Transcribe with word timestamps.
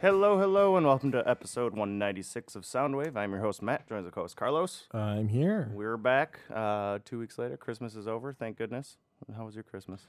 Hello, 0.00 0.38
hello, 0.38 0.76
and 0.76 0.86
welcome 0.86 1.10
to 1.12 1.28
episode 1.28 1.72
196 1.72 2.54
of 2.54 2.62
Soundwave. 2.62 3.16
I'm 3.16 3.32
your 3.32 3.40
host, 3.40 3.62
Matt, 3.62 3.88
joins 3.88 4.04
the 4.04 4.12
co-host 4.12 4.36
Carlos. 4.36 4.84
I'm 4.92 5.26
here. 5.28 5.70
We're 5.74 5.96
back 5.96 6.38
uh, 6.54 7.00
two 7.04 7.18
weeks 7.18 7.36
later. 7.38 7.56
Christmas 7.56 7.96
is 7.96 8.06
over, 8.06 8.32
thank 8.32 8.56
goodness. 8.58 8.96
How 9.36 9.44
was 9.44 9.54
your 9.56 9.64
Christmas? 9.64 10.02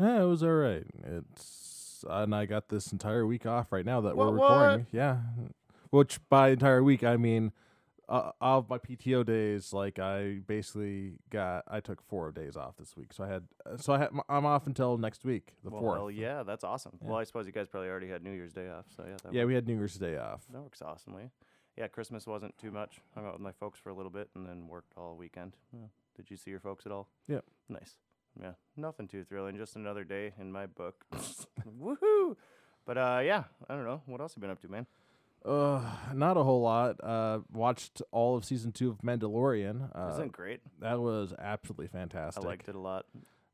Yeah, 0.00 0.22
it 0.22 0.26
was 0.26 0.42
all 0.42 0.50
right. 0.54 0.84
It's 1.04 2.04
and 2.08 2.34
I 2.34 2.44
got 2.46 2.68
this 2.68 2.92
entire 2.92 3.24
week 3.26 3.46
off 3.46 3.70
right 3.72 3.86
now 3.86 4.00
that 4.02 4.16
What- 4.16 4.26
we're 4.32 4.32
recording. 4.34 4.80
what? 4.80 4.86
Yeah, 4.92 5.18
which 5.90 6.18
by 6.28 6.48
entire 6.50 6.82
week 6.82 7.04
I 7.04 7.16
mean 7.16 7.52
uh, 8.08 8.30
of 8.40 8.68
my 8.68 8.78
PTO 8.78 9.24
days. 9.24 9.72
Like 9.72 9.98
I 9.98 10.40
basically 10.46 11.14
got 11.30 11.64
I 11.68 11.80
took 11.80 12.02
four 12.02 12.32
days 12.32 12.56
off 12.56 12.76
this 12.76 12.96
week, 12.96 13.12
so 13.12 13.24
I 13.24 13.28
had 13.28 13.44
uh, 13.64 13.76
so 13.76 13.94
I 13.94 13.98
had 13.98 14.10
I'm 14.28 14.46
off 14.46 14.66
until 14.66 14.96
next 14.98 15.24
week, 15.24 15.54
the 15.64 15.70
well, 15.70 15.80
fourth. 15.80 15.98
hell 15.98 16.10
yeah, 16.10 16.42
that's 16.42 16.64
awesome. 16.64 16.98
Yeah. 17.02 17.08
Well, 17.08 17.18
I 17.18 17.24
suppose 17.24 17.46
you 17.46 17.52
guys 17.52 17.68
probably 17.68 17.88
already 17.88 18.08
had 18.08 18.22
New 18.22 18.32
Year's 18.32 18.52
Day 18.52 18.68
off, 18.68 18.86
so 18.96 19.04
yeah, 19.06 19.16
that, 19.24 19.32
Yeah, 19.32 19.44
we 19.44 19.54
had 19.54 19.66
New 19.66 19.74
Year's 19.76 19.94
Day 19.96 20.16
off. 20.16 20.42
that 20.52 20.60
works 20.62 20.82
awesomely. 20.82 21.30
Yeah, 21.76 21.88
Christmas 21.88 22.26
wasn't 22.26 22.56
too 22.56 22.70
much. 22.70 23.00
Hung 23.14 23.26
out 23.26 23.34
with 23.34 23.42
my 23.42 23.52
folks 23.52 23.78
for 23.78 23.90
a 23.90 23.94
little 23.94 24.10
bit 24.10 24.30
and 24.34 24.46
then 24.46 24.66
worked 24.66 24.94
all 24.96 25.14
weekend. 25.16 25.56
Yeah. 25.72 25.88
Did 26.16 26.30
you 26.30 26.36
see 26.38 26.50
your 26.50 26.60
folks 26.60 26.86
at 26.86 26.92
all? 26.92 27.08
Yeah. 27.28 27.40
Nice. 27.68 27.96
Yeah, 28.40 28.52
nothing 28.76 29.08
too 29.08 29.24
thrilling. 29.24 29.56
Just 29.56 29.76
another 29.76 30.04
day 30.04 30.32
in 30.38 30.52
my 30.52 30.66
book. 30.66 31.04
Woohoo! 31.80 32.36
But 32.84 32.98
uh, 32.98 33.20
yeah, 33.24 33.44
I 33.68 33.74
don't 33.74 33.84
know. 33.84 34.02
What 34.06 34.20
else 34.20 34.34
have 34.34 34.38
you 34.38 34.42
been 34.42 34.50
up 34.50 34.60
to, 34.60 34.68
man? 34.68 34.86
Uh, 35.46 35.80
not 36.14 36.36
a 36.36 36.42
whole 36.42 36.60
lot. 36.62 36.96
Uh, 37.02 37.40
watched 37.52 38.02
all 38.10 38.36
of 38.36 38.44
season 38.44 38.72
two 38.72 38.90
of 38.90 38.98
Mandalorian. 39.02 39.90
Uh, 39.94 40.10
Isn't 40.12 40.26
it 40.26 40.32
great? 40.32 40.60
that 40.80 41.00
was 41.00 41.32
absolutely 41.38 41.86
fantastic. 41.88 42.42
I 42.44 42.46
liked 42.46 42.68
it 42.68 42.74
a 42.74 42.80
lot. 42.80 43.06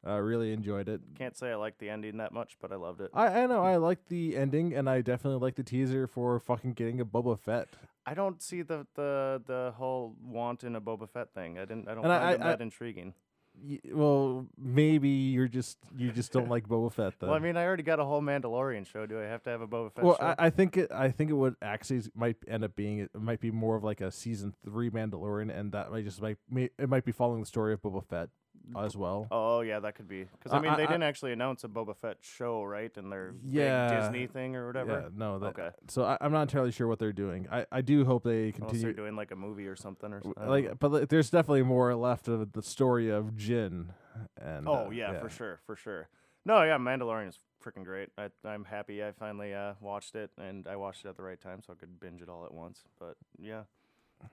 I 0.05 0.17
really 0.17 0.53
enjoyed 0.53 0.89
it. 0.89 1.01
Can't 1.17 1.37
say 1.37 1.53
I 1.53 1.55
liked 1.55 1.79
the 1.79 1.89
ending 1.89 2.17
that 2.17 2.33
much, 2.33 2.57
but 2.61 2.73
I 2.73 2.77
loved 2.77 3.01
it. 3.03 3.11
I, 3.15 3.43
I 3.43 3.47
know 3.47 3.63
I 3.63 3.77
like 3.77 4.09
the 4.09 4.37
ending, 4.37 4.75
and 4.75 4.91
I 4.91 5.01
definitely 5.01 5.39
like 5.41 5.55
the 5.55 5.63
teaser 5.63 6.07
for 6.09 6.41
fucking 6.41 6.73
getting 6.73 7.01
a 7.01 7.05
Boba 7.05 7.39
Fett. 7.39 7.69
I 8.05 8.15
don't 8.15 8.43
see 8.43 8.63
the 8.63 8.85
the 8.97 9.41
the 9.47 9.73
whole 9.77 10.17
want 10.25 10.65
in 10.65 10.75
a 10.75 10.81
Boba 10.81 11.09
Fett 11.09 11.33
thing. 11.35 11.57
I 11.59 11.67
didn't. 11.67 11.87
I 11.89 11.95
don't 11.95 12.05
And 12.05 12.13
find 12.13 12.35
it 12.35 12.41
I- 12.41 12.47
I- 12.47 12.51
that 12.51 12.61
intriguing. 12.61 13.15
Y- 13.61 13.81
well, 13.93 14.47
maybe 14.59 15.09
you're 15.09 15.49
just 15.49 15.79
you 15.97 16.11
just 16.11 16.33
don't 16.33 16.49
like 16.49 16.69
Boba 16.69 16.93
Fett. 16.93 17.15
Then. 17.21 17.29
Well, 17.33 17.39
I 17.39 17.41
mean, 17.41 17.57
I 17.57 17.65
already 17.65 17.83
got 17.83 18.01
a 18.01 18.05
whole 18.05 18.21
Mandalorian 18.21 18.87
show. 18.87 19.07
Do 19.07 19.21
I 19.21 19.25
have 19.25 19.43
to 19.45 19.51
have 19.51 19.61
a 19.61 19.69
Boba 19.69 19.93
Fett 19.93 20.05
well, 20.05 20.17
show? 20.19 20.35
I, 20.39 20.47
I 20.47 20.51
think 20.51 20.77
it. 20.77 20.91
I 20.93 21.11
think 21.11 21.31
it 21.31 21.35
would 21.35 21.57
actually 21.63 22.03
might 22.15 22.37
end 22.49 22.65
up 22.65 22.75
being 22.75 23.01
it 23.01 23.11
might 23.15 23.41
be 23.41 23.51
more 23.51 23.77
of 23.77 23.85
like 23.85 24.01
a 24.01 24.11
season 24.11 24.55
three 24.65 24.91
Mandalorian, 24.91 25.57
and 25.57 25.73
that 25.73 25.93
might 25.93 26.05
just 26.05 26.21
might 26.21 26.39
may, 26.51 26.71
it 26.79 26.89
might 26.89 27.05
be 27.05 27.13
following 27.13 27.41
the 27.41 27.47
story 27.47 27.73
of 27.73 27.83
Boba 27.83 28.05
Fett 28.05 28.29
as 28.77 28.97
well. 28.97 29.27
oh 29.31 29.61
yeah, 29.61 29.81
that 29.81 29.95
could 29.95 30.09
be. 30.09 30.25
Because 30.25 30.53
I 30.53 30.59
I- 30.59 30.61
mean, 30.61 30.73
they 30.77 30.83
I- 30.83 30.87
I- 30.87 30.89
didn't 30.89 31.03
actually 31.03 31.33
announce 31.33 31.65
a 31.65 31.69
Boba 31.69 31.97
Fett 31.97 32.19
show, 32.21 32.63
right? 32.65 32.91
In 32.97 33.11
their 33.11 33.35
Yeah. 33.45 33.89
big 33.89 33.99
Disney 34.01 34.27
thing 34.27 34.57
or 34.57 34.67
whatever. 34.67 35.01
Yeah, 35.03 35.09
no, 35.15 35.39
that, 35.39 35.47
Okay. 35.59 35.71
So 35.89 36.05
I, 36.05 36.19
I'm 36.21 36.33
not 36.33 36.43
entirely 36.43 36.71
sure 36.73 36.87
what 36.89 36.99
they're 36.99 37.13
doing. 37.13 37.49
I, 37.51 37.67
I 37.73 37.81
do 37.81 38.05
hope 38.05 38.23
they 38.25 38.31
Unless 38.45 38.53
they're 38.59 38.69
continue. 38.69 38.93
doing 38.95 39.17
like 39.17 39.31
a 39.31 39.37
movie 39.37 39.67
or 39.67 39.77
something 39.77 40.13
or 40.13 40.23
something. 40.23 40.47
Like, 40.49 40.79
but 40.79 40.93
like, 40.93 41.09
there's 41.09 41.31
definitely 41.31 41.63
more 41.63 41.95
left 41.95 42.29
of 42.29 42.53
the 42.53 42.63
story 42.63 43.09
of 43.11 43.37
Jin. 43.37 43.93
And 44.41 44.69
oh 44.69 44.87
uh, 44.87 44.91
yeah, 44.91 45.19
for 45.21 45.31
sure, 45.31 45.61
for 45.67 45.75
sure. 45.77 46.09
No, 46.45 46.63
yeah, 46.65 46.77
Mandalorian 46.77 47.29
is 47.29 47.39
freaking 47.65 47.85
great. 47.85 48.09
I, 48.19 48.29
I'm 48.45 48.65
happy 48.65 49.03
I 49.03 49.13
finally 49.13 49.55
uh, 49.55 49.75
watched 49.81 50.17
it, 50.17 50.31
and 50.37 50.67
I 50.67 50.75
watched 50.77 51.05
it 51.05 51.09
at 51.09 51.17
the 51.17 51.23
right 51.23 51.41
time, 51.41 51.63
so 51.65 51.73
I 51.73 51.77
could 51.77 51.99
binge 52.01 52.21
it 52.21 52.29
all 52.29 52.45
at 52.45 52.53
once. 52.53 52.83
But 52.99 53.17
yeah, 53.39 53.63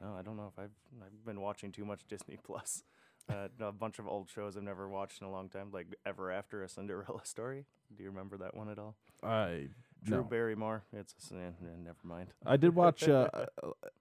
no, 0.02 0.16
I 0.18 0.22
don't 0.24 0.36
know 0.36 0.52
if 0.52 0.58
I've 0.60 0.72
I've 1.06 1.24
been 1.26 1.40
watching 1.40 1.72
too 1.72 1.86
much 1.86 2.02
Disney 2.08 2.38
Plus. 2.44 2.84
Uh, 3.30 3.48
a 3.60 3.72
bunch 3.72 4.00
of 4.00 4.08
old 4.08 4.30
shows 4.30 4.58
I've 4.58 4.64
never 4.64 4.90
watched 4.90 5.22
in 5.22 5.28
a 5.28 5.32
long 5.32 5.50
time, 5.50 5.70
like 5.72 5.88
Ever 6.06 6.32
After, 6.32 6.64
a 6.64 6.70
Cinderella 6.70 7.22
story. 7.24 7.66
Do 7.96 8.04
you 8.04 8.10
remember 8.10 8.38
that 8.38 8.56
one 8.56 8.70
at 8.70 8.80
all? 8.80 8.96
I 9.24 9.68
Drew 10.04 10.18
no. 10.18 10.24
Barrymore. 10.24 10.84
It's 10.94 11.14
a, 11.32 11.36
eh, 11.36 11.40
eh, 11.40 11.76
never 11.84 11.98
mind. 12.04 12.30
I 12.46 12.58
did 12.58 12.74
watch 12.74 13.08
uh, 13.08 13.30
uh, 13.34 13.46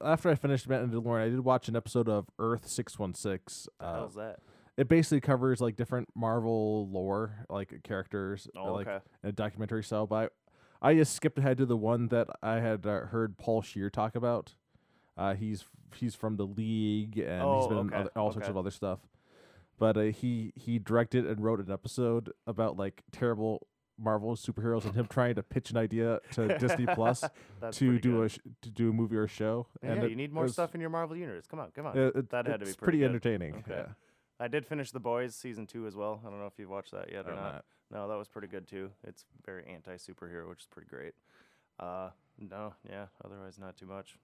after 0.02 0.30
I 0.30 0.34
finished 0.34 0.68
Mandalorian. 0.68 1.26
I 1.26 1.28
did 1.28 1.40
watch 1.40 1.68
an 1.68 1.76
episode 1.76 2.08
of 2.08 2.26
Earth 2.38 2.68
six 2.68 2.98
one 2.98 3.14
six. 3.14 3.68
The 3.80 3.86
Uh, 3.86 4.06
that? 4.16 4.38
It 4.76 4.88
basically 4.88 5.20
covers 5.20 5.60
like 5.60 5.76
different 5.76 6.08
Marvel 6.14 6.88
lore, 6.88 7.44
like 7.50 7.80
characters, 7.82 8.46
Oh, 8.56 8.74
like 8.74 8.86
okay. 8.86 9.04
in 9.24 9.30
a 9.30 9.32
documentary 9.32 9.82
style. 9.82 10.06
But 10.06 10.32
I, 10.80 10.90
I 10.90 10.94
just 10.94 11.14
skipped 11.16 11.38
ahead 11.38 11.58
to 11.58 11.66
the 11.66 11.76
one 11.76 12.08
that 12.08 12.28
I 12.42 12.60
had 12.60 12.86
uh, 12.86 13.06
heard 13.06 13.36
Paul 13.36 13.62
Scheer 13.62 13.90
talk 13.90 14.14
about. 14.14 14.54
Uh, 15.16 15.34
he's 15.34 15.64
he's 15.96 16.14
from 16.14 16.36
the 16.36 16.46
League 16.46 17.18
and 17.18 17.42
he's 17.42 17.66
been 17.66 17.78
okay, 17.78 17.96
other, 17.96 18.10
all 18.14 18.32
sorts 18.32 18.48
of 18.48 18.56
other 18.56 18.70
stuff. 18.70 19.00
But 19.78 19.96
uh, 19.96 20.00
he 20.02 20.52
he 20.56 20.78
directed 20.78 21.24
and 21.26 21.42
wrote 21.42 21.60
an 21.60 21.70
episode 21.70 22.32
about 22.46 22.76
like 22.76 23.02
terrible 23.12 23.66
Marvel 24.00 24.34
superheroes 24.36 24.84
and 24.84 24.94
him 24.94 25.06
trying 25.10 25.34
to 25.36 25.42
pitch 25.42 25.70
an 25.70 25.76
idea 25.76 26.20
to 26.32 26.56
Disney 26.58 26.86
Plus 26.94 27.24
to 27.72 27.98
do 27.98 28.12
good. 28.18 28.24
a 28.26 28.28
sh- 28.28 28.38
to 28.62 28.70
do 28.70 28.90
a 28.90 28.92
movie 28.92 29.16
or 29.16 29.24
a 29.24 29.28
show. 29.28 29.66
Yeah, 29.82 29.92
and 29.92 30.04
it 30.04 30.10
you 30.10 30.16
need 30.16 30.32
more 30.32 30.44
was- 30.44 30.52
stuff 30.52 30.74
in 30.74 30.80
your 30.80 30.90
Marvel 30.90 31.16
universe. 31.16 31.46
Come 31.46 31.60
on, 31.60 31.70
come 31.72 31.86
on. 31.86 31.98
uh, 31.98 32.10
it- 32.14 32.30
that 32.30 32.46
had 32.46 32.60
to 32.60 32.66
be 32.66 32.72
pretty 32.72 32.76
pretty, 32.78 33.04
entertaining. 33.04 33.54
Okay. 33.56 33.84
Yeah. 33.86 33.92
I 34.40 34.46
did 34.46 34.64
finish 34.66 34.92
The 34.92 35.00
Boys 35.00 35.34
season 35.34 35.66
two 35.66 35.86
as 35.88 35.96
well. 35.96 36.20
I 36.24 36.30
don't 36.30 36.38
know 36.38 36.46
if 36.46 36.58
you've 36.58 36.70
watched 36.70 36.92
that 36.92 37.10
yet 37.10 37.26
or 37.26 37.34
not. 37.34 37.52
not- 37.54 37.64
No, 37.90 38.08
that 38.08 38.16
was 38.16 38.28
pretty 38.28 38.46
good 38.48 38.68
too. 38.68 38.90
It's 39.04 39.24
very 39.44 39.64
anti 39.66 39.94
superhero, 39.96 40.48
which 40.48 40.60
is 40.60 40.66
pretty 40.66 40.88
great. 40.88 41.14
Uh, 41.80 42.10
no, 42.38 42.74
yeah. 42.88 43.06
Otherwise, 43.24 43.58
not 43.58 43.76
too 43.76 43.86
much. 43.86 44.16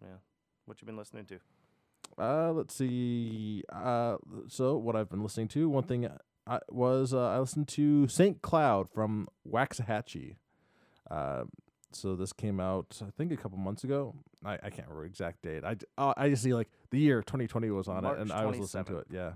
Yeah. 0.00 0.16
What 0.64 0.80
you 0.80 0.86
been 0.86 0.96
listening 0.96 1.26
to? 1.26 1.38
Uh, 2.16 2.52
let's 2.52 2.74
see. 2.74 3.62
Uh, 3.72 4.16
so 4.48 4.76
what 4.76 4.96
I've 4.96 5.08
been 5.08 5.22
listening 5.22 5.48
to, 5.48 5.68
one 5.68 5.84
thing 5.84 6.08
I 6.46 6.60
was 6.70 7.12
uh, 7.12 7.28
I 7.28 7.38
listened 7.38 7.68
to 7.68 8.08
Saint 8.08 8.42
Cloud 8.42 8.88
from 8.88 9.28
Waxahatchee. 9.48 10.36
Uh, 11.10 11.44
so 11.92 12.16
this 12.16 12.32
came 12.32 12.60
out 12.60 13.00
I 13.02 13.10
think 13.16 13.32
a 13.32 13.36
couple 13.36 13.58
months 13.58 13.84
ago. 13.84 14.14
I, 14.44 14.54
I 14.54 14.70
can't 14.70 14.88
remember 14.88 15.02
the 15.02 15.08
exact 15.08 15.42
date. 15.42 15.64
I 15.64 15.76
uh, 15.96 16.14
I 16.16 16.28
just 16.28 16.42
see 16.42 16.54
like 16.54 16.68
the 16.90 16.98
year 16.98 17.22
2020 17.22 17.70
was 17.70 17.88
on 17.88 18.02
March 18.02 18.18
it, 18.18 18.22
and 18.22 18.32
I 18.32 18.46
was 18.46 18.58
listening 18.58 18.84
to 18.86 18.98
it. 18.98 19.06
Yeah. 19.10 19.32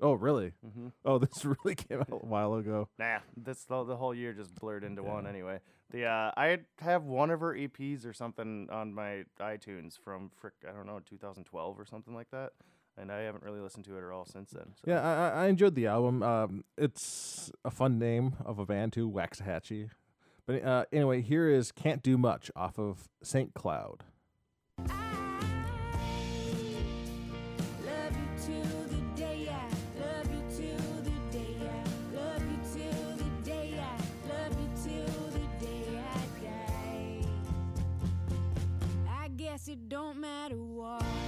Oh 0.00 0.12
really? 0.12 0.52
Mm-hmm. 0.66 0.88
Oh, 1.04 1.18
this 1.24 1.44
really 1.44 1.74
came 1.74 2.00
out 2.00 2.10
a 2.10 2.26
while 2.26 2.54
ago. 2.54 2.88
Nah, 2.98 3.18
this 3.36 3.64
the, 3.64 3.84
the 3.84 3.96
whole 3.96 4.14
year 4.14 4.32
just 4.32 4.54
blurred 4.54 4.84
into 4.84 5.02
one 5.02 5.26
anyway. 5.26 5.60
The 5.90 6.04
uh, 6.06 6.32
I 6.36 6.58
have 6.80 7.04
one 7.04 7.30
of 7.30 7.40
her 7.40 7.54
EPs 7.54 8.04
or 8.04 8.12
something 8.12 8.68
on 8.70 8.92
my 8.92 9.24
iTunes 9.40 9.98
from 9.98 10.30
frick 10.36 10.54
I 10.68 10.72
don't 10.72 10.86
know 10.86 11.00
2012 11.08 11.78
or 11.78 11.84
something 11.86 12.14
like 12.14 12.30
that, 12.32 12.52
and 12.98 13.10
I 13.12 13.20
haven't 13.20 13.44
really 13.44 13.60
listened 13.60 13.84
to 13.86 13.96
it 13.96 14.04
at 14.04 14.10
all 14.10 14.26
since 14.26 14.50
then. 14.50 14.72
So. 14.74 14.82
Yeah, 14.90 15.00
I, 15.00 15.28
I- 15.28 15.44
I 15.44 15.46
enjoyed 15.46 15.74
the 15.76 15.86
album. 15.86 16.22
Um, 16.22 16.64
it's 16.76 17.50
a 17.64 17.70
fun 17.70 17.98
name 17.98 18.34
of 18.44 18.58
a 18.58 18.66
band 18.66 18.92
too, 18.92 19.08
Waxahatchee. 19.10 19.90
But 20.46 20.62
uh, 20.64 20.84
anyway, 20.92 21.22
here 21.22 21.48
is 21.48 21.72
"Can't 21.72 22.02
Do 22.02 22.18
Much" 22.18 22.50
off 22.54 22.78
of 22.78 23.08
Saint 23.22 23.54
Cloud. 23.54 24.04
Don't 39.96 40.20
matter 40.20 40.56
what. 40.56 41.25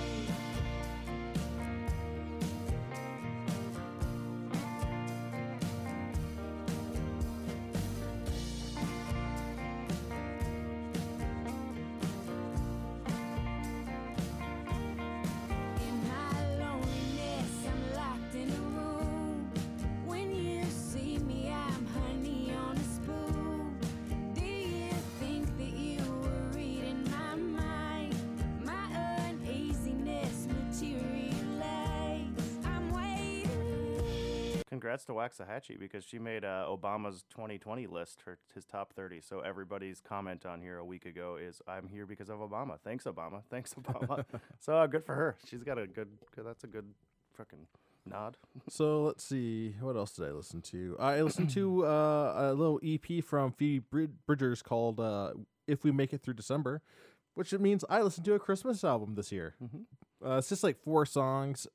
Congrats 34.79 35.05
to 35.07 35.13
Waxahatchee 35.13 35.77
because 35.77 36.05
she 36.05 36.21
made 36.21 36.45
uh, 36.45 36.65
Obama's 36.69 37.25
2020 37.31 37.89
list, 37.89 38.23
her 38.27 38.39
his 38.55 38.65
top 38.65 38.93
30. 38.93 39.21
So 39.21 39.41
everybody's 39.41 40.01
comment 40.01 40.47
on 40.47 40.61
here 40.61 40.79
a 40.79 40.85
week 40.85 41.05
ago 41.05 41.37
is 41.37 41.61
"I'm 41.67 41.89
here 41.89 42.07
because 42.07 42.29
of 42.29 42.39
Obama." 42.39 42.79
Thanks, 42.85 43.03
Obama. 43.03 43.43
Thanks, 43.51 43.75
Obama. 43.75 44.25
so 44.61 44.77
uh, 44.77 44.87
good 44.87 45.05
for 45.05 45.17
her. 45.17 45.37
She's 45.45 45.65
got 45.65 45.79
a 45.79 45.89
good. 45.89 46.11
that's 46.37 46.63
a 46.63 46.69
good 46.69 46.95
fucking 47.37 47.67
nod. 48.07 48.37
So 48.69 49.03
let's 49.03 49.25
see, 49.25 49.75
what 49.81 49.97
else 49.97 50.13
did 50.13 50.27
I 50.27 50.31
listen 50.31 50.63
to? 50.63 50.95
I 51.01 51.23
listened 51.23 51.51
to 51.51 51.85
uh, 51.85 52.35
a 52.37 52.55
little 52.55 52.79
EP 52.85 53.25
from 53.25 53.51
Phoebe 53.51 53.81
Brid- 53.91 54.27
Bridgers 54.27 54.63
called 54.63 55.01
uh, 55.01 55.33
"If 55.67 55.83
We 55.83 55.91
Make 55.91 56.13
It 56.13 56.23
Through 56.23 56.35
December," 56.35 56.83
which 57.35 57.53
it 57.53 57.61
means 57.61 57.85
I 57.91 58.03
listened 58.03 58.27
to 58.27 58.35
a 58.35 58.39
Christmas 58.39 58.85
album 58.85 59.17
this 59.17 59.33
year. 59.33 59.57
Mhm. 59.61 59.87
Uh, 60.25 60.39
it's 60.39 60.49
just 60.49 60.63
like 60.63 60.79
four 60.85 61.05
songs. 61.05 61.67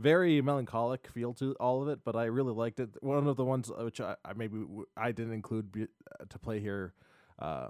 Very 0.00 0.40
melancholic 0.40 1.06
feel 1.08 1.34
to 1.34 1.54
all 1.60 1.82
of 1.82 1.88
it, 1.88 2.00
but 2.04 2.16
I 2.16 2.24
really 2.24 2.52
liked 2.54 2.80
it. 2.80 2.90
One 3.02 3.26
of 3.26 3.36
the 3.36 3.44
ones 3.44 3.70
uh, 3.70 3.84
which 3.84 4.00
I, 4.00 4.16
I 4.24 4.32
maybe 4.34 4.58
w- 4.60 4.86
I 4.96 5.12
didn't 5.12 5.34
include 5.34 5.70
be, 5.72 5.82
uh, 5.82 6.24
to 6.28 6.38
play 6.38 6.58
here, 6.60 6.94
uh, 7.38 7.68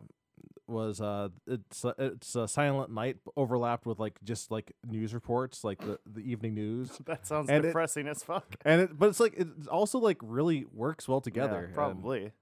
was 0.67 1.01
uh 1.01 1.29
it's 1.47 1.85
uh, 1.85 1.93
it's 1.99 2.37
uh, 2.37 2.47
Silent 2.47 2.93
Night 2.93 3.17
overlapped 3.37 3.85
with 3.87 3.99
like 3.99 4.19
just 4.23 4.51
like 4.53 4.73
news 4.87 5.13
reports 5.13 5.65
like 5.65 5.81
the 5.81 5.99
the 6.07 6.21
evening 6.21 6.55
news 6.55 6.97
That 7.07 7.27
sounds 7.27 7.51
And 7.51 7.65
it- 7.65 7.69
depressing 7.69 8.07
as 8.07 8.23
fuck. 8.23 8.47
and 8.65 8.81
it 8.83 8.97
but 8.99 9.09
it's 9.09 9.19
like 9.21 9.35
it 9.37 9.49
also 9.69 9.99
like 9.99 10.19
really 10.23 10.65
works 10.73 11.09
well 11.09 11.19
Yeah, 11.19 11.31
together 11.33 11.65
and, 11.65 11.75
probably. 11.75 12.33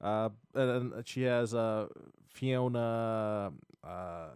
uh 0.00 0.28
and 0.54 0.92
then 0.92 1.02
she 1.04 1.22
has 1.24 1.52
uh 1.54 1.88
Fiona 2.28 3.52
uh 3.84 4.28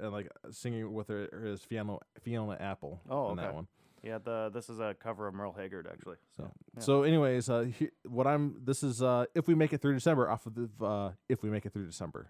and 0.00 0.12
like 0.12 0.28
singing 0.50 0.92
with 0.92 1.08
her 1.08 1.28
is 1.44 1.60
Fiona 1.62 1.98
Fiona 2.22 2.56
Apple 2.60 3.00
Oh, 3.08 3.26
on 3.26 3.36
that 3.36 3.54
one 3.54 3.68
Yeah, 4.04 4.18
the 4.22 4.50
this 4.52 4.68
is 4.68 4.78
a 4.80 4.94
cover 4.94 5.26
of 5.26 5.34
Merle 5.34 5.54
Haggard 5.54 5.88
actually. 5.90 6.16
So 6.36 6.50
yeah. 6.74 6.80
So, 6.82 7.04
anyways, 7.04 7.48
uh, 7.48 7.62
he, 7.62 7.88
what 8.06 8.26
I'm 8.26 8.56
this 8.62 8.82
is 8.82 9.00
uh, 9.00 9.24
if 9.34 9.48
we 9.48 9.54
make 9.54 9.72
it 9.72 9.80
through 9.80 9.94
December 9.94 10.28
off 10.28 10.44
of 10.44 10.54
the 10.54 10.68
uh, 10.84 11.12
if 11.28 11.42
we 11.42 11.48
make 11.48 11.64
it 11.64 11.72
through 11.72 11.86
December. 11.86 12.28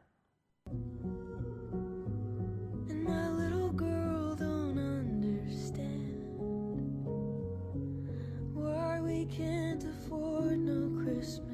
And 0.66 1.42
my 3.02 3.28
little 3.30 3.72
girl 3.72 4.36
don't 4.36 4.78
understand 4.78 6.22
why 8.54 9.00
we 9.00 9.26
can't 9.26 9.82
afford 9.82 10.60
no 10.60 11.02
Christmas 11.02 11.53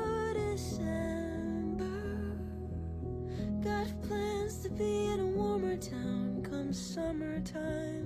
town 5.81 6.45
come 6.47 6.71
summertime. 6.71 8.05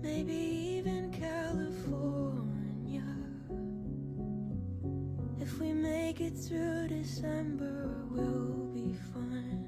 Maybe 0.00 0.32
even 0.32 1.12
California. 1.12 3.04
If 5.38 5.60
we 5.60 5.74
make 5.74 6.22
it 6.22 6.34
through 6.34 6.88
December, 6.88 8.06
we'll 8.10 8.70
be 8.72 8.94
fine. 9.12 9.59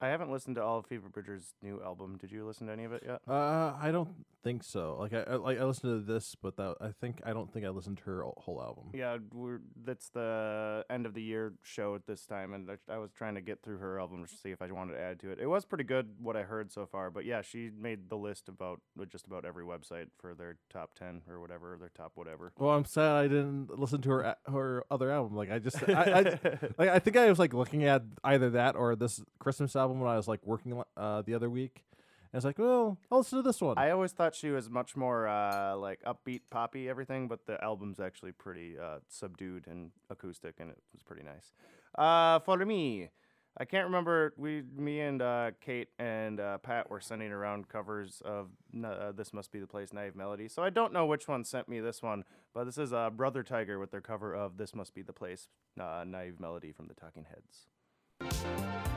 I 0.00 0.08
haven't 0.08 0.30
listened 0.30 0.56
to 0.56 0.62
all 0.62 0.78
of 0.78 0.86
Phoebe 0.86 1.08
Bridgers' 1.08 1.54
new 1.62 1.80
album. 1.82 2.18
Did 2.18 2.30
you 2.32 2.46
listen 2.46 2.66
to 2.66 2.72
any 2.72 2.84
of 2.84 2.92
it 2.92 3.02
yet? 3.06 3.20
Uh, 3.28 3.72
I 3.80 3.90
don't 3.92 4.08
think 4.42 4.62
so. 4.62 4.96
Like 5.00 5.14
I, 5.14 5.20
I 5.22 5.34
like 5.36 5.58
I 5.58 5.64
listened 5.64 6.06
to 6.06 6.12
this, 6.12 6.34
but 6.40 6.56
that 6.56 6.76
I 6.80 6.90
think 7.00 7.22
I 7.24 7.32
don't 7.32 7.50
think 7.52 7.64
I 7.64 7.70
listened 7.70 7.98
to 7.98 8.04
her 8.04 8.22
whole- 8.38 8.54
album. 8.62 8.90
Yeah, 8.94 9.16
we're 9.32 9.60
that's 9.84 10.10
the 10.10 10.84
end 10.90 11.06
of 11.06 11.14
the 11.14 11.22
year 11.22 11.54
show 11.62 11.94
at 11.94 12.06
this 12.06 12.24
time, 12.26 12.52
and 12.54 12.70
I- 12.70 12.92
I 12.92 12.98
was 12.98 13.10
trying 13.12 13.34
to 13.36 13.40
get 13.40 13.62
through 13.62 13.78
her 13.78 13.98
album 13.98 14.24
to 14.26 14.34
see 14.34 14.50
if 14.50 14.60
I 14.62 14.70
wanted 14.70 14.94
to 14.94 15.00
add 15.00 15.18
to 15.20 15.30
it. 15.30 15.38
It 15.40 15.46
was 15.46 15.64
pretty 15.64 15.84
good 15.84 16.10
what 16.20 16.36
I 16.36 16.42
heard 16.42 16.70
so 16.72 16.86
far, 16.86 17.10
but 17.10 17.24
yeah, 17.24 17.40
she 17.42 17.70
made 17.76 18.10
the 18.10 18.16
list 18.16 18.48
about 18.48 18.80
with 18.96 19.10
just 19.10 19.26
about 19.26 19.44
every 19.44 19.64
website 19.64 20.06
for 20.18 20.34
their 20.34 20.56
top 20.70 20.94
ten 20.94 21.22
or 21.28 21.40
whatever, 21.40 21.76
their 21.80 21.90
top 21.96 22.12
whatever. 22.14 22.52
Well, 22.58 22.70
I'm 22.70 22.84
sad 22.84 23.16
I 23.16 23.28
didn't 23.28 23.78
listen 23.78 24.02
to 24.02 24.10
her 24.10 24.36
her 24.46 24.84
other 24.90 25.10
album. 25.10 25.34
Like 25.36 25.50
I 25.50 25.58
just 25.58 25.82
I, 25.88 25.92
I 25.92 26.20
like 26.78 26.88
I 26.90 26.98
think 26.98 27.16
I 27.16 27.28
was 27.28 27.38
like 27.38 27.54
looking 27.54 27.84
at 27.84 28.02
either 28.22 28.50
that 28.50 28.76
or 28.76 28.94
this 28.96 29.22
Christmas 29.38 29.74
album 29.74 29.93
when 30.00 30.10
I 30.10 30.16
was 30.16 30.28
like 30.28 30.40
working 30.44 30.82
uh 30.96 31.22
the 31.22 31.34
other 31.34 31.50
week. 31.50 31.84
And 32.32 32.38
it's 32.38 32.44
like, 32.44 32.58
well, 32.58 32.98
I'll 33.12 33.18
listen 33.18 33.38
to 33.38 33.42
this 33.44 33.60
one. 33.60 33.78
I 33.78 33.90
always 33.90 34.10
thought 34.10 34.34
she 34.34 34.50
was 34.50 34.68
much 34.68 34.96
more 34.96 35.28
uh, 35.28 35.76
like 35.76 36.02
upbeat, 36.02 36.40
poppy, 36.50 36.88
everything, 36.88 37.28
but 37.28 37.46
the 37.46 37.62
album's 37.62 38.00
actually 38.00 38.32
pretty 38.32 38.76
uh, 38.76 38.98
subdued 39.08 39.68
and 39.68 39.92
acoustic, 40.10 40.56
and 40.58 40.70
it 40.70 40.78
was 40.92 41.00
pretty 41.04 41.22
nice. 41.22 41.52
Uh, 41.96 42.40
for 42.40 42.56
me, 42.66 43.10
I 43.56 43.64
can't 43.64 43.84
remember. 43.84 44.34
We, 44.36 44.64
me, 44.76 45.00
and 45.00 45.22
uh, 45.22 45.52
Kate 45.60 45.90
and 46.00 46.40
uh, 46.40 46.58
Pat 46.58 46.90
were 46.90 47.00
sending 47.00 47.30
around 47.30 47.68
covers 47.68 48.20
of 48.24 48.48
uh, 48.84 49.12
"This 49.12 49.32
Must 49.32 49.52
Be 49.52 49.60
the 49.60 49.68
Place" 49.68 49.92
Naive 49.92 50.16
Melody. 50.16 50.48
So 50.48 50.64
I 50.64 50.70
don't 50.70 50.92
know 50.92 51.06
which 51.06 51.28
one 51.28 51.44
sent 51.44 51.68
me 51.68 51.78
this 51.78 52.02
one, 52.02 52.24
but 52.52 52.64
this 52.64 52.78
is 52.78 52.92
uh, 52.92 53.10
Brother 53.10 53.44
Tiger 53.44 53.78
with 53.78 53.92
their 53.92 54.00
cover 54.00 54.34
of 54.34 54.56
"This 54.56 54.74
Must 54.74 54.92
Be 54.92 55.02
the 55.02 55.12
Place" 55.12 55.48
uh, 55.80 56.02
Naive 56.04 56.40
Melody 56.40 56.72
from 56.72 56.88
the 56.88 56.94
Talking 56.94 57.26
Heads. 57.30 58.90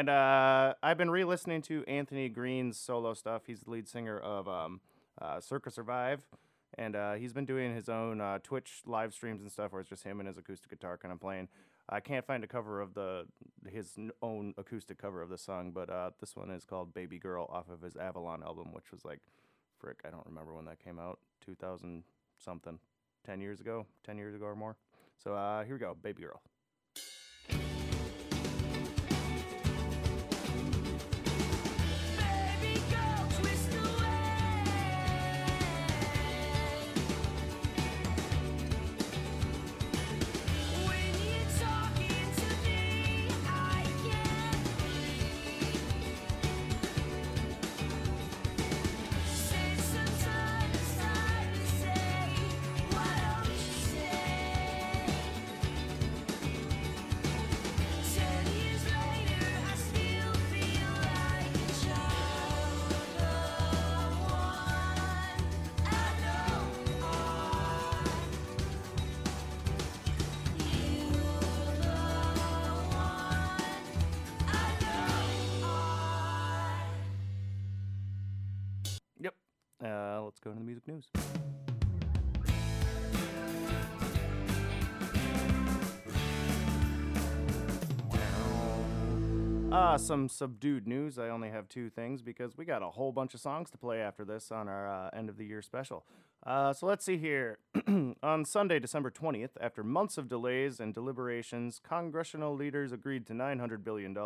And 0.00 0.08
uh, 0.08 0.72
I've 0.82 0.96
been 0.96 1.10
re-listening 1.10 1.60
to 1.64 1.84
Anthony 1.84 2.30
Green's 2.30 2.78
solo 2.78 3.12
stuff. 3.12 3.42
He's 3.46 3.60
the 3.60 3.70
lead 3.70 3.86
singer 3.86 4.18
of 4.18 4.48
um, 4.48 4.80
uh, 5.20 5.40
Circa 5.40 5.70
Survive, 5.70 6.22
and 6.78 6.96
uh, 6.96 7.12
he's 7.16 7.34
been 7.34 7.44
doing 7.44 7.74
his 7.74 7.90
own 7.90 8.18
uh, 8.18 8.38
Twitch 8.42 8.80
live 8.86 9.12
streams 9.12 9.42
and 9.42 9.52
stuff, 9.52 9.72
where 9.72 9.80
it's 9.82 9.90
just 9.90 10.04
him 10.04 10.18
and 10.18 10.26
his 10.26 10.38
acoustic 10.38 10.70
guitar 10.70 10.96
kind 10.96 11.12
of 11.12 11.20
playing. 11.20 11.48
I 11.86 12.00
can't 12.00 12.26
find 12.26 12.42
a 12.42 12.46
cover 12.46 12.80
of 12.80 12.94
the 12.94 13.26
his 13.68 13.98
own 14.22 14.54
acoustic 14.56 14.96
cover 14.96 15.20
of 15.20 15.28
the 15.28 15.36
song, 15.36 15.70
but 15.70 15.90
uh, 15.90 16.12
this 16.18 16.34
one 16.34 16.50
is 16.50 16.64
called 16.64 16.94
"Baby 16.94 17.18
Girl" 17.18 17.46
off 17.52 17.68
of 17.68 17.82
his 17.82 17.94
Avalon 17.96 18.42
album, 18.42 18.72
which 18.72 18.90
was 18.90 19.04
like, 19.04 19.20
frick, 19.78 19.98
I 20.06 20.08
don't 20.08 20.24
remember 20.24 20.54
when 20.54 20.64
that 20.64 20.82
came 20.82 20.98
out, 20.98 21.18
2000 21.44 22.04
something, 22.38 22.78
10 23.26 23.42
years 23.42 23.60
ago, 23.60 23.84
10 24.06 24.16
years 24.16 24.34
ago 24.34 24.46
or 24.46 24.56
more. 24.56 24.78
So 25.22 25.34
uh, 25.34 25.62
here 25.64 25.74
we 25.74 25.78
go, 25.78 25.94
"Baby 26.02 26.22
Girl." 26.22 26.40
Let's 80.40 80.44
go 80.44 80.50
into 80.50 80.60
the 80.60 80.66
music 80.66 80.88
news. 80.88 81.08
Uh, 89.72 89.96
some 89.96 90.28
subdued 90.28 90.86
news. 90.86 91.18
I 91.18 91.28
only 91.28 91.50
have 91.50 91.68
two 91.68 91.90
things 91.90 92.22
because 92.22 92.56
we 92.56 92.64
got 92.64 92.82
a 92.82 92.88
whole 92.90 93.12
bunch 93.12 93.34
of 93.34 93.40
songs 93.40 93.70
to 93.70 93.78
play 93.78 94.00
after 94.00 94.24
this 94.24 94.50
on 94.50 94.68
our 94.68 94.88
uh, 94.88 95.10
end 95.12 95.28
of 95.28 95.36
the 95.36 95.44
year 95.44 95.62
special. 95.62 96.04
Uh, 96.44 96.72
so 96.72 96.86
let's 96.86 97.04
see 97.04 97.18
here. 97.18 97.58
on 98.22 98.44
Sunday, 98.44 98.78
December 98.78 99.10
20th, 99.10 99.50
after 99.60 99.84
months 99.84 100.18
of 100.18 100.28
delays 100.28 100.80
and 100.80 100.94
deliberations, 100.94 101.80
congressional 101.86 102.56
leaders 102.56 102.92
agreed 102.92 103.26
to 103.26 103.32
$900 103.32 103.84
billion 103.84 104.16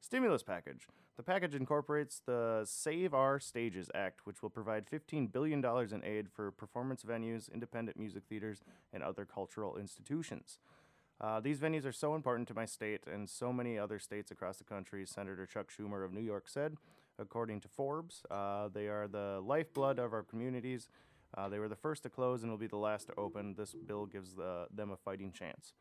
stimulus 0.00 0.42
package. 0.42 0.86
The 1.20 1.24
package 1.24 1.54
incorporates 1.54 2.22
the 2.24 2.62
Save 2.64 3.12
Our 3.12 3.38
Stages 3.38 3.90
Act, 3.94 4.20
which 4.24 4.40
will 4.40 4.48
provide 4.48 4.86
$15 4.86 5.30
billion 5.30 5.62
in 5.62 6.02
aid 6.02 6.30
for 6.34 6.50
performance 6.50 7.02
venues, 7.02 7.52
independent 7.52 7.98
music 7.98 8.22
theaters, 8.26 8.62
and 8.90 9.02
other 9.02 9.26
cultural 9.26 9.76
institutions. 9.76 10.60
Uh, 11.20 11.38
these 11.38 11.58
venues 11.58 11.84
are 11.84 11.92
so 11.92 12.14
important 12.14 12.48
to 12.48 12.54
my 12.54 12.64
state 12.64 13.02
and 13.06 13.28
so 13.28 13.52
many 13.52 13.78
other 13.78 13.98
states 13.98 14.30
across 14.30 14.56
the 14.56 14.64
country, 14.64 15.04
Senator 15.04 15.44
Chuck 15.44 15.66
Schumer 15.70 16.06
of 16.06 16.14
New 16.14 16.22
York 16.22 16.48
said. 16.48 16.78
According 17.18 17.60
to 17.60 17.68
Forbes, 17.68 18.22
uh, 18.30 18.68
they 18.72 18.88
are 18.88 19.06
the 19.06 19.42
lifeblood 19.44 19.98
of 19.98 20.14
our 20.14 20.22
communities. 20.22 20.88
Uh, 21.36 21.50
they 21.50 21.58
were 21.58 21.68
the 21.68 21.76
first 21.76 22.02
to 22.04 22.08
close 22.08 22.44
and 22.44 22.50
will 22.50 22.56
be 22.56 22.66
the 22.66 22.78
last 22.78 23.08
to 23.08 23.14
open. 23.18 23.56
This 23.58 23.74
bill 23.74 24.06
gives 24.06 24.36
the, 24.36 24.68
them 24.74 24.90
a 24.90 24.96
fighting 24.96 25.32
chance. 25.32 25.74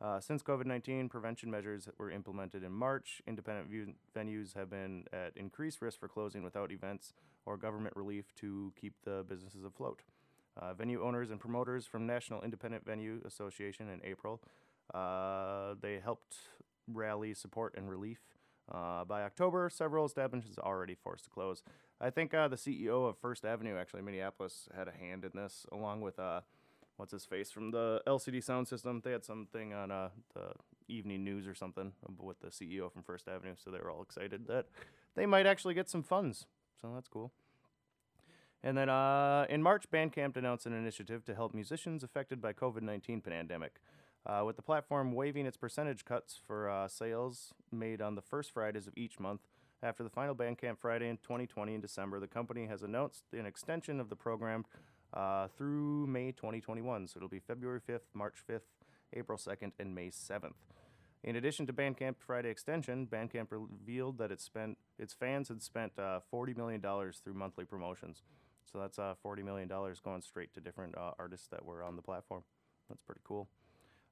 Uh, 0.00 0.20
since 0.20 0.42
COVID 0.42 0.66
19 0.66 1.08
prevention 1.08 1.50
measures 1.50 1.88
were 1.98 2.10
implemented 2.10 2.62
in 2.62 2.72
March, 2.72 3.22
independent 3.26 3.68
view- 3.68 3.94
venues 4.14 4.54
have 4.54 4.68
been 4.68 5.04
at 5.12 5.36
increased 5.36 5.80
risk 5.80 5.98
for 5.98 6.08
closing 6.08 6.42
without 6.42 6.70
events 6.70 7.14
or 7.46 7.56
government 7.56 7.96
relief 7.96 8.34
to 8.34 8.72
keep 8.78 8.94
the 9.04 9.24
businesses 9.28 9.64
afloat. 9.64 10.02
Uh, 10.56 10.74
venue 10.74 11.02
owners 11.02 11.30
and 11.30 11.40
promoters 11.40 11.86
from 11.86 12.06
National 12.06 12.42
Independent 12.42 12.84
Venue 12.84 13.20
Association 13.24 13.88
in 13.88 14.00
April 14.04 14.40
uh, 14.94 15.74
they 15.80 16.00
helped 16.02 16.36
rally 16.92 17.34
support 17.34 17.74
and 17.76 17.88
relief. 17.88 18.20
Uh, 18.72 19.04
by 19.04 19.22
October, 19.22 19.70
several 19.70 20.04
establishments 20.04 20.58
already 20.58 20.94
forced 20.94 21.24
to 21.24 21.30
close. 21.30 21.62
I 22.00 22.10
think 22.10 22.34
uh, 22.34 22.48
the 22.48 22.56
CEO 22.56 23.08
of 23.08 23.16
First 23.18 23.44
Avenue, 23.44 23.76
actually 23.76 24.02
Minneapolis, 24.02 24.68
had 24.76 24.88
a 24.88 24.92
hand 24.92 25.24
in 25.24 25.30
this, 25.34 25.66
along 25.70 26.00
with 26.00 26.18
uh, 26.18 26.40
what's 26.96 27.12
his 27.12 27.24
face 27.24 27.50
from 27.50 27.70
the 27.70 28.02
LCD 28.06 28.42
Sound 28.42 28.68
System. 28.68 29.00
They 29.04 29.12
had 29.12 29.24
something 29.24 29.72
on 29.74 29.90
uh, 29.90 30.08
the 30.34 30.52
evening 30.88 31.24
news 31.24 31.46
or 31.46 31.54
something 31.54 31.92
with 32.18 32.40
the 32.40 32.48
CEO 32.48 32.90
from 32.92 33.02
First 33.02 33.28
Avenue, 33.28 33.54
so 33.62 33.70
they 33.70 33.78
were 33.78 33.90
all 33.90 34.02
excited 34.02 34.46
that 34.48 34.66
they 35.14 35.26
might 35.26 35.46
actually 35.46 35.74
get 35.74 35.88
some 35.88 36.02
funds. 36.02 36.46
So 36.80 36.92
that's 36.94 37.08
cool. 37.08 37.32
And 38.62 38.76
then 38.76 38.88
uh, 38.88 39.46
in 39.48 39.62
March, 39.62 39.90
Bandcamp 39.90 40.36
announced 40.36 40.66
an 40.66 40.72
initiative 40.72 41.24
to 41.26 41.34
help 41.34 41.54
musicians 41.54 42.02
affected 42.02 42.40
by 42.40 42.52
COVID-19 42.52 43.22
pandemic. 43.22 43.80
Uh, 44.26 44.42
with 44.44 44.56
the 44.56 44.62
platform 44.62 45.12
waiving 45.12 45.46
its 45.46 45.56
percentage 45.56 46.04
cuts 46.04 46.40
for 46.44 46.68
uh, 46.68 46.88
sales 46.88 47.54
made 47.70 48.02
on 48.02 48.16
the 48.16 48.22
first 48.22 48.50
Fridays 48.52 48.88
of 48.88 48.92
each 48.96 49.20
month. 49.20 49.42
After 49.84 50.02
the 50.02 50.10
final 50.10 50.34
Bandcamp 50.34 50.78
Friday 50.78 51.08
in 51.08 51.18
2020 51.18 51.74
in 51.74 51.80
December, 51.80 52.18
the 52.18 52.26
company 52.26 52.66
has 52.66 52.82
announced 52.82 53.22
an 53.32 53.46
extension 53.46 54.00
of 54.00 54.08
the 54.08 54.16
program 54.16 54.64
uh, 55.14 55.48
through 55.56 56.06
May 56.06 56.32
2021. 56.32 57.08
So 57.08 57.18
it'll 57.18 57.28
be 57.28 57.38
February 57.38 57.80
5th, 57.80 58.00
March 58.14 58.36
5th, 58.48 58.60
April 59.12 59.38
2nd, 59.38 59.72
and 59.78 59.94
May 59.94 60.08
7th. 60.08 60.54
In 61.24 61.36
addition 61.36 61.66
to 61.66 61.72
Bandcamp 61.72 62.16
Friday 62.18 62.50
extension, 62.50 63.06
Bandcamp 63.06 63.48
revealed 63.50 64.18
that 64.18 64.30
it 64.30 64.40
spent 64.40 64.78
its 64.98 65.12
fans 65.12 65.48
had 65.48 65.62
spent 65.62 65.92
uh, 65.98 66.20
$40 66.32 66.56
million 66.56 66.80
through 66.80 67.34
monthly 67.34 67.64
promotions. 67.64 68.22
So 68.70 68.78
that's 68.78 68.98
uh, 68.98 69.14
$40 69.24 69.44
million 69.44 69.68
going 69.68 70.22
straight 70.22 70.52
to 70.54 70.60
different 70.60 70.96
uh, 70.96 71.12
artists 71.18 71.48
that 71.48 71.64
were 71.64 71.82
on 71.82 71.96
the 71.96 72.02
platform. 72.02 72.42
That's 72.88 73.02
pretty 73.02 73.20
cool. 73.24 73.48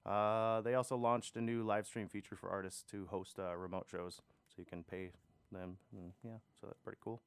Uh, 0.05 0.61
they 0.61 0.75
also 0.75 0.97
launched 0.97 1.37
a 1.37 1.41
new 1.41 1.63
live 1.63 1.87
stream 1.87 2.09
feature 2.09 2.37
for 2.37 2.51
artists 2.51 2.83
to 2.91 3.07
host 3.07 3.39
uh, 3.39 3.57
remote 3.57 3.87
shows, 3.91 4.21
so 4.49 4.55
you 4.59 4.65
can 4.65 4.83
pay 4.83 5.11
them. 5.51 5.79
And 5.97 6.13
yeah, 6.23 6.39
so 6.61 6.67
that's 6.67 6.81
pretty 6.81 6.99
cool. 7.03 7.21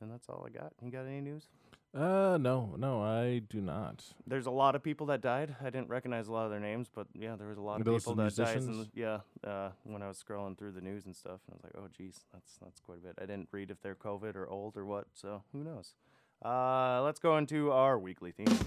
And 0.00 0.10
that's 0.10 0.28
all 0.28 0.46
I 0.46 0.50
got. 0.50 0.72
You 0.82 0.90
got 0.90 1.06
any 1.06 1.20
news? 1.20 1.48
Uh, 1.94 2.36
no, 2.40 2.74
no, 2.76 3.02
I 3.02 3.42
do 3.48 3.60
not. 3.60 4.02
There's 4.26 4.46
a 4.46 4.50
lot 4.50 4.74
of 4.74 4.82
people 4.82 5.06
that 5.06 5.20
died. 5.20 5.54
I 5.60 5.66
didn't 5.66 5.88
recognize 5.88 6.26
a 6.26 6.32
lot 6.32 6.44
of 6.44 6.50
their 6.50 6.58
names, 6.58 6.90
but 6.92 7.06
yeah, 7.14 7.36
there 7.36 7.46
was 7.46 7.56
a 7.56 7.60
lot 7.60 7.78
of 7.78 7.84
Those 7.84 8.02
people 8.02 8.16
that 8.16 8.34
died. 8.34 8.56
In 8.56 8.88
yeah, 8.94 9.20
uh, 9.44 9.70
when 9.84 10.02
I 10.02 10.08
was 10.08 10.22
scrolling 10.22 10.58
through 10.58 10.72
the 10.72 10.80
news 10.80 11.06
and 11.06 11.14
stuff, 11.14 11.38
and 11.46 11.52
I 11.52 11.54
was 11.54 11.62
like, 11.62 11.72
oh, 11.76 11.88
geez, 11.96 12.24
that's 12.32 12.58
that's 12.60 12.80
quite 12.80 12.98
a 12.98 13.02
bit. 13.02 13.14
I 13.18 13.26
didn't 13.26 13.48
read 13.52 13.70
if 13.70 13.80
they're 13.80 13.94
COVID 13.94 14.34
or 14.34 14.48
old 14.48 14.76
or 14.76 14.84
what, 14.84 15.06
so 15.14 15.44
who 15.52 15.62
knows? 15.62 15.94
Uh, 16.44 17.00
let's 17.04 17.20
go 17.20 17.38
into 17.38 17.70
our 17.70 17.96
weekly 17.96 18.32
theme. 18.32 18.58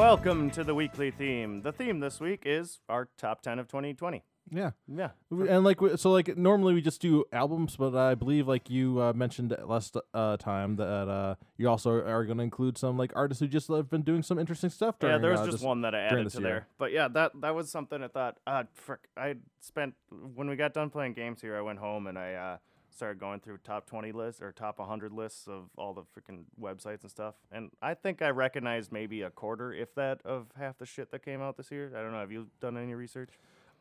Welcome 0.00 0.50
to 0.52 0.64
the 0.64 0.74
weekly 0.74 1.10
theme. 1.10 1.60
The 1.60 1.72
theme 1.72 2.00
this 2.00 2.20
week 2.20 2.44
is 2.46 2.80
our 2.88 3.10
top 3.18 3.42
10 3.42 3.58
of 3.58 3.68
2020. 3.68 4.24
Yeah. 4.50 4.70
Yeah. 4.88 5.10
We- 5.28 5.46
And 5.46 5.62
like 5.62 5.82
we- 5.82 5.94
so, 5.98 6.10
like 6.10 6.38
normally 6.38 6.72
we 6.72 6.80
just 6.80 7.02
do 7.02 7.26
albums, 7.34 7.76
but 7.76 7.94
I 7.94 8.14
believe 8.14 8.48
like 8.48 8.70
you 8.70 8.98
uh, 8.98 9.12
mentioned 9.12 9.54
last 9.62 9.98
uh, 10.14 10.38
time 10.38 10.76
that 10.76 10.86
uh, 11.06 11.34
you 11.58 11.68
also 11.68 11.90
are 12.02 12.24
going 12.24 12.38
to 12.38 12.44
include 12.44 12.78
some 12.78 12.96
like 12.96 13.12
artists 13.14 13.40
who 13.40 13.46
just 13.46 13.68
have 13.68 13.90
been 13.90 14.00
doing 14.00 14.22
some 14.22 14.38
interesting 14.38 14.70
stuff. 14.70 14.98
During, 14.98 15.16
yeah, 15.16 15.20
there 15.20 15.32
was 15.32 15.40
uh, 15.40 15.44
just 15.44 15.58
this- 15.58 15.62
one 15.62 15.82
that 15.82 15.94
I 15.94 16.00
added 16.00 16.24
this 16.24 16.32
to 16.32 16.40
year. 16.40 16.48
there. 16.48 16.66
But 16.78 16.92
yeah, 16.92 17.08
that 17.08 17.32
that 17.42 17.54
was 17.54 17.70
something 17.70 18.02
I 18.02 18.08
thought, 18.08 18.38
uh, 18.46 18.64
frick, 18.72 19.00
I 19.18 19.34
spent, 19.60 19.94
when 20.34 20.48
we 20.48 20.56
got 20.56 20.72
done 20.72 20.88
playing 20.88 21.12
games 21.12 21.42
here, 21.42 21.58
I 21.58 21.60
went 21.60 21.78
home 21.78 22.06
and 22.06 22.18
I 22.18 22.32
uh, 22.32 22.56
started 23.00 23.18
going 23.18 23.40
through 23.40 23.56
top 23.64 23.86
20 23.86 24.12
lists 24.12 24.42
or 24.42 24.52
top 24.52 24.78
100 24.78 25.10
lists 25.10 25.48
of 25.48 25.70
all 25.78 25.94
the 25.94 26.02
freaking 26.02 26.42
websites 26.60 27.00
and 27.00 27.10
stuff. 27.10 27.34
And 27.50 27.70
I 27.80 27.94
think 27.94 28.20
I 28.20 28.28
recognized 28.28 28.92
maybe 28.92 29.22
a 29.22 29.30
quarter, 29.30 29.72
if 29.72 29.94
that, 29.94 30.20
of 30.22 30.48
half 30.54 30.76
the 30.76 30.84
shit 30.84 31.10
that 31.12 31.24
came 31.24 31.40
out 31.40 31.56
this 31.56 31.70
year. 31.70 31.90
I 31.96 32.02
don't 32.02 32.12
know. 32.12 32.20
Have 32.20 32.30
you 32.30 32.48
done 32.60 32.76
any 32.76 32.92
research? 32.92 33.30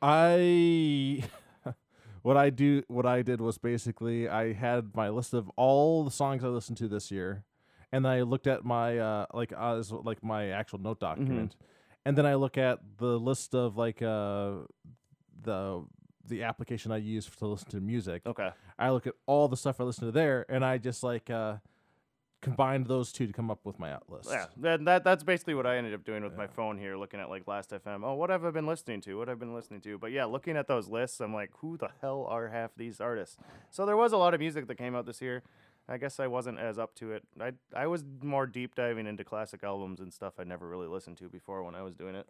I 0.01 1.21
what 2.21 2.37
I 2.37 2.49
do 2.49 2.83
what 2.87 3.05
I 3.05 3.21
did 3.21 3.41
was 3.41 3.57
basically 3.57 4.29
I 4.29 4.53
had 4.53 4.95
my 4.95 5.09
list 5.09 5.33
of 5.33 5.51
all 5.57 6.05
the 6.05 6.11
songs 6.11 6.41
I 6.41 6.47
listened 6.47 6.77
to 6.77 6.87
this 6.87 7.11
year, 7.11 7.43
and 7.91 8.07
I 8.07 8.21
looked 8.21 8.47
at 8.47 8.63
my 8.63 8.99
uh 8.99 9.25
like 9.33 9.51
as 9.51 9.91
like 9.91 10.23
my 10.23 10.51
actual 10.51 10.79
note 10.79 11.01
document, 11.01 11.57
and 12.05 12.17
then 12.17 12.25
I 12.25 12.35
look 12.35 12.57
at 12.57 12.79
the 12.97 13.19
list 13.19 13.53
of 13.53 13.75
like 13.75 14.01
uh 14.01 14.59
the 15.43 15.83
the 16.29 16.43
application 16.43 16.91
I 16.91 16.97
use 16.97 17.25
to 17.25 17.47
listen 17.47 17.69
to 17.71 17.81
music. 17.81 18.21
Okay. 18.25 18.49
I 18.77 18.91
look 18.91 19.07
at 19.07 19.13
all 19.25 19.47
the 19.47 19.57
stuff 19.57 19.81
I 19.81 19.83
listen 19.83 20.05
to 20.05 20.11
there, 20.11 20.45
and 20.49 20.63
I 20.63 20.77
just 20.77 21.03
like 21.03 21.29
uh 21.29 21.57
combined 22.41 22.87
those 22.87 23.11
two 23.11 23.27
to 23.27 23.33
come 23.33 23.51
up 23.51 23.59
with 23.65 23.77
my 23.79 23.97
list. 24.07 24.29
Yeah, 24.31 24.45
that, 24.57 24.85
that 24.85 25.03
that's 25.03 25.23
basically 25.23 25.55
what 25.55 25.65
I 25.65 25.77
ended 25.77 25.93
up 25.93 26.05
doing 26.05 26.23
with 26.23 26.37
my 26.37 26.47
phone 26.47 26.77
here, 26.77 26.95
looking 26.95 27.19
at 27.19 27.29
like 27.29 27.47
Last 27.47 27.71
FM. 27.71 28.01
Oh, 28.03 28.13
what 28.13 28.29
have 28.29 28.45
I 28.45 28.51
been 28.51 28.65
listening 28.67 29.01
to? 29.01 29.15
What 29.15 29.27
have 29.27 29.37
I 29.37 29.39
been 29.39 29.53
listening 29.53 29.81
to? 29.81 29.97
But 29.97 30.11
yeah, 30.11 30.25
looking 30.25 30.55
at 30.55 30.67
those 30.67 30.87
lists, 30.87 31.19
I'm 31.19 31.33
like, 31.33 31.51
who 31.57 31.77
the 31.77 31.89
hell 32.01 32.25
are 32.29 32.47
half 32.47 32.71
these 32.77 33.01
artists? 33.01 33.37
So 33.69 33.85
there 33.85 33.97
was 33.97 34.13
a 34.13 34.17
lot 34.17 34.33
of 34.33 34.39
music 34.39 34.67
that 34.67 34.77
came 34.77 34.95
out 34.95 35.05
this 35.05 35.21
year. 35.21 35.43
I 35.87 35.97
guess 35.97 36.19
I 36.19 36.27
wasn't 36.27 36.59
as 36.59 36.77
up 36.77 36.93
to 36.95 37.11
it. 37.11 37.23
I 37.41 37.53
I 37.75 37.87
was 37.87 38.05
more 38.21 38.45
deep 38.45 38.75
diving 38.75 39.07
into 39.07 39.23
classic 39.23 39.63
albums 39.63 39.99
and 39.99 40.13
stuff 40.13 40.33
I'd 40.39 40.47
never 40.47 40.67
really 40.67 40.87
listened 40.87 41.17
to 41.17 41.29
before 41.29 41.63
when 41.63 41.75
I 41.75 41.81
was 41.81 41.95
doing 41.95 42.15
it. 42.15 42.27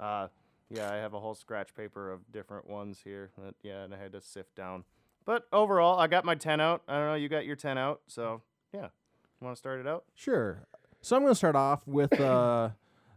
Uh, 0.00 0.28
yeah, 0.74 0.90
I 0.92 0.96
have 0.96 1.14
a 1.14 1.20
whole 1.20 1.34
scratch 1.34 1.74
paper 1.74 2.10
of 2.10 2.20
different 2.32 2.68
ones 2.68 3.00
here. 3.04 3.30
That, 3.44 3.54
yeah, 3.62 3.82
and 3.84 3.92
I 3.94 3.98
had 3.98 4.12
to 4.12 4.20
sift 4.20 4.54
down. 4.54 4.84
But 5.24 5.46
overall, 5.52 5.98
I 6.00 6.06
got 6.06 6.24
my 6.24 6.34
ten 6.34 6.60
out. 6.60 6.82
I 6.88 6.94
don't 6.98 7.06
know, 7.08 7.14
you 7.14 7.28
got 7.28 7.44
your 7.46 7.56
ten 7.56 7.78
out. 7.78 8.00
So 8.08 8.42
yeah, 8.72 8.88
you 9.40 9.44
want 9.44 9.56
to 9.56 9.58
start 9.58 9.80
it 9.80 9.86
out? 9.86 10.04
Sure. 10.14 10.66
So 11.00 11.16
I'm 11.16 11.22
going 11.22 11.32
to 11.32 11.36
start 11.36 11.56
off 11.56 11.86
with 11.86 12.18
uh, 12.20 12.70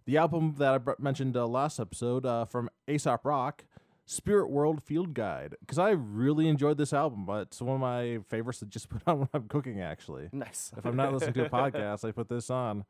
the 0.05 0.17
album 0.17 0.55
that 0.57 0.74
I 0.74 0.77
br- 0.79 0.91
mentioned 1.00 1.38
uh, 1.38 1.45
last 1.47 1.79
episode 1.79 2.25
uh, 2.25 2.45
from 2.45 2.69
Aesop 2.88 3.24
Rock, 3.25 3.65
Spirit 4.05 4.50
World 4.50 4.81
Field 4.83 5.13
Guide, 5.13 5.55
because 5.59 5.77
I 5.79 5.91
really 5.91 6.47
enjoyed 6.47 6.77
this 6.77 6.93
album. 6.93 7.25
But 7.25 7.43
it's 7.43 7.62
one 7.62 7.75
of 7.75 7.81
my 7.81 8.19
favorites 8.27 8.59
to 8.59 8.65
just 8.65 8.89
put 8.89 9.01
on 9.07 9.19
when 9.19 9.29
I'm 9.33 9.47
cooking. 9.47 9.81
Actually, 9.81 10.29
Nice. 10.31 10.71
if 10.77 10.85
I'm 10.85 10.95
not 10.95 11.13
listening 11.13 11.33
to 11.35 11.45
a 11.45 11.50
podcast, 11.71 12.07
I 12.07 12.12
put 12.12 12.27
this 12.27 12.50
on. 12.50 12.85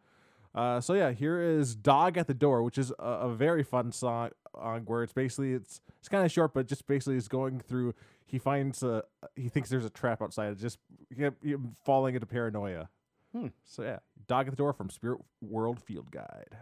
Uh, 0.56 0.80
so 0.80 0.94
yeah, 0.94 1.12
here 1.12 1.42
is 1.42 1.76
"Dog 1.76 2.18
at 2.18 2.28
the 2.28 2.34
Door," 2.34 2.64
which 2.64 2.78
is 2.78 2.92
a, 2.98 3.04
a 3.04 3.36
very 3.36 3.64
fun 3.64 3.92
song. 3.92 4.30
On 4.54 4.84
where 4.86 5.04
it's 5.04 5.12
basically 5.12 5.52
it's 5.52 5.82
it's 6.00 6.08
kind 6.08 6.26
of 6.26 6.32
short, 6.32 6.54
but 6.54 6.66
just 6.66 6.88
basically 6.88 7.18
is 7.18 7.28
going 7.28 7.60
through. 7.60 7.94
He 8.26 8.40
finds 8.40 8.82
a 8.82 9.04
he 9.36 9.50
thinks 9.50 9.70
there's 9.70 9.86
a 9.86 9.90
trap 9.90 10.22
outside. 10.22 10.54
It's 10.54 10.62
just 10.62 10.80
him, 11.16 11.36
him 11.44 11.76
falling 11.84 12.16
into 12.16 12.26
paranoia. 12.26 12.90
Hmm. 13.34 13.48
So 13.66 13.84
yeah, 13.84 14.00
"Dog 14.28 14.48
at 14.48 14.52
the 14.52 14.56
Door" 14.56 14.74
from 14.74 14.90
Spirit 14.90 15.20
World 15.42 15.82
Field 15.82 16.10
Guide. 16.10 16.56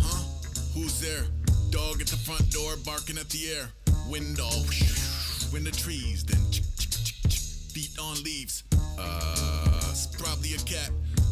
Huh? 0.00 0.24
Who's 0.72 0.98
there? 1.00 1.24
Dog 1.70 2.00
at 2.00 2.06
the 2.06 2.16
front 2.16 2.50
door 2.50 2.76
barking 2.84 3.18
at 3.18 3.28
the 3.28 3.50
air. 3.50 3.68
Wind 4.08 4.40
all 4.40 4.64
in 5.56 5.64
the 5.64 5.70
trees, 5.70 6.24
then 6.24 6.40
feet 7.72 7.96
on 8.00 8.22
leaves. 8.22 8.64
Uh, 8.98 9.80
it's 9.90 10.06
probably 10.06 10.54
a 10.54 10.58
cat. 10.58 10.90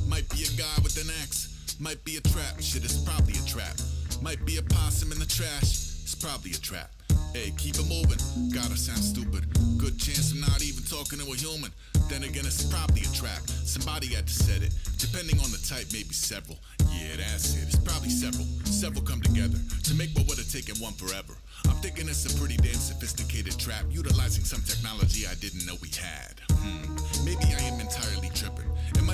Might 0.08 0.28
be 0.30 0.44
a 0.44 0.56
guy 0.56 0.82
with 0.82 0.96
an 1.00 1.10
axe. 1.22 1.51
Might 1.82 2.04
be 2.04 2.16
a 2.16 2.20
trap, 2.20 2.60
shit, 2.60 2.84
it's 2.84 2.96
probably 3.02 3.34
a 3.34 3.42
trap. 3.44 3.74
Might 4.22 4.46
be 4.46 4.56
a 4.56 4.62
possum 4.62 5.10
in 5.10 5.18
the 5.18 5.26
trash, 5.26 5.98
it's 6.06 6.14
probably 6.14 6.52
a 6.52 6.62
trap. 6.62 6.92
Hey, 7.34 7.50
keep 7.58 7.74
it 7.74 7.88
moving. 7.90 8.22
Gotta 8.54 8.76
sound 8.76 9.02
stupid. 9.02 9.42
Good 9.78 9.98
chance 9.98 10.30
I'm 10.30 10.42
not 10.42 10.62
even 10.62 10.84
talking 10.84 11.18
to 11.18 11.26
a 11.26 11.34
human. 11.34 11.72
Then 12.06 12.22
again, 12.22 12.46
it's 12.46 12.62
probably 12.70 13.02
a 13.02 13.10
trap. 13.16 13.42
Somebody 13.64 14.14
had 14.14 14.28
to 14.28 14.32
set 14.32 14.62
it. 14.62 14.70
Depending 14.98 15.40
on 15.40 15.50
the 15.50 15.58
type, 15.58 15.88
maybe 15.96 16.12
several. 16.12 16.60
Yeah, 16.92 17.16
that's 17.16 17.56
it. 17.56 17.72
It's 17.72 17.80
probably 17.80 18.10
several. 18.10 18.44
Several 18.68 19.02
come 19.02 19.22
together 19.22 19.56
to 19.56 19.94
make 19.94 20.12
what 20.12 20.28
would 20.28 20.36
have 20.36 20.52
taken 20.52 20.76
one 20.76 20.92
forever. 20.92 21.32
I'm 21.64 21.80
thinking 21.80 22.04
it's 22.06 22.28
a 22.28 22.32
pretty 22.38 22.58
damn 22.58 22.76
sophisticated 22.76 23.58
trap, 23.58 23.88
utilizing 23.88 24.44
some 24.44 24.60
technology 24.60 25.26
I 25.26 25.34
didn't 25.40 25.64
know 25.64 25.80
we 25.80 25.88
had. 25.88 26.36
Hmm, 26.52 27.00
maybe 27.24 27.48
I 27.48 27.64
am 27.64 27.80
entirely 27.80 28.11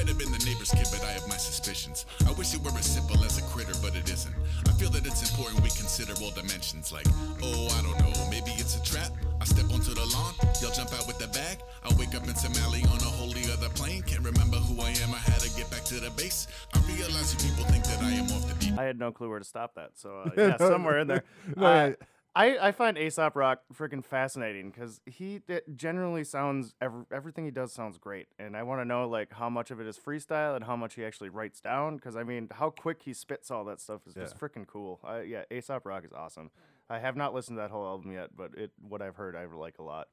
might 0.08 0.16
have 0.24 0.32
been 0.32 0.38
the 0.38 0.44
neighbor's 0.46 0.70
kid, 0.70 0.86
but 0.90 1.04
I 1.04 1.12
have 1.12 1.28
my 1.28 1.36
suspicions. 1.36 2.06
I 2.26 2.32
wish 2.32 2.54
it 2.54 2.62
were 2.64 2.70
as 2.78 2.86
simple 2.86 3.22
as 3.24 3.36
a 3.38 3.42
critter, 3.52 3.74
but 3.82 3.94
it 3.94 4.08
isn't. 4.08 4.34
I 4.66 4.72
feel 4.72 4.88
that 4.90 5.04
it's 5.06 5.20
important 5.28 5.60
we 5.62 5.68
consider 5.68 6.14
all 6.24 6.30
dimensions, 6.30 6.92
like, 6.92 7.06
oh, 7.42 7.68
I 7.76 7.82
don't 7.82 7.98
know, 8.00 8.12
maybe 8.30 8.52
it's 8.56 8.76
a 8.76 8.82
trap. 8.82 9.10
I 9.40 9.44
step 9.44 9.66
onto 9.70 9.92
the 9.92 10.06
lawn, 10.16 10.32
you'll 10.62 10.72
jump 10.72 10.92
out 10.94 11.06
with 11.06 11.18
the 11.18 11.28
bag. 11.28 11.58
I 11.84 11.92
wake 12.00 12.14
up 12.16 12.24
in 12.26 12.34
Somali 12.34 12.82
on 12.88 12.96
a 13.04 13.10
wholly 13.20 13.44
other 13.52 13.68
plane. 13.76 14.00
Can't 14.02 14.24
remember 14.24 14.56
who 14.56 14.80
I 14.80 14.90
am, 15.04 15.12
I 15.12 15.18
had 15.28 15.40
to 15.40 15.50
get 15.56 15.70
back 15.70 15.84
to 15.92 16.00
the 16.00 16.10
base. 16.16 16.48
I 16.72 16.80
realize 16.88 17.34
you 17.36 17.50
people 17.50 17.64
think 17.68 17.84
that 17.84 18.00
I 18.02 18.10
am 18.12 18.32
off 18.32 18.48
the 18.48 18.54
deep 18.64 18.78
I 18.78 18.84
had 18.84 18.98
no 18.98 19.12
clue 19.12 19.28
where 19.28 19.38
to 19.38 19.44
stop 19.44 19.74
that. 19.74 19.90
So 19.94 20.24
uh, 20.24 20.30
yeah, 20.36 20.56
somewhere 20.56 20.98
in 21.00 21.08
there. 21.08 21.24
No, 21.56 21.66
Uh, 21.66 21.68
I- 21.92 21.96
I, 22.38 22.68
I 22.68 22.71
find 22.71 22.97
Aesop 22.97 23.35
Rock 23.35 23.62
freaking 23.75 24.04
fascinating 24.04 24.71
because 24.71 25.00
he 25.07 25.40
it 25.49 25.64
generally 25.75 26.23
sounds 26.23 26.73
ev- 26.80 27.07
everything 27.11 27.45
he 27.45 27.50
does 27.50 27.73
sounds 27.73 27.99
great, 27.99 28.28
and 28.38 28.57
I 28.57 28.62
want 28.62 28.80
to 28.80 28.85
know 28.85 29.09
like 29.09 29.33
how 29.33 29.50
much 29.50 29.73
of 29.73 29.80
it 29.80 29.88
is 29.88 29.99
freestyle 29.99 30.54
and 30.54 30.64
how 30.64 30.76
much 30.76 30.95
he 30.95 31.04
actually 31.04 31.30
writes 31.30 31.61
down. 31.61 31.97
Because 31.97 32.14
I 32.14 32.23
mean, 32.23 32.47
how 32.52 32.71
quick 32.71 33.02
he 33.02 33.12
spits 33.12 33.50
all 33.50 33.64
that 33.64 33.80
stuff 33.80 34.02
is 34.07 34.14
just 34.14 34.38
freaking 34.38 34.68
cool. 34.68 35.00
I, 35.02 35.23
yeah, 35.23 35.42
Aesop 35.50 35.85
Rock 35.85 36.04
is 36.04 36.12
awesome. 36.12 36.52
I 36.88 37.00
have 37.00 37.16
not 37.16 37.35
listened 37.35 37.57
to 37.57 37.62
that 37.62 37.73
whole 37.73 37.85
album 37.85 38.12
yet, 38.12 38.30
but 38.37 38.52
it 38.57 38.71
what 38.88 39.02
I've 39.02 39.16
heard 39.16 39.35
I 39.35 39.45
like 39.47 39.80
a 39.80 39.83
lot. 39.83 40.07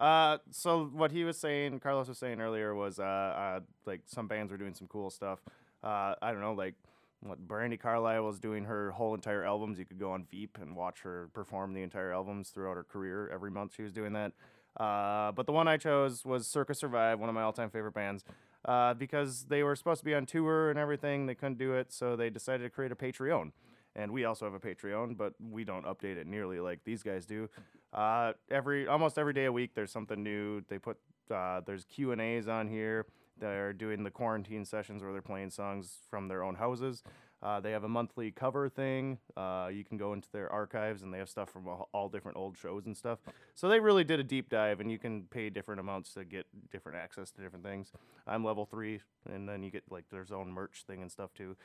Uh, 0.00 0.38
so 0.52 0.84
what 0.84 1.10
he 1.10 1.24
was 1.24 1.38
saying, 1.38 1.80
Carlos 1.80 2.06
was 2.06 2.18
saying 2.18 2.40
earlier 2.40 2.72
was 2.72 3.00
uh, 3.00 3.02
uh 3.02 3.60
like 3.84 4.02
some 4.06 4.28
bands 4.28 4.52
were 4.52 4.58
doing 4.58 4.74
some 4.74 4.86
cool 4.86 5.10
stuff. 5.10 5.40
Uh, 5.82 6.14
I 6.22 6.30
don't 6.30 6.40
know, 6.40 6.54
like 6.54 6.74
what 7.20 7.46
Brandi 7.46 7.78
Carlile 7.78 8.24
was 8.24 8.38
doing 8.38 8.64
her 8.64 8.92
whole 8.92 9.14
entire 9.14 9.44
albums. 9.44 9.78
You 9.78 9.84
could 9.84 9.98
go 9.98 10.12
on 10.12 10.26
Veep 10.30 10.58
and 10.60 10.76
watch 10.76 11.00
her 11.00 11.28
perform 11.32 11.74
the 11.74 11.82
entire 11.82 12.12
albums 12.12 12.50
throughout 12.50 12.76
her 12.76 12.84
career. 12.84 13.28
Every 13.32 13.50
month 13.50 13.74
she 13.74 13.82
was 13.82 13.92
doing 13.92 14.12
that. 14.12 14.32
Uh, 14.78 15.32
but 15.32 15.46
the 15.46 15.52
one 15.52 15.66
I 15.66 15.76
chose 15.76 16.24
was 16.24 16.46
Circa 16.46 16.74
Survive, 16.74 17.18
one 17.18 17.28
of 17.28 17.34
my 17.34 17.42
all-time 17.42 17.70
favorite 17.70 17.94
bands, 17.94 18.24
uh, 18.64 18.94
because 18.94 19.44
they 19.44 19.64
were 19.64 19.74
supposed 19.74 20.00
to 20.00 20.04
be 20.04 20.14
on 20.14 20.24
tour 20.26 20.70
and 20.70 20.78
everything. 20.78 21.26
They 21.26 21.34
couldn't 21.34 21.58
do 21.58 21.74
it, 21.74 21.92
so 21.92 22.14
they 22.14 22.30
decided 22.30 22.62
to 22.62 22.70
create 22.70 22.92
a 22.92 22.96
Patreon. 22.96 23.50
And 23.96 24.12
we 24.12 24.24
also 24.24 24.44
have 24.44 24.54
a 24.54 24.60
Patreon, 24.60 25.16
but 25.16 25.32
we 25.40 25.64
don't 25.64 25.84
update 25.84 26.16
it 26.16 26.28
nearly 26.28 26.60
like 26.60 26.84
these 26.84 27.02
guys 27.02 27.26
do. 27.26 27.48
Uh, 27.92 28.34
every 28.50 28.86
almost 28.86 29.18
every 29.18 29.32
day 29.32 29.46
a 29.46 29.52
week, 29.52 29.74
there's 29.74 29.90
something 29.90 30.22
new. 30.22 30.62
They 30.68 30.78
put 30.78 30.98
uh, 31.34 31.62
there's 31.66 31.84
Q 31.84 32.12
and 32.12 32.20
A's 32.20 32.46
on 32.46 32.68
here. 32.68 33.06
They're 33.38 33.72
doing 33.72 34.04
the 34.04 34.10
quarantine 34.10 34.64
sessions 34.64 35.02
where 35.02 35.12
they're 35.12 35.22
playing 35.22 35.50
songs 35.50 35.98
from 36.10 36.28
their 36.28 36.42
own 36.42 36.56
houses. 36.56 37.02
Uh, 37.40 37.60
they 37.60 37.70
have 37.70 37.84
a 37.84 37.88
monthly 37.88 38.32
cover 38.32 38.68
thing. 38.68 39.18
Uh, 39.36 39.68
you 39.72 39.84
can 39.84 39.96
go 39.96 40.12
into 40.12 40.28
their 40.32 40.50
archives 40.52 41.02
and 41.02 41.14
they 41.14 41.18
have 41.18 41.28
stuff 41.28 41.48
from 41.50 41.68
all, 41.92 42.08
different 42.08 42.36
old 42.36 42.58
shows 42.58 42.86
and 42.86 42.96
stuff. 42.96 43.20
So 43.54 43.68
they 43.68 43.78
really 43.78 44.02
did 44.02 44.18
a 44.18 44.24
deep 44.24 44.48
dive, 44.48 44.80
and 44.80 44.90
you 44.90 44.98
can 44.98 45.22
pay 45.30 45.48
different 45.48 45.78
amounts 45.80 46.14
to 46.14 46.24
get 46.24 46.46
different 46.72 46.98
access 46.98 47.30
to 47.32 47.40
different 47.40 47.64
things. 47.64 47.92
I'm 48.26 48.44
level 48.44 48.66
three, 48.66 49.00
and 49.30 49.48
then 49.48 49.62
you 49.62 49.70
get 49.70 49.84
like 49.88 50.08
their 50.10 50.26
own 50.34 50.50
merch 50.50 50.82
thing 50.86 51.00
and 51.00 51.12
stuff 51.12 51.32
too. 51.32 51.56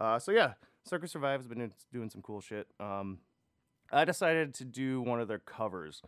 Uh, 0.00 0.18
so 0.18 0.32
yeah, 0.32 0.54
Circa 0.84 1.08
Survive 1.08 1.40
has 1.40 1.46
been 1.46 1.58
doing- 1.58 1.72
doing 1.92 2.08
some 2.10 2.22
cool 2.22 2.40
shit. 2.40 2.68
Um, 2.80 3.18
I 3.92 4.04
decided 4.04 4.54
to 4.54 4.64
do 4.64 5.02
one 5.02 5.20
of 5.20 5.28
their 5.28 5.38
covers, 5.38 6.02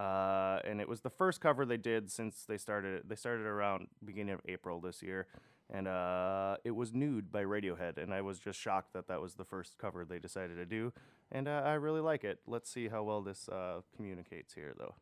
uh, 0.00 0.60
and 0.64 0.80
it 0.80 0.88
was 0.88 1.02
the 1.02 1.10
first 1.10 1.42
cover 1.42 1.66
they 1.66 1.76
did 1.76 2.10
since 2.10 2.44
they 2.48 2.56
started. 2.56 3.02
They 3.06 3.16
started 3.16 3.44
around 3.44 3.88
beginning 4.02 4.32
of 4.32 4.40
April 4.48 4.80
this 4.80 5.02
year, 5.02 5.26
and 5.68 5.86
uh, 5.86 6.56
it 6.64 6.70
was 6.70 6.94
"Nude" 6.94 7.30
by 7.30 7.44
Radiohead, 7.44 7.98
and 7.98 8.14
I 8.14 8.22
was 8.22 8.38
just 8.38 8.58
shocked 8.58 8.94
that 8.94 9.08
that 9.08 9.20
was 9.20 9.34
the 9.34 9.44
first 9.44 9.76
cover 9.76 10.06
they 10.06 10.18
decided 10.18 10.56
to 10.56 10.64
do, 10.64 10.94
and 11.30 11.46
uh, 11.46 11.62
I 11.66 11.74
really 11.74 12.00
like 12.00 12.24
it. 12.24 12.38
Let's 12.46 12.70
see 12.70 12.88
how 12.88 13.02
well 13.02 13.20
this 13.20 13.46
uh, 13.50 13.82
communicates 13.94 14.54
here, 14.54 14.72
though. 14.78 14.94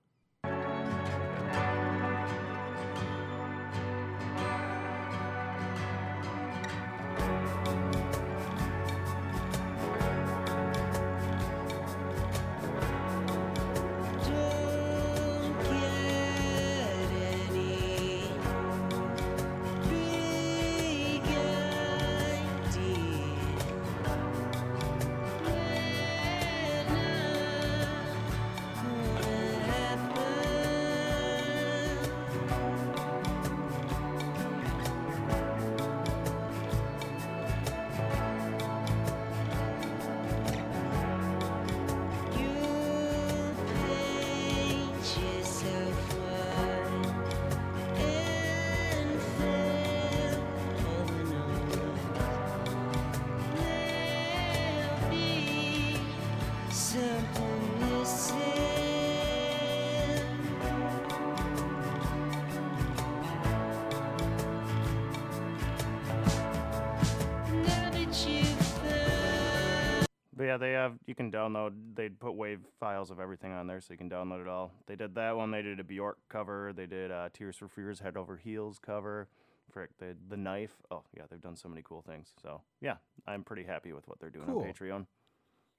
Yeah, 70.49 70.57
they 70.57 70.73
have. 70.73 70.95
You 71.07 71.15
can 71.15 71.31
download. 71.31 71.73
They 71.95 72.09
put 72.09 72.33
wave 72.35 72.61
files 72.81 73.11
of 73.11 73.21
everything 73.21 73.53
on 73.53 73.67
there, 73.67 73.81
so 73.81 73.93
you 73.93 73.99
can 73.99 74.11
download 74.11 74.41
it 74.43 74.49
all. 74.49 74.73
They 74.87 74.97
did 74.97 75.15
that 75.15 75.37
one. 75.37 75.51
They 75.51 75.63
did 75.63 75.79
a 75.79 75.85
Bjork 75.85 76.19
cover. 76.29 76.73
They 76.75 76.87
did 76.87 77.11
uh, 77.11 77.29
Tears 77.33 77.57
for 77.57 77.69
Fears 77.69 78.01
Head 78.01 78.17
Over 78.17 78.37
Heels 78.37 78.79
cover. 78.85 79.29
Frick, 79.71 79.91
they 79.99 80.15
the 80.31 80.37
knife. 80.37 80.73
Oh 80.91 81.03
yeah, 81.17 81.25
they've 81.31 81.41
done 81.41 81.57
so 81.57 81.69
many 81.69 81.83
cool 81.85 82.03
things. 82.03 82.33
So 82.43 82.63
yeah, 82.81 82.97
I'm 83.27 83.45
pretty 83.45 83.65
happy 83.65 83.93
with 83.93 84.09
what 84.09 84.19
they're 84.19 84.31
doing 84.31 84.47
Cool. 84.47 84.63
on 84.63 84.67
Patreon. 84.73 85.07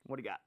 What 0.05 0.17
do 0.17 0.23
you 0.23 0.29
got? 0.29 0.41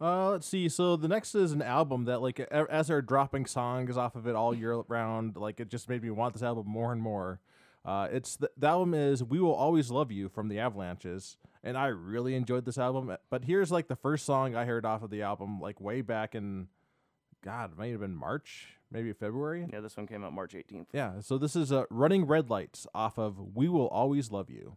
Uh, 0.00 0.30
let's 0.30 0.46
see. 0.46 0.66
So 0.70 0.96
the 0.96 1.08
next 1.08 1.34
is 1.34 1.52
an 1.52 1.60
album 1.60 2.06
that, 2.06 2.22
like, 2.22 2.38
a- 2.38 2.66
as 2.70 2.88
they're 2.88 3.02
dropping 3.02 3.44
songs 3.44 3.98
off 3.98 4.16
of 4.16 4.26
it 4.26 4.34
all 4.34 4.54
year 4.54 4.76
round, 4.88 5.36
like, 5.36 5.60
it 5.60 5.68
just 5.68 5.90
made 5.90 6.02
me 6.02 6.08
want 6.10 6.32
this 6.32 6.42
album 6.42 6.66
more 6.66 6.90
and 6.90 7.02
more. 7.02 7.38
Uh, 7.84 8.08
it's 8.10 8.36
the, 8.36 8.50
the 8.56 8.66
album 8.66 8.94
is 8.94 9.22
"We 9.22 9.40
Will 9.40 9.52
Always 9.54 9.90
Love 9.90 10.10
You" 10.10 10.30
from 10.30 10.48
the 10.48 10.58
Avalanches, 10.58 11.36
and 11.62 11.76
I 11.76 11.86
really 11.86 12.34
enjoyed 12.34 12.64
this 12.64 12.78
album. 12.78 13.16
But 13.30 13.44
here's 13.44 13.70
like 13.70 13.88
the 13.88 13.96
first 13.96 14.24
song 14.24 14.54
I 14.54 14.64
heard 14.64 14.84
off 14.84 15.02
of 15.02 15.10
the 15.10 15.22
album, 15.22 15.60
like 15.60 15.80
way 15.80 16.00
back 16.02 16.34
in, 16.34 16.68
God, 17.44 17.72
it 17.72 17.78
might 17.78 17.90
have 17.90 18.00
been 18.00 18.14
March, 18.14 18.76
maybe 18.90 19.12
February. 19.12 19.66
Yeah, 19.72 19.80
this 19.80 19.96
one 19.96 20.06
came 20.06 20.24
out 20.24 20.32
March 20.32 20.54
18th. 20.54 20.86
Yeah. 20.92 21.20
So 21.20 21.38
this 21.38 21.56
is 21.56 21.72
uh, 21.72 21.84
"Running 21.90 22.26
Red 22.26 22.50
Lights" 22.50 22.86
off 22.94 23.18
of 23.18 23.54
"We 23.54 23.68
Will 23.68 23.88
Always 23.88 24.30
Love 24.30 24.50
You." 24.50 24.76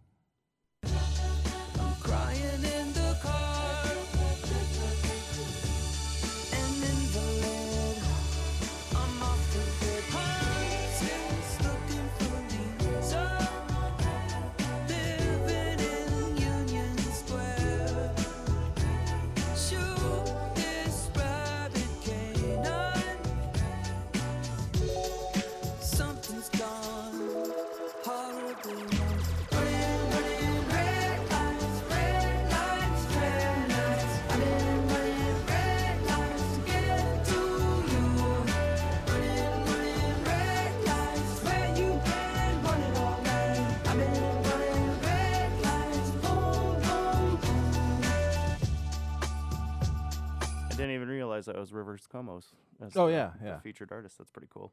Realize 50.97 51.45
that 51.45 51.58
was 51.58 51.71
Rivers 51.73 52.08
Cuomo. 52.12 52.41
As 52.82 52.95
Oh, 52.97 53.08
the- 53.08 53.13
yeah, 53.13 53.32
the 53.39 53.45
yeah. 53.47 53.60
featured 53.60 53.91
artist. 53.91 54.17
That's 54.17 54.29
pretty 54.32 54.49
cool. 54.51 54.71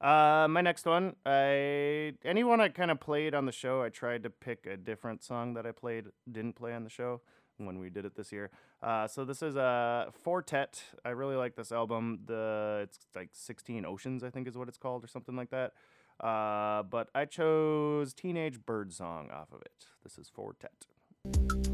Uh, 0.00 0.46
my 0.50 0.60
next 0.60 0.84
one, 0.86 1.16
I 1.24 2.14
anyone 2.24 2.60
I 2.60 2.68
kind 2.68 2.90
of 2.90 3.00
played 3.00 3.34
on 3.34 3.46
the 3.46 3.52
show, 3.52 3.82
I 3.82 3.88
tried 3.88 4.22
to 4.24 4.30
pick 4.30 4.66
a 4.66 4.76
different 4.76 5.22
song 5.22 5.54
that 5.54 5.66
I 5.66 5.72
played 5.72 6.06
didn't 6.30 6.54
play 6.54 6.74
on 6.74 6.84
the 6.84 6.90
show 6.90 7.20
when 7.58 7.78
we 7.78 7.88
did 7.90 8.04
it 8.04 8.14
this 8.16 8.32
year. 8.32 8.50
Uh, 8.82 9.06
so 9.06 9.24
this 9.24 9.40
is 9.40 9.56
a 9.56 10.06
uh, 10.08 10.10
Four 10.10 10.42
Tet. 10.42 10.82
I 11.04 11.10
really 11.10 11.36
like 11.36 11.54
this 11.54 11.70
album. 11.72 12.20
The 12.26 12.80
it's 12.82 12.98
like 13.14 13.30
16 13.32 13.86
Oceans, 13.86 14.22
I 14.24 14.30
think 14.30 14.46
is 14.48 14.58
what 14.58 14.68
it's 14.68 14.76
called, 14.78 15.04
or 15.04 15.06
something 15.06 15.36
like 15.36 15.50
that. 15.50 15.72
Uh, 16.20 16.82
but 16.82 17.08
I 17.14 17.24
chose 17.24 18.12
Teenage 18.12 18.64
Bird 18.66 18.92
Song 18.92 19.30
off 19.30 19.52
of 19.52 19.62
it. 19.62 19.86
This 20.02 20.18
is 20.18 20.28
Four 20.28 20.54
Tet. 20.60 21.73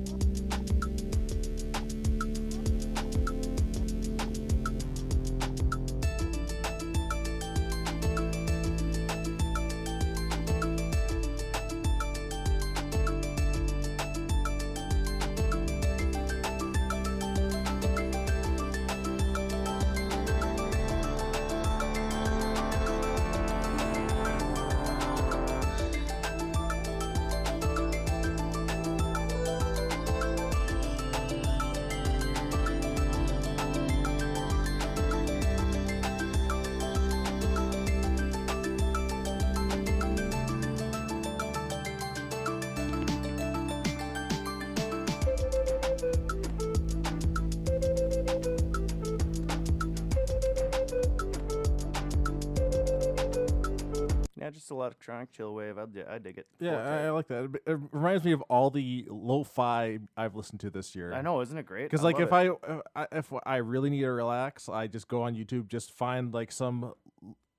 Electronic 54.70 55.32
chill 55.32 55.54
wave. 55.54 55.78
I, 55.78 55.84
di- 55.86 56.04
I 56.04 56.18
dig 56.18 56.38
it. 56.38 56.46
Yeah, 56.58 56.76
I, 56.76 57.06
I 57.06 57.10
like 57.10 57.28
that. 57.28 57.44
It, 57.44 57.62
it 57.72 57.78
reminds 57.92 58.24
me 58.24 58.32
of 58.32 58.42
all 58.42 58.70
the 58.70 59.06
lo-fi 59.08 59.98
I've 60.16 60.34
listened 60.36 60.60
to 60.60 60.70
this 60.70 60.94
year. 60.94 61.12
I 61.12 61.22
know, 61.22 61.40
isn't 61.40 61.56
it 61.56 61.66
great? 61.66 61.84
Because 61.90 62.02
like 62.02 62.18
if. 62.20 62.32
I, 62.32 62.48
uh, 62.48 62.80
I 62.94 63.06
if 63.12 63.32
I 63.44 63.56
really 63.56 63.90
need 63.90 64.00
to 64.00 64.10
relax, 64.12 64.68
I 64.68 64.86
just 64.86 65.08
go 65.08 65.22
on 65.22 65.34
YouTube, 65.34 65.68
just 65.68 65.92
find 65.92 66.32
like 66.32 66.52
some 66.52 66.94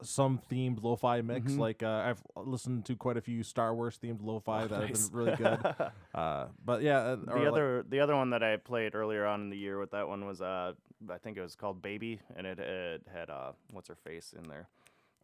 some 0.04 0.40
themed 0.52 0.82
lo-fi 0.82 1.22
mix. 1.22 1.52
Mhm. 1.52 1.60
Like 1.60 1.84
uh, 1.84 1.88
I've 2.08 2.24
listened 2.36 2.86
to 2.86 2.96
quite 2.96 3.18
a 3.18 3.22
few 3.22 3.44
Star 3.44 3.76
Wars 3.76 4.00
themed 4.02 4.20
lo-fi 4.24 4.66
that 4.66 4.80
Nice. 4.80 5.04
have 5.04 5.12
been 5.12 5.20
really 5.20 5.36
good. 5.38 5.76
uh, 6.16 6.48
but 6.66 6.82
yeah, 6.82 6.98
uh, 6.98 7.16
the 7.18 7.36
like- 7.36 7.48
other 7.48 7.86
the 7.88 8.00
other 8.00 8.16
one 8.16 8.32
that 8.32 8.42
I 8.42 8.58
played 8.58 8.96
earlier 8.96 9.26
on 9.28 9.42
in 9.42 9.50
the 9.52 9.58
year 9.58 9.78
with 9.80 9.92
that 9.92 10.08
one 10.08 10.26
was 10.26 10.42
uh 10.42 10.74
I 11.10 11.18
think 11.20 11.38
it 11.38 11.42
was 11.42 11.56
called 11.56 11.82
Baby 11.82 12.20
and 12.36 12.46
it, 12.48 12.60
it 12.60 13.04
had 13.14 13.30
uh 13.30 13.52
what's 13.72 13.90
her 13.90 13.96
face 13.96 14.34
in 14.36 14.48
there. 14.50 14.68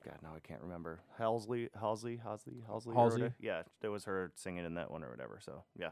God, 0.05 0.17
no, 0.23 0.29
I 0.35 0.39
can't 0.39 0.61
remember. 0.61 0.99
Halsley, 1.17 1.69
Halsey, 1.79 2.19
Halsey, 2.23 2.63
Halsey. 2.67 2.89
or 2.89 2.93
Halsey? 2.93 3.31
Yeah, 3.39 3.63
there 3.81 3.91
was 3.91 4.05
her 4.05 4.31
singing 4.35 4.65
in 4.65 4.75
that 4.75 4.89
one 4.91 5.03
or 5.03 5.09
whatever. 5.09 5.39
So 5.41 5.63
yeah, 5.77 5.89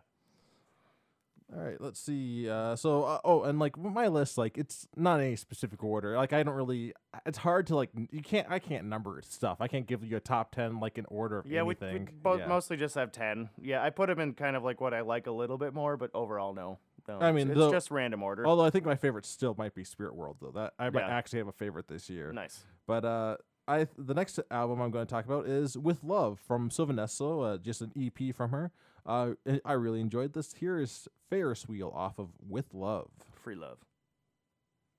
All 1.55 1.61
right, 1.61 1.79
let's 1.79 1.99
see. 1.99 2.49
Uh, 2.49 2.75
so, 2.75 3.03
uh, 3.03 3.19
oh, 3.23 3.43
and 3.43 3.59
like 3.59 3.77
my 3.77 4.07
list, 4.07 4.37
like 4.37 4.57
it's 4.57 4.87
not 4.95 5.19
any 5.19 5.35
specific 5.35 5.83
order. 5.83 6.15
Like 6.17 6.33
I 6.33 6.41
don't 6.43 6.55
really. 6.55 6.93
It's 7.25 7.37
hard 7.37 7.67
to 7.67 7.75
like. 7.75 7.89
You 8.11 8.21
can't. 8.21 8.47
I 8.49 8.59
can't 8.59 8.85
number 8.85 9.21
stuff. 9.23 9.57
I 9.59 9.67
can't 9.67 9.85
give 9.85 10.03
you 10.03 10.17
a 10.17 10.21
top 10.21 10.55
ten 10.55 10.79
like 10.79 10.97
in 10.97 11.05
order 11.07 11.37
of 11.39 11.45
yeah, 11.45 11.61
we, 11.63 11.75
we 11.81 11.99
both 12.23 12.39
Yeah. 12.39 12.47
mostly 12.47 12.77
just 12.77 12.95
have 12.95 13.11
ten. 13.11 13.49
Yeah, 13.61 13.83
I 13.83 13.89
put 13.91 14.07
them 14.07 14.19
in 14.19 14.33
kind 14.33 14.55
of 14.55 14.63
like 14.63 14.81
what 14.81 14.93
I 14.93 15.01
like 15.01 15.27
a 15.27 15.31
little 15.31 15.57
bit 15.57 15.73
more, 15.73 15.97
but 15.97 16.09
overall, 16.15 16.53
no. 16.53 16.79
no 17.07 17.19
I 17.19 17.31
mean, 17.31 17.49
it's 17.49 17.57
though- 17.59 17.71
just 17.71 17.91
random 17.91 18.23
order. 18.23 18.47
Although 18.47 18.65
I 18.65 18.69
think 18.71 18.85
my 18.85 18.95
favorite 18.95 19.25
still 19.25 19.53
might 19.57 19.75
be 19.75 19.83
Spirit 19.83 20.15
World, 20.15 20.37
though. 20.41 20.51
That 20.51 20.73
I 20.79 20.89
might 20.89 21.01
Yeah. 21.01 21.15
actually 21.15 21.39
have 21.39 21.47
a 21.47 21.51
favorite 21.53 21.87
this 21.87 22.09
year. 22.09 22.31
nice. 22.31 22.63
But 22.87 23.05
uh, 23.05 23.37
I 23.67 23.87
the 23.97 24.13
next 24.13 24.39
album 24.51 24.79
I'm 24.81 24.91
going 24.91 25.05
to 25.05 25.09
talk 25.09 25.25
about 25.25 25.47
is 25.47 25.77
With 25.77 26.03
Love 26.03 26.39
from 26.39 26.69
Sylvan 26.69 26.97
Esso, 26.97 27.55
uh, 27.55 27.57
just 27.57 27.81
an 27.81 27.91
EP 27.97 28.33
from 28.35 28.51
her. 28.51 28.71
Uh, 29.05 29.31
I- 29.63 29.73
really 29.73 30.01
enjoyed 30.01 30.33
this. 30.33 30.53
Here 30.53 30.79
is 30.79 31.07
Ferris 31.29 31.67
Wheel 31.67 31.91
off 31.95 32.17
of 32.19 32.29
With 32.47 32.73
Love. 32.73 33.09
Free 33.33 33.55
love. 33.55 33.77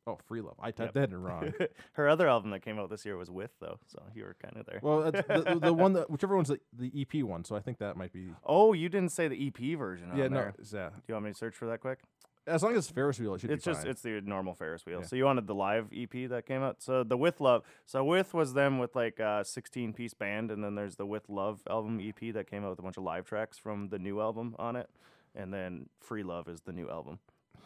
Oh, 0.08 0.18
Free 0.24 0.40
Love. 0.40 0.54
I 0.60 0.68
Yep. 0.68 0.76
typed 0.76 0.94
that 0.94 1.10
in 1.10 1.20
wrong. 1.22 1.52
her 1.94 2.08
other 2.08 2.28
album 2.28 2.50
that 2.52 2.60
came 2.60 2.78
out 2.78 2.90
this 2.90 3.04
year 3.04 3.16
was 3.16 3.28
With 3.30 3.50
though, 3.60 3.78
so 3.88 4.00
you 4.14 4.22
were 4.24 4.36
kind 4.40 4.56
of 4.56 4.66
there. 4.66 4.78
well, 4.82 5.10
the, 5.10 5.58
the- 5.60 5.74
one 5.74 5.94
that 5.94 6.08
whichever 6.10 6.36
one's 6.36 6.48
the, 6.48 6.60
the 6.72 6.92
EP 7.00 7.24
one, 7.24 7.44
so 7.44 7.56
I 7.56 7.60
think 7.60 7.78
that 7.78 7.96
might 7.96 8.12
be. 8.12 8.28
oh, 8.44 8.72
you 8.72 8.88
didn't 8.88 9.10
say 9.12 9.26
the 9.28 9.46
EP 9.48 9.76
version. 9.78 10.10
yeah, 10.14 10.28
no, 10.28 10.36
there. 10.36 10.54
yeah. 10.72 10.88
Do 10.90 11.02
you 11.08 11.14
want 11.14 11.24
me 11.26 11.32
to 11.32 11.36
search 11.38 11.54
for 11.56 11.66
that 11.66 11.80
quick? 11.80 12.00
As 12.46 12.62
long 12.62 12.72
as 12.72 12.78
it's 12.78 12.90
Ferris 12.90 13.18
Wheel, 13.18 13.34
it 13.34 13.40
should 13.40 13.50
it's 13.50 13.64
be 13.64 13.70
just 13.72 13.82
fine. 13.82 13.90
it's 13.90 14.02
the 14.02 14.20
normal 14.20 14.54
Ferris 14.54 14.86
wheel. 14.86 15.00
Yeah. 15.00 15.06
So 15.06 15.16
you 15.16 15.24
wanted 15.24 15.46
the 15.48 15.54
live 15.54 15.88
EP 15.94 16.28
that 16.30 16.46
came 16.46 16.62
out. 16.62 16.80
So 16.80 17.02
the 17.02 17.16
With 17.16 17.40
Love. 17.40 17.64
So 17.86 18.04
With 18.04 18.34
was 18.34 18.54
them 18.54 18.78
with 18.78 18.94
like 18.94 19.18
a 19.18 19.42
16 19.44 19.92
piece 19.92 20.14
band, 20.14 20.50
and 20.52 20.62
then 20.62 20.76
there's 20.76 20.94
the 20.96 21.06
With 21.06 21.28
Love 21.28 21.60
album 21.68 22.00
EP 22.00 22.32
that 22.34 22.48
came 22.48 22.64
out 22.64 22.70
with 22.70 22.78
a 22.78 22.82
bunch 22.82 22.96
of 22.96 23.02
live 23.02 23.26
tracks 23.26 23.58
from 23.58 23.88
the 23.88 23.98
new 23.98 24.20
album 24.20 24.54
on 24.58 24.76
it, 24.76 24.88
and 25.34 25.52
then 25.52 25.88
Free 26.00 26.22
Love 26.22 26.46
is 26.48 26.60
the 26.60 26.72
new 26.72 26.88
album. 26.88 27.18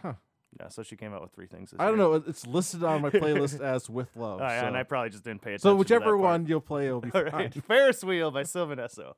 Huh. 0.03 0.15
Yeah. 0.59 0.69
So 0.69 0.83
she 0.83 0.97
came 0.97 1.13
out 1.13 1.21
with 1.21 1.33
three 1.33 1.47
things. 1.47 1.73
This 1.73 1.79
I 1.79 1.85
don't 1.87 1.99
year. 1.99 2.09
know. 2.09 2.15
It's 2.27 2.47
listed 2.47 2.83
on 2.83 3.03
my 3.03 3.11
playlist 3.11 3.61
as 3.63 3.91
With 3.91 4.17
Love. 4.17 4.41
Oh, 4.41 4.45
yeah, 4.45 4.63
so 4.63 4.67
and 4.69 4.77
I 4.79 4.83
probably 4.83 5.11
just 5.11 5.25
didn't 5.25 5.43
pay 5.43 5.51
attention. 5.51 5.63
so 5.63 5.71
to 5.73 5.77
whichever 5.77 6.07
that 6.07 6.11
part. 6.13 6.19
one 6.21 6.47
you'll 6.47 6.61
play 6.63 6.91
will 6.91 7.03
be 7.03 7.11
All 7.15 7.23
fine. 7.25 7.33
right. 7.33 7.65
Ferris 7.65 8.03
Wheel 8.03 8.31
by 8.31 8.45
Sylvan 8.45 8.79
Esso. 8.79 9.13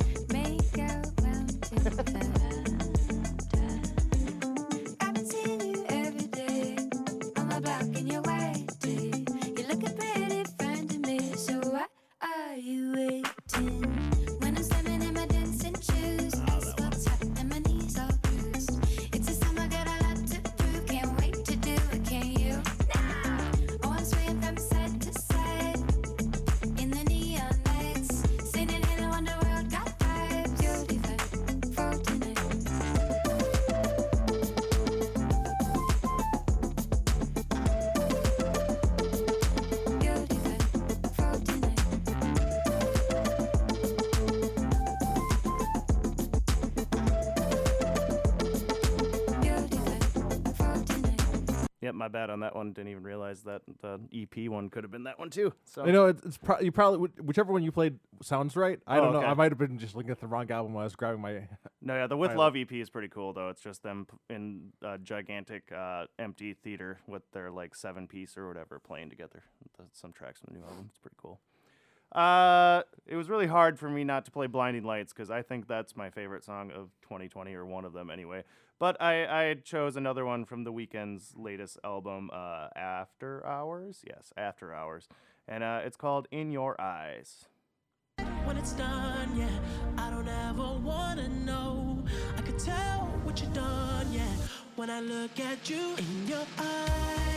Yep, 51.92 51.98
my 51.98 52.08
bad 52.08 52.30
on 52.30 52.40
that 52.40 52.54
one. 52.56 52.72
Didn't 52.72 52.90
even 52.90 53.02
realize 53.02 53.42
that 53.42 53.62
the 53.80 54.00
EP 54.12 54.48
one 54.50 54.68
could 54.70 54.84
have 54.84 54.90
been 54.90 55.04
that 55.04 55.18
one 55.18 55.30
too. 55.30 55.52
So 55.64 55.84
You 55.84 55.92
know, 55.92 56.06
it's, 56.06 56.24
it's 56.24 56.38
pro- 56.38 56.60
you 56.60 56.72
probably 56.72 57.10
whichever 57.22 57.52
one 57.52 57.62
you 57.62 57.70
played 57.72 57.98
sounds 58.22 58.56
right. 58.56 58.80
I 58.86 58.98
Oh, 58.98 59.02
don't 59.04 59.12
know. 59.12 59.18
okay. 59.20 59.28
I 59.28 59.34
might 59.34 59.52
have 59.52 59.58
been 59.58 59.78
just 59.78 59.94
looking 59.94 60.10
at 60.10 60.20
the 60.20 60.26
wrong 60.26 60.50
album 60.50 60.74
when 60.74 60.82
I 60.82 60.84
was 60.84 60.96
grabbing 60.96 61.20
my. 61.20 61.48
No, 61.84 61.94
yeah, 61.96 62.06
the 62.06 62.16
With 62.16 62.30
I 62.30 62.34
Love 62.34 62.54
EP 62.56 62.70
is 62.72 62.90
pretty 62.90 63.08
cool 63.08 63.32
though. 63.32 63.48
It's 63.48 63.60
just 63.60 63.82
them 63.82 64.06
p- 64.08 64.34
in 64.34 64.68
a 64.82 64.98
gigantic 64.98 65.72
uh, 65.76 66.06
empty 66.18 66.54
theater 66.54 66.98
with 67.08 67.22
their 67.32 67.50
like 67.50 67.74
seven 67.74 68.06
piece 68.06 68.36
or 68.36 68.46
whatever 68.46 68.78
playing 68.78 69.10
together. 69.10 69.42
Th- 69.76 69.88
Some 69.92 70.12
tracks 70.12 70.38
from 70.40 70.54
the 70.54 70.60
new 70.60 70.64
album. 70.64 70.86
It's 70.90 70.98
pretty 70.98 71.16
cool. 71.20 71.40
Uh, 72.12 72.82
it 73.06 73.16
was 73.16 73.28
really 73.30 73.46
hard 73.46 73.78
for 73.78 73.88
me 73.88 74.04
not 74.04 74.24
to 74.26 74.30
play 74.30 74.46
Blinding 74.46 74.84
Lights 74.84 75.12
because 75.12 75.30
I 75.30 75.42
think 75.42 75.66
that's 75.66 75.96
my 75.96 76.10
favorite 76.10 76.44
song 76.44 76.70
of 76.70 76.90
2020 77.02 77.54
or 77.54 77.64
one 77.64 77.84
of 77.84 77.94
them 77.94 78.10
anyway. 78.10 78.44
But 78.82 79.00
I, 79.00 79.26
I 79.26 79.54
chose 79.62 79.94
another 79.94 80.24
one 80.24 80.44
from 80.44 80.64
the 80.64 80.72
Weeknd's 80.72 81.34
latest 81.36 81.78
album, 81.84 82.30
uh, 82.32 82.66
After 82.74 83.46
Hours. 83.46 84.02
Yes, 84.04 84.32
After 84.36 84.74
Hours, 84.74 85.06
and 85.46 85.62
uh, 85.62 85.82
it's 85.84 85.96
called 85.96 86.26
In 86.32 86.50
Your 86.50 86.74
Eyes. 86.80 87.44
when 88.42 88.56
it's 88.56 88.72
done, 88.72 89.36
yeah. 89.36 89.46
I 89.96 90.10
don't 90.10 90.26
ever 90.26 90.80
wanna 90.80 91.28
know. 91.28 92.02
I 92.36 92.40
could 92.42 92.58
tell 92.58 93.02
what 93.22 93.40
you 93.40 93.46
done, 93.54 94.12
yeah. 94.12 94.34
When 94.74 94.90
I 94.90 94.98
look 94.98 95.38
at 95.38 95.70
you 95.70 95.94
in 95.96 96.26
your 96.26 96.46
eyes, 96.58 97.31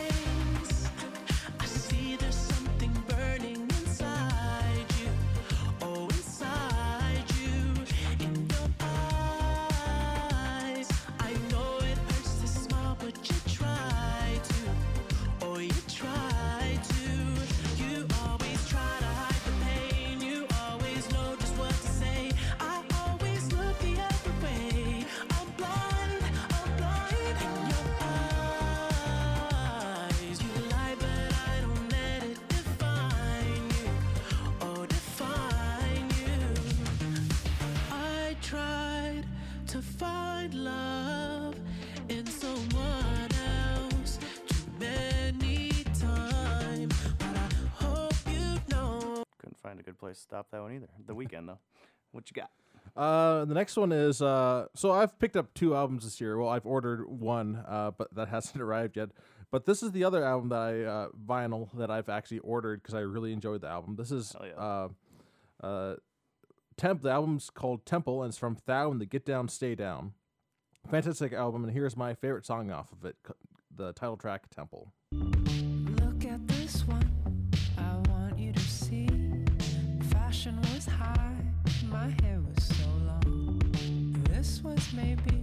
find 49.75 49.79
a 49.79 49.83
good 49.83 49.99
place 49.99 50.17
to 50.17 50.23
stop 50.23 50.47
that 50.51 50.61
one 50.61 50.73
either. 50.73 50.87
The 51.05 51.13
Weeknd 51.13 51.47
though. 51.47 51.59
What 52.11 52.29
you 52.29 52.41
got? 52.41 52.51
Uh, 52.95 53.43
the 53.45 53.53
next 53.53 53.75
one 53.75 53.91
is 53.91 54.21
uh, 54.21 54.67
so 54.73 54.91
I've 54.91 55.17
picked 55.19 55.35
up 55.35 55.53
two 55.53 55.75
albums 55.75 56.05
this 56.05 56.21
year. 56.21 56.37
Well, 56.37 56.49
I've 56.49 56.65
ordered 56.65 57.09
one, 57.09 57.63
uh, 57.67 57.91
but 57.97 58.13
that 58.15 58.27
hasn't 58.29 58.61
arrived 58.61 58.95
yet. 58.95 59.09
But 59.51 59.65
this 59.65 59.83
is 59.83 59.91
the 59.91 60.03
other 60.03 60.23
album 60.23 60.49
that 60.49 60.59
I 60.59 60.83
uh, 60.83 61.07
vinyl 61.25 61.69
that 61.77 61.91
I've 61.91 62.09
actually 62.09 62.39
ordered 62.39 62.81
because 62.81 62.95
I 62.95 63.01
really 63.01 63.33
enjoyed 63.33 63.61
the 63.61 63.67
album. 63.67 63.95
This 63.95 64.11
is 64.11 64.35
yeah. 64.41 64.53
uh, 64.53 64.87
uh, 65.61 65.95
Temp. 66.77 67.01
The 67.01 67.11
album's 67.11 67.49
called 67.49 67.85
Temple, 67.85 68.23
and 68.23 68.31
it's 68.31 68.37
from 68.37 68.55
Thao 68.55 68.91
and 68.91 69.01
the 69.01 69.05
Get 69.05 69.25
Down, 69.25 69.47
Stay 69.49 69.75
Down. 69.75 70.13
Fantastic 70.89 71.33
album, 71.33 71.63
and 71.63 71.73
here's 71.73 71.97
my 71.97 72.13
favorite 72.13 72.45
song 72.45 72.69
off 72.71 72.91
of 72.91 73.03
it, 73.05 73.15
the 73.75 73.91
title 73.93 74.17
track, 74.17 74.49
Temple. 74.53 74.93
Maybe 84.95 85.34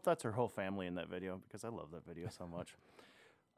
hope 0.00 0.04
that's 0.06 0.22
her 0.22 0.32
whole 0.32 0.48
family 0.48 0.86
in 0.86 0.94
that 0.94 1.10
video 1.10 1.42
because 1.46 1.62
I 1.62 1.68
love 1.68 1.88
that 1.92 2.06
video 2.06 2.28
so 2.30 2.46
much. 2.46 2.74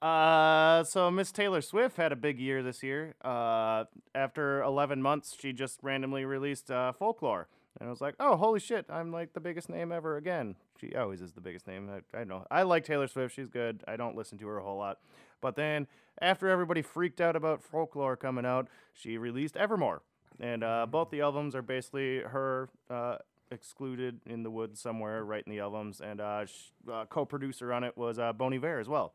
Uh, 0.02 0.82
so 0.82 1.08
Miss 1.08 1.30
Taylor 1.30 1.60
Swift 1.60 1.96
had 1.96 2.10
a 2.10 2.16
big 2.16 2.40
year 2.40 2.64
this 2.64 2.82
year. 2.82 3.14
Uh, 3.24 3.84
after 4.12 4.60
11 4.62 5.00
months, 5.00 5.36
she 5.40 5.52
just 5.52 5.78
randomly 5.82 6.24
released 6.24 6.68
uh, 6.72 6.90
Folklore, 6.90 7.46
and 7.78 7.86
I 7.86 7.90
was 7.90 8.00
like, 8.00 8.16
"Oh, 8.18 8.34
holy 8.34 8.58
shit! 8.58 8.86
I'm 8.90 9.12
like 9.12 9.34
the 9.34 9.40
biggest 9.40 9.68
name 9.68 9.92
ever 9.92 10.16
again." 10.16 10.56
She 10.80 10.96
always 10.96 11.20
is 11.20 11.32
the 11.32 11.40
biggest 11.40 11.68
name. 11.68 11.88
I, 11.88 12.18
I 12.18 12.24
know. 12.24 12.44
I 12.50 12.62
like 12.64 12.84
Taylor 12.84 13.06
Swift. 13.06 13.36
She's 13.36 13.48
good. 13.48 13.84
I 13.86 13.94
don't 13.94 14.16
listen 14.16 14.38
to 14.38 14.46
her 14.48 14.58
a 14.58 14.64
whole 14.64 14.78
lot, 14.78 14.98
but 15.40 15.54
then 15.54 15.86
after 16.20 16.48
everybody 16.48 16.82
freaked 16.82 17.20
out 17.20 17.36
about 17.36 17.62
Folklore 17.62 18.16
coming 18.16 18.44
out, 18.44 18.66
she 18.92 19.16
released 19.16 19.56
Evermore, 19.56 20.02
and 20.40 20.64
uh, 20.64 20.86
both 20.90 21.10
the 21.10 21.20
albums 21.20 21.54
are 21.54 21.62
basically 21.62 22.18
her 22.18 22.68
uh, 22.90 23.18
excluded 23.52 24.20
in 24.26 24.42
the 24.42 24.50
woods 24.50 24.80
somewhere 24.80 25.24
right 25.24 25.42
in 25.46 25.50
the 25.52 25.60
albums, 25.60 26.00
and 26.00 26.20
uh, 26.20 26.46
sh- 26.46 26.72
uh, 26.90 27.04
co-producer 27.06 27.72
on 27.72 27.84
it 27.84 27.96
was 27.96 28.18
uh, 28.18 28.32
Bon 28.32 28.52
Iver 28.52 28.80
as 28.80 28.88
well. 28.88 29.12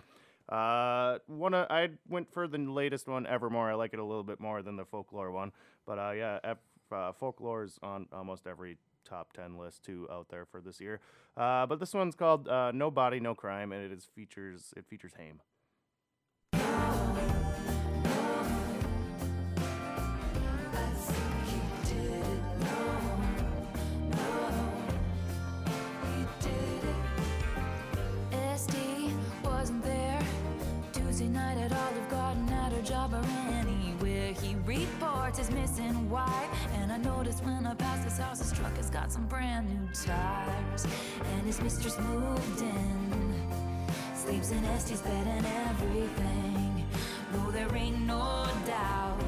Uh, 0.48 1.18
one 1.28 1.54
of, 1.54 1.68
I 1.70 1.90
went 2.08 2.32
for 2.32 2.48
the 2.48 2.58
latest 2.58 3.08
one, 3.08 3.26
Evermore. 3.26 3.70
I 3.70 3.74
like 3.74 3.94
it 3.94 4.00
a 4.00 4.04
little 4.06 4.24
bit 4.24 4.40
more 4.40 4.62
than 4.62 4.78
the 4.78 4.86
Folklore 4.86 5.32
one, 5.32 5.52
but 5.86 6.00
uh, 6.00 6.12
yeah, 6.12 6.40
F- 6.44 6.58
uh, 6.92 7.12
Folklore 7.12 7.64
is 7.64 7.78
on 7.84 8.08
almost 8.14 8.48
every 8.48 8.78
top 9.04 9.34
10 9.34 9.58
list 9.58 9.84
too 9.84 10.08
out 10.12 10.28
there 10.30 10.46
for 10.46 10.62
this 10.62 10.80
year. 10.80 11.00
Uh, 11.36 11.66
but 11.66 11.80
this 11.80 11.94
one's 11.94 12.16
called 12.16 12.48
uh, 12.48 12.72
No 12.74 12.90
Body, 12.92 13.20
No 13.20 13.36
Crime, 13.36 13.72
and 13.72 13.84
it 13.84 13.92
is 13.92 14.06
features 14.16 14.74
it 14.78 14.86
features 14.88 15.14
Haim. 15.18 15.42
And 36.74 36.92
I 36.92 36.98
noticed 36.98 37.44
when 37.44 37.66
I 37.66 37.74
passed 37.76 38.04
his 38.04 38.18
house, 38.18 38.40
his 38.40 38.52
truck 38.52 38.76
has 38.78 38.90
got 38.90 39.12
some 39.12 39.26
brand 39.28 39.70
new 39.70 39.88
tires, 39.94 40.86
and 41.34 41.46
his 41.46 41.62
mistress 41.62 41.98
moved 42.00 42.62
in. 42.62 43.36
Sleeps 44.16 44.52
in 44.52 44.64
Este's 44.66 45.02
bed 45.02 45.28
and 45.28 45.46
everything. 45.70 46.86
No, 47.34 47.52
there 47.52 47.74
ain't 47.76 48.02
no 48.02 48.48
doubt. 48.66 49.20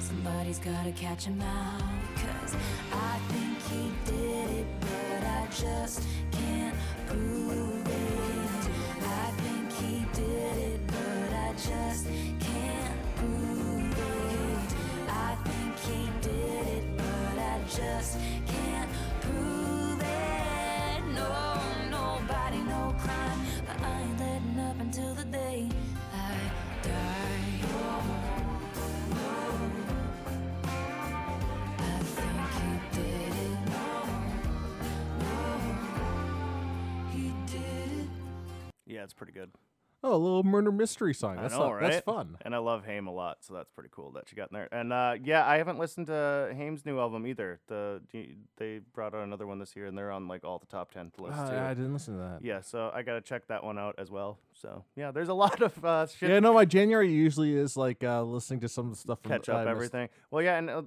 Somebody's 0.00 0.58
gotta 0.58 0.92
catch 0.92 1.24
him 1.24 1.40
out. 1.40 1.82
Cause 2.16 2.56
I 2.92 3.18
think 3.28 3.58
he 3.70 3.92
did 4.10 4.50
it, 4.50 4.66
but 4.80 5.22
I 5.24 5.46
just 5.50 6.02
can't 6.32 6.74
prove 7.06 7.86
it. 7.86 8.70
I 9.02 9.30
think 9.42 9.72
he 9.72 10.04
did 10.12 10.56
it, 10.58 10.80
but 10.86 11.32
I 11.36 11.52
just 11.52 12.06
just 17.78 18.18
can't 18.46 18.90
prove 19.20 20.00
it. 20.00 21.00
No, 21.14 21.60
nobody, 21.90 22.58
no 22.58 22.94
crime. 22.98 23.40
But 23.66 23.80
I 23.80 24.00
ain't 24.02 24.18
letting 24.18 24.58
up 24.58 24.80
until 24.80 25.14
the 25.14 25.24
day 25.24 25.68
I 26.12 26.34
die. 26.82 27.60
I 31.78 32.00
think 32.16 32.40
he 32.58 32.70
did 32.96 33.34
it. 33.46 33.58
He 37.14 37.24
did 37.46 37.90
it. 38.00 38.08
Yeah, 38.86 39.04
it's 39.04 39.14
pretty 39.14 39.32
good. 39.32 39.50
Oh, 40.04 40.14
a 40.14 40.16
little 40.16 40.44
murder 40.44 40.70
mystery 40.70 41.12
song. 41.12 41.36
That's 41.36 41.52
know, 41.52 41.60
not- 41.66 41.72
right? 41.74 41.90
That's 41.90 42.04
fun. 42.04 42.36
And 42.42 42.54
I 42.54 42.58
love 42.58 42.84
Haim 42.84 43.08
a 43.08 43.12
lot, 43.12 43.38
so 43.40 43.54
that's 43.54 43.70
pretty 43.70 43.88
cool 43.92 44.12
that 44.12 44.30
you 44.30 44.36
got 44.36 44.50
in 44.52 44.54
there. 44.54 44.68
And 44.70 44.92
uh, 44.92 45.16
yeah, 45.22 45.44
I 45.44 45.58
haven't 45.58 45.78
listened 45.78 46.06
to 46.06 46.54
Haim's 46.56 46.86
new 46.86 47.00
album 47.00 47.26
either. 47.26 47.58
The 47.66 48.00
they 48.56 48.80
brought 48.94 49.14
out 49.14 49.24
another 49.24 49.46
one 49.46 49.58
this 49.58 49.74
year, 49.74 49.86
and 49.86 49.98
they're 49.98 50.12
on 50.12 50.28
like 50.28 50.44
all 50.44 50.58
the 50.60 50.66
top 50.66 50.92
ten 50.92 51.10
lists 51.18 51.40
Uh, 51.40 51.50
too. 51.50 51.56
I 51.56 51.74
didn't 51.74 51.92
listen 51.92 52.14
to 52.14 52.20
that. 52.20 52.38
Yeah, 52.42 52.60
so 52.60 52.92
I 52.94 53.02
gotta 53.02 53.20
check 53.20 53.48
that 53.48 53.64
one 53.64 53.76
out 53.78 53.96
as 53.98 54.08
well. 54.10 54.38
So 54.52 54.84
yeah, 54.94 55.10
there's 55.10 55.28
a 55.30 55.34
lot 55.46 55.60
of 55.62 55.84
uh, 55.84 56.06
shit. 56.06 56.30
Yeah, 56.30 56.38
no, 56.38 56.52
my 56.54 56.64
January 56.64 57.10
usually 57.12 57.54
is 57.56 57.76
like 57.76 58.04
uh, 58.04 58.22
listening 58.22 58.60
to 58.60 58.68
some 58.68 58.86
of 58.86 58.92
the 58.92 58.98
stuff 58.98 59.20
from 59.22 59.32
catch 59.32 59.48
I 59.48 59.62
up 59.62 59.66
everything. 59.66 60.10
Well, 60.30 60.42
yeah, 60.42 60.58
and 60.58 60.70
uh, 60.70 60.82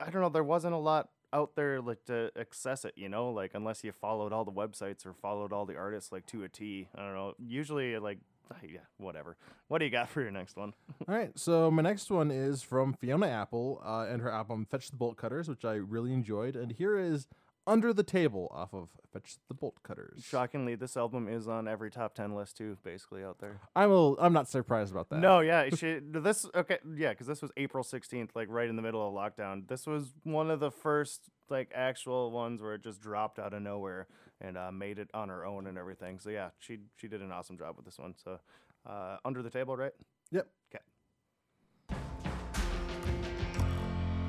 I 0.00 0.10
don't 0.10 0.22
know, 0.22 0.28
there 0.28 0.44
wasn't 0.44 0.74
a 0.74 0.78
lot 0.78 1.08
out 1.32 1.56
there 1.56 1.80
like 1.80 2.04
to 2.04 2.30
access 2.38 2.84
it, 2.84 2.92
you 2.96 3.08
know, 3.08 3.30
like 3.30 3.52
unless 3.54 3.82
you 3.82 3.90
followed 3.92 4.32
all 4.32 4.44
the 4.44 4.52
websites 4.52 5.06
or 5.06 5.14
followed 5.14 5.52
all 5.52 5.64
the 5.64 5.76
artists 5.76 6.12
like 6.12 6.26
to 6.26 6.44
a 6.44 6.48
T. 6.48 6.88
I 6.94 7.00
don't 7.00 7.14
know. 7.14 7.32
Usually, 7.38 7.98
like, 7.98 8.18
yeah, 8.68 8.80
whatever. 8.98 9.36
What 9.68 9.78
do 9.78 9.84
you 9.84 9.90
got 9.90 10.08
for 10.08 10.20
your 10.20 10.30
next 10.30 10.56
one? 10.56 10.72
All 11.08 11.14
right, 11.14 11.36
so 11.38 11.70
my 11.70 11.82
next 11.82 12.10
one 12.10 12.30
is 12.30 12.62
from 12.62 12.94
Fiona 12.94 13.28
Apple 13.28 13.80
uh, 13.84 14.06
and 14.08 14.22
her 14.22 14.30
album 14.30 14.66
Fetch 14.70 14.90
the 14.90 14.96
Bolt 14.96 15.16
Cutters, 15.16 15.48
which 15.48 15.64
I 15.64 15.74
really 15.74 16.12
enjoyed. 16.12 16.56
And 16.56 16.72
here 16.72 16.98
is 16.98 17.26
Under 17.66 17.92
the 17.92 18.02
Table 18.02 18.50
off 18.52 18.74
of 18.74 18.88
Fetch 19.12 19.36
the 19.48 19.54
Bolt 19.54 19.82
Cutters. 19.82 20.24
Shockingly, 20.26 20.74
this 20.74 20.96
album 20.96 21.28
is 21.28 21.46
on 21.46 21.68
every 21.68 21.90
top 21.90 22.14
ten 22.14 22.34
list 22.34 22.56
too, 22.56 22.76
basically 22.82 23.22
out 23.22 23.38
there. 23.38 23.60
I'm 23.76 23.90
a 23.90 23.94
little, 23.94 24.18
I'm 24.20 24.32
not 24.32 24.48
surprised 24.48 24.90
about 24.90 25.10
that. 25.10 25.20
No, 25.20 25.40
yeah, 25.40 25.68
she, 25.74 26.00
this 26.02 26.46
okay, 26.54 26.78
yeah, 26.96 27.10
because 27.10 27.26
this 27.26 27.40
was 27.40 27.50
April 27.56 27.84
sixteenth, 27.84 28.34
like 28.34 28.48
right 28.50 28.68
in 28.68 28.76
the 28.76 28.82
middle 28.82 29.06
of 29.06 29.14
lockdown. 29.14 29.68
This 29.68 29.86
was 29.86 30.12
one 30.24 30.50
of 30.50 30.60
the 30.60 30.70
first 30.70 31.30
like 31.50 31.70
actual 31.74 32.30
ones 32.30 32.62
where 32.62 32.74
it 32.74 32.82
just 32.82 33.00
dropped 33.00 33.38
out 33.38 33.52
of 33.54 33.62
nowhere 33.62 34.08
and 34.40 34.56
uh, 34.56 34.72
made 34.72 34.98
it 34.98 35.08
on 35.14 35.28
her 35.28 35.44
own 35.46 35.66
and 35.66 35.78
everything. 35.78 36.18
So 36.18 36.30
yeah, 36.30 36.50
she 36.58 36.78
she 36.96 37.06
did 37.08 37.22
an 37.22 37.30
awesome 37.30 37.58
job 37.58 37.76
with 37.76 37.84
this 37.84 37.98
one. 37.98 38.14
So 38.22 38.40
uh, 38.86 39.18
under 39.24 39.42
the 39.42 39.50
table, 39.50 39.76
right? 39.76 39.92
Yep. 40.32 40.48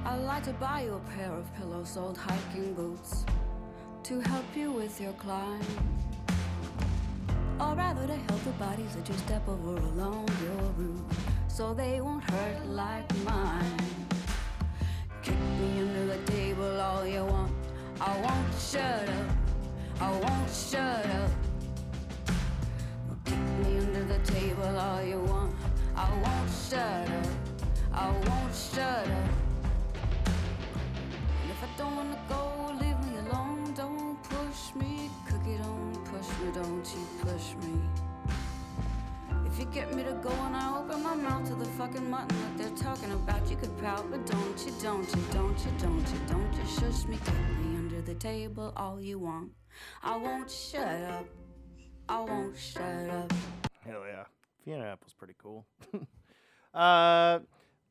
I'd 0.06 0.18
like 0.18 0.44
to 0.44 0.54
buy 0.54 0.82
you 0.82 0.96
a 0.96 1.00
pair 1.16 1.32
of 1.32 1.46
pillows, 1.56 1.96
old 1.96 2.18
hiking 2.18 2.74
boots, 2.74 3.26
to 4.04 4.20
help 4.20 4.46
you 4.54 4.70
with 4.70 5.00
your 5.00 5.13
climb. 5.13 5.62
Or 7.58 7.74
rather, 7.74 8.06
to 8.08 8.16
help 8.16 8.44
the 8.44 8.52
bodies 8.52 8.96
that 8.96 9.08
you 9.08 9.16
step 9.16 9.48
over 9.48 9.78
along 9.78 10.28
your 10.44 10.63
route, 10.78 11.06
so 11.48 11.74
they 11.74 12.02
won't 12.02 12.30
hurt 12.30 12.66
like 12.68 13.10
mine. 13.24 13.78
Kick 15.22 15.39
me 15.39 15.80
under 15.80 16.18
the 16.18 16.32
table 16.32 16.82
all 16.82 17.08
you 17.08 17.24
want. 17.24 17.54
I 18.02 18.20
won't 18.20 18.54
shut 18.60 19.08
up. 19.08 19.30
I 20.02 20.12
won't 20.12 20.52
shut 20.52 21.06
up. 21.06 21.32
Kick 23.24 23.39
me 23.66 23.78
under 23.78 24.04
the 24.04 24.20
table 24.26 24.78
all 24.78 25.02
you 25.02 25.20
want. 25.22 25.56
I 25.96 26.10
won't 26.12 26.52
shut 26.70 27.10
up. 27.10 27.28
I 27.94 28.10
won't 28.10 28.54
shut 28.54 29.08
up. 29.08 29.42
Don't 31.78 31.96
wanna 31.96 32.20
go, 32.30 32.72
leave 32.80 33.00
me 33.06 33.18
alone. 33.20 33.74
Don't 33.76 34.22
push 34.24 34.76
me, 34.76 35.10
cookie. 35.26 35.58
Don't 35.58 36.06
push 36.06 36.28
me. 36.40 36.52
Don't 36.54 36.86
you 36.94 37.08
push 37.22 37.56
me. 37.66 37.82
If 39.48 39.60
you 39.60 39.66
get 39.66 39.94
me 39.94 40.04
to 40.04 40.14
go 40.14 40.32
and 40.32 40.56
I 40.56 40.80
open 40.80 41.04
my 41.04 41.16
mouth 41.16 41.48
to 41.48 41.56
the 41.56 41.66
fucking 41.66 42.10
mutton 42.10 42.36
that 42.42 42.58
they're 42.58 42.78
talking 42.78 43.12
about, 43.12 43.48
you 43.50 43.56
could 43.56 43.76
pout, 43.80 44.10
but 44.10 44.26
don't 44.26 44.66
you, 44.66 44.72
don't 44.82 45.08
you, 45.16 45.22
don't 45.32 45.58
you, 45.66 45.72
don't 45.78 46.08
you, 46.12 46.20
don't 46.28 46.54
you 46.54 46.66
shush 46.80 47.06
me, 47.06 47.18
kick 47.24 47.36
me 47.60 47.78
under 47.78 48.02
the 48.02 48.16
table 48.16 48.74
all 48.76 49.00
you 49.00 49.20
want. 49.20 49.52
I 50.02 50.18
won't 50.18 50.50
shut 50.50 51.04
up. 51.04 51.26
I 52.10 52.20
won't 52.22 52.58
shut 52.58 53.10
up. 53.10 53.32
Hell 53.86 54.04
yeah. 54.08 54.24
Fiona 54.64 54.86
Apple's 54.86 55.14
pretty 55.14 55.36
cool. 55.38 55.66
uh, 56.74 57.40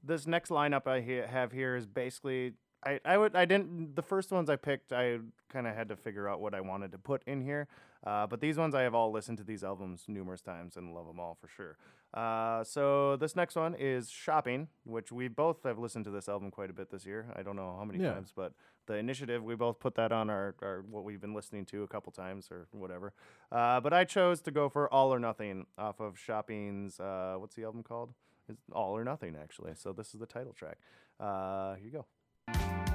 this 0.03 0.27
next 0.27 0.51
lineup 0.51 0.87
I 0.87 1.01
he- 1.01 1.17
have 1.17 1.53
here 1.53 1.77
is 1.77 1.87
basically 1.87 2.55
I, 2.85 3.01
I 3.05 3.17
would 3.17 3.37
I 3.37 3.45
didn't 3.45 3.95
the 3.95 4.03
first 4.03 4.33
ones 4.33 4.51
I 4.51 4.57
picked 4.57 4.93
I 4.93 5.19
kind 5.49 5.67
of 5.67 5.75
had 5.75 5.89
to 5.91 5.97
figure 5.97 6.29
out 6.29 6.41
what 6.41 6.55
I 6.55 6.61
wanted 6.61 6.93
to 6.93 6.99
put 6.99 7.23
in 7.27 7.41
here. 7.43 7.69
Uh, 8.05 8.27
but 8.27 8.41
these 8.41 8.57
ones 8.59 8.75
I 8.75 8.83
have 8.83 8.95
all 8.95 9.13
listened 9.13 9.39
to 9.39 9.45
these 9.45 9.63
albums 9.63 10.05
numerous 10.09 10.41
times 10.41 10.77
and 10.77 10.93
love 10.93 11.07
them 11.07 11.21
all 11.21 11.37
for 11.41 11.47
sure. 11.47 11.77
Uh, 12.13 12.63
so 12.65 13.17
this 13.17 13.37
next 13.37 13.55
one 13.55 13.75
is 13.79 14.11
Shopping, 14.11 14.69
which 14.85 15.13
we 15.13 15.29
both 15.29 15.63
have 15.63 15.79
listened 15.79 16.05
to 16.07 16.11
this 16.11 16.29
album 16.29 16.51
quite 16.51 16.69
a 16.69 16.73
bit 16.73 16.91
this 16.91 17.07
year. 17.07 17.27
I 17.37 17.43
don't 17.43 17.55
know 17.57 17.75
how 17.79 17.85
many 17.85 18.03
Yeah. 18.03 18.15
times, 18.15 18.33
but 18.35 18.53
the 18.87 18.95
initiative 18.95 19.45
we 19.45 19.55
both 19.55 19.79
put 19.79 19.95
that 19.95 20.11
on 20.11 20.29
our, 20.29 20.57
our 20.61 20.83
what 20.91 21.05
we've 21.05 21.21
been 21.21 21.33
listening 21.35 21.65
to 21.67 21.85
a 21.85 21.89
couple 21.89 22.11
times 22.11 22.49
or 22.51 22.67
whatever. 22.73 23.13
Uh, 23.53 23.81
but 23.81 23.93
I 23.93 24.05
chose 24.05 24.41
to 24.43 24.51
go 24.51 24.69
for 24.69 24.93
All 24.93 25.15
or 25.15 25.21
Nothing 25.21 25.67
off 25.79 26.01
of 26.01 26.19
Shopping's 26.19 26.99
uh, 26.99 27.37
what's 27.39 27.55
the 27.55 27.63
album 27.63 27.85
called? 27.85 28.13
It's 28.49 28.61
All 28.73 28.97
or 28.97 29.05
Nothing 29.05 29.37
actually. 29.41 29.75
So 29.77 29.93
this 29.93 30.13
is 30.13 30.19
the 30.21 30.27
title 30.27 30.53
track. 30.53 30.79
Uh, 31.21 31.75
here 31.77 31.85
you 31.87 31.93
go. 31.93 32.07
Pretend 32.47 32.92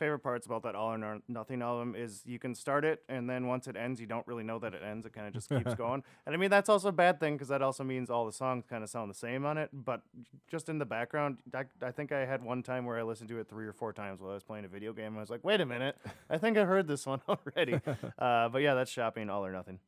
favorite 0.00 0.20
parts 0.20 0.46
about 0.46 0.64
that 0.64 0.74
All 0.74 0.92
or 0.92 0.98
No- 0.98 1.20
Nothing 1.28 1.62
album 1.62 1.94
is 1.94 2.22
you 2.26 2.38
can 2.40 2.54
start 2.54 2.84
it, 2.84 3.02
and 3.08 3.30
then 3.30 3.46
once 3.46 3.68
it 3.68 3.76
ends, 3.76 4.00
you 4.00 4.06
don't 4.06 4.26
really 4.26 4.42
know 4.42 4.58
that 4.58 4.74
it 4.74 4.82
ends. 4.82 5.06
It 5.06 5.12
kind 5.12 5.28
of 5.28 5.34
just 5.34 5.48
keeps 5.48 5.74
going. 5.84 6.02
And 6.26 6.34
I 6.34 6.38
mean, 6.38 6.50
that's 6.50 6.68
also 6.68 6.88
a 6.88 6.92
bad 6.92 7.20
thing 7.20 7.34
because 7.34 7.48
that 7.48 7.62
also 7.62 7.84
means 7.84 8.10
all 8.10 8.26
the 8.26 8.32
songs 8.32 8.64
kind 8.68 8.82
of 8.82 8.90
sound 8.90 9.10
the 9.10 9.14
same 9.14 9.46
on 9.46 9.58
it. 9.58 9.70
But 9.72 10.02
just 10.48 10.68
in 10.68 10.78
the 10.78 10.84
background, 10.86 11.38
I, 11.54 11.66
I 11.82 11.92
think 11.92 12.10
I 12.10 12.24
had 12.24 12.42
one 12.42 12.62
time 12.62 12.86
where 12.86 12.98
I 12.98 13.02
listened 13.02 13.28
to 13.28 13.38
it 13.38 13.48
three 13.48 13.66
or 13.66 13.72
four 13.72 13.92
times 13.92 14.20
while 14.20 14.30
I 14.30 14.34
was 14.34 14.42
playing 14.42 14.64
a 14.64 14.68
video 14.68 14.92
game. 14.92 15.08
And 15.08 15.18
I 15.18 15.20
was 15.20 15.30
like, 15.30 15.44
wait 15.44 15.60
a 15.60 15.66
minute, 15.66 15.96
I 16.28 16.38
think 16.38 16.58
I 16.58 16.64
heard 16.64 16.88
this 16.88 17.06
one 17.06 17.20
already. 17.28 17.74
uh, 18.18 18.48
but 18.48 18.62
yeah, 18.62 18.74
that's 18.74 18.90
Shopping 18.90 19.30
All 19.30 19.44
or 19.44 19.52
Nothing. 19.52 19.78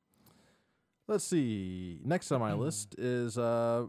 Let's 1.08 1.24
see. 1.24 1.98
Next 2.04 2.30
on 2.30 2.40
my 2.40 2.52
list 2.64 2.94
is 2.98 3.38
uh 3.38 3.86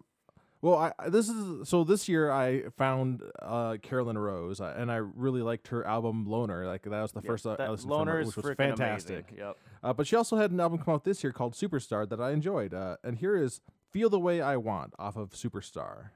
well, 0.64 0.92
I 0.98 1.10
this 1.10 1.30
is 1.30 1.68
so 1.70 1.84
this 1.84 2.08
year 2.10 2.32
I 2.32 2.64
found 2.78 3.22
uh 3.42 3.78
Caroline 3.84 4.18
Rose 4.18 4.60
uh, 4.62 4.74
and 4.78 4.92
I 4.92 4.96
really 4.96 5.42
liked 5.42 5.68
her 5.68 5.86
album 5.86 6.26
Loner. 6.26 6.66
Like 6.66 6.82
that 6.84 6.90
was 7.02 7.12
the 7.12 7.22
Yeah, 7.24 7.28
first 7.30 7.46
uh, 7.46 7.56
that 7.58 7.68
I 7.68 7.70
listened 7.70 7.92
Loner 7.92 8.20
is 8.22 8.28
which 8.36 8.38
was 8.38 8.56
fantastic. 8.56 9.30
amazing. 9.30 9.38
Yep. 9.38 9.58
Uh, 9.84 9.94
but 9.94 10.08
she 10.08 10.16
also 10.16 10.38
had 10.38 10.50
an 10.52 10.60
album 10.60 10.80
come 10.80 10.94
out 10.96 11.04
this 11.04 11.24
year 11.24 11.34
called 11.34 11.54
Superstar 11.54 12.08
that 12.10 12.20
I 12.22 12.32
enjoyed. 12.32 12.74
Uh, 12.74 12.96
and 13.04 13.18
here 13.18 13.36
is 13.36 13.60
Feel 13.92 14.10
the 14.10 14.20
Way 14.20 14.42
I 14.42 14.56
Want 14.58 14.94
off 14.98 15.18
of 15.18 15.32
Superstar. 15.32 16.12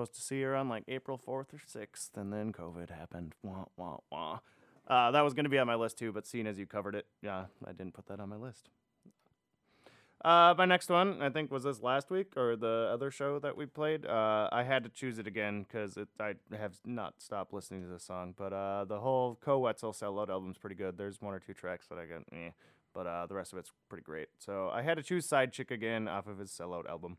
Supposed 0.00 0.14
to 0.14 0.22
see 0.22 0.40
her 0.40 0.56
on 0.56 0.70
like 0.70 0.84
April 0.88 1.18
4th 1.18 1.52
or 1.52 1.60
6th, 1.68 2.16
and 2.16 2.32
then 2.32 2.54
COVID 2.54 2.88
happened. 2.88 3.34
Wah, 3.42 3.66
wah, 3.76 3.98
wah. 4.10 4.38
Uh, 4.88 5.10
that 5.10 5.20
was 5.20 5.34
going 5.34 5.44
to 5.44 5.50
be 5.50 5.58
on 5.58 5.66
my 5.66 5.74
list 5.74 5.98
too, 5.98 6.10
but 6.10 6.26
seeing 6.26 6.46
as 6.46 6.58
you 6.58 6.64
covered 6.64 6.94
it, 6.94 7.04
yeah, 7.20 7.44
I 7.66 7.72
didn't 7.72 7.92
put 7.92 8.06
that 8.06 8.18
on 8.18 8.30
my 8.30 8.36
list. 8.36 8.70
Uh, 10.24 10.54
my 10.56 10.64
next 10.64 10.88
one, 10.88 11.20
I 11.20 11.28
think, 11.28 11.50
was 11.50 11.64
this 11.64 11.82
last 11.82 12.10
week 12.10 12.34
or 12.34 12.56
the 12.56 12.88
other 12.90 13.10
show 13.10 13.38
that 13.40 13.58
we 13.58 13.66
played. 13.66 14.06
Uh, 14.06 14.48
I 14.50 14.62
had 14.62 14.84
to 14.84 14.88
choose 14.88 15.18
it 15.18 15.26
again 15.26 15.64
because 15.64 15.98
I 16.18 16.32
have 16.56 16.78
not 16.86 17.20
stopped 17.20 17.52
listening 17.52 17.82
to 17.82 17.88
this 17.88 18.04
song. 18.04 18.32
But 18.34 18.54
uh, 18.54 18.86
the 18.86 19.00
whole 19.00 19.38
Koe 19.42 19.58
Wetzel 19.58 19.92
Sellout 19.92 20.30
album's 20.30 20.56
pretty 20.56 20.76
good. 20.76 20.96
There's 20.96 21.20
one 21.20 21.34
or 21.34 21.40
two 21.40 21.52
tracks 21.52 21.88
that 21.88 21.98
I 21.98 22.06
got, 22.06 22.22
eh, 22.32 22.52
but 22.94 23.06
uh, 23.06 23.26
the 23.26 23.34
rest 23.34 23.52
of 23.52 23.58
it's 23.58 23.72
pretty 23.90 24.04
great. 24.04 24.28
So 24.38 24.70
I 24.72 24.80
had 24.80 24.96
to 24.96 25.02
choose 25.02 25.26
Side 25.26 25.52
Chick 25.52 25.70
again 25.70 26.08
off 26.08 26.26
of 26.26 26.38
his 26.38 26.50
Sellout 26.50 26.88
album. 26.88 27.18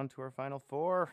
Down 0.00 0.08
to 0.08 0.22
our 0.22 0.30
final 0.30 0.58
four. 0.58 1.10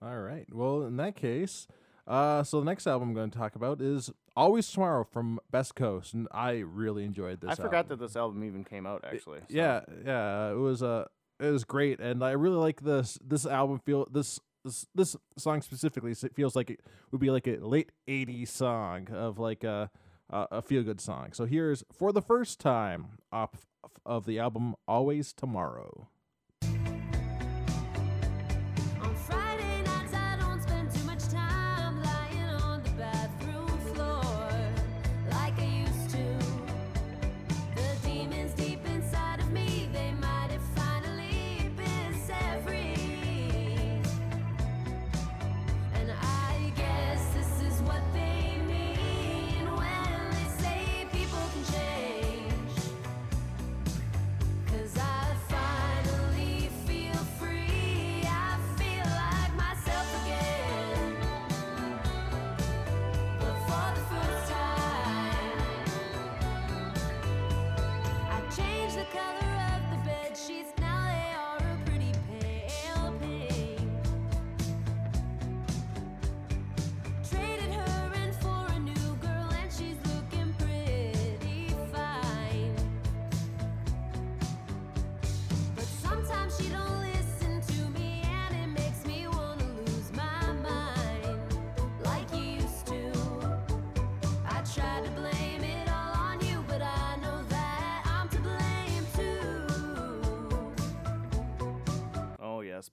All 0.00 0.18
right. 0.18 0.46
Well, 0.50 0.82
in 0.82 0.96
that 0.96 1.14
case, 1.14 1.68
uh, 2.06 2.42
so 2.42 2.58
the 2.58 2.64
next 2.64 2.86
album 2.86 3.10
I'm 3.10 3.14
going 3.14 3.30
to 3.30 3.38
talk 3.38 3.54
about 3.54 3.82
is 3.82 4.10
Always 4.34 4.68
Tomorrow 4.70 5.04
from 5.04 5.38
Best 5.50 5.74
Coast, 5.74 6.14
and 6.14 6.26
I 6.32 6.60
really 6.60 7.04
enjoyed 7.04 7.40
this. 7.42 7.50
I 7.50 7.54
forgot 7.54 7.74
album. 7.84 7.98
that 7.98 8.04
this 8.06 8.16
album 8.16 8.44
even 8.44 8.64
came 8.64 8.86
out. 8.86 9.04
Actually, 9.04 9.40
so- 9.40 9.46
Yeah, 9.50 9.80
yeah, 10.04 10.52
it 10.52 10.56
was 10.56 10.82
uh, 10.82 11.04
it 11.38 11.50
was 11.50 11.64
great, 11.64 12.00
and 12.00 12.24
I 12.24 12.30
really 12.30 12.56
like 12.56 12.80
this. 12.80 13.18
This 13.22 13.44
album 13.44 13.78
feel 13.84 14.08
this 14.10 14.40
this 14.64 14.86
this 14.94 15.14
song 15.36 15.60
specifically. 15.60 16.12
It 16.12 16.34
feels 16.34 16.56
like 16.56 16.70
it 16.70 16.80
would 17.10 17.20
be 17.20 17.30
like 17.30 17.46
a 17.46 17.56
late 17.58 17.92
'80s 18.08 18.48
song 18.48 19.08
of 19.12 19.38
like 19.38 19.64
a 19.64 19.90
a, 20.30 20.46
a 20.50 20.62
feel 20.62 20.82
good 20.82 21.00
song. 21.00 21.34
So 21.34 21.44
here's 21.44 21.84
for 21.92 22.10
the 22.10 22.22
first 22.22 22.58
time 22.58 23.18
off 23.30 23.66
of 24.06 24.24
the 24.24 24.38
album 24.38 24.74
Always 24.88 25.34
Tomorrow. 25.34 26.08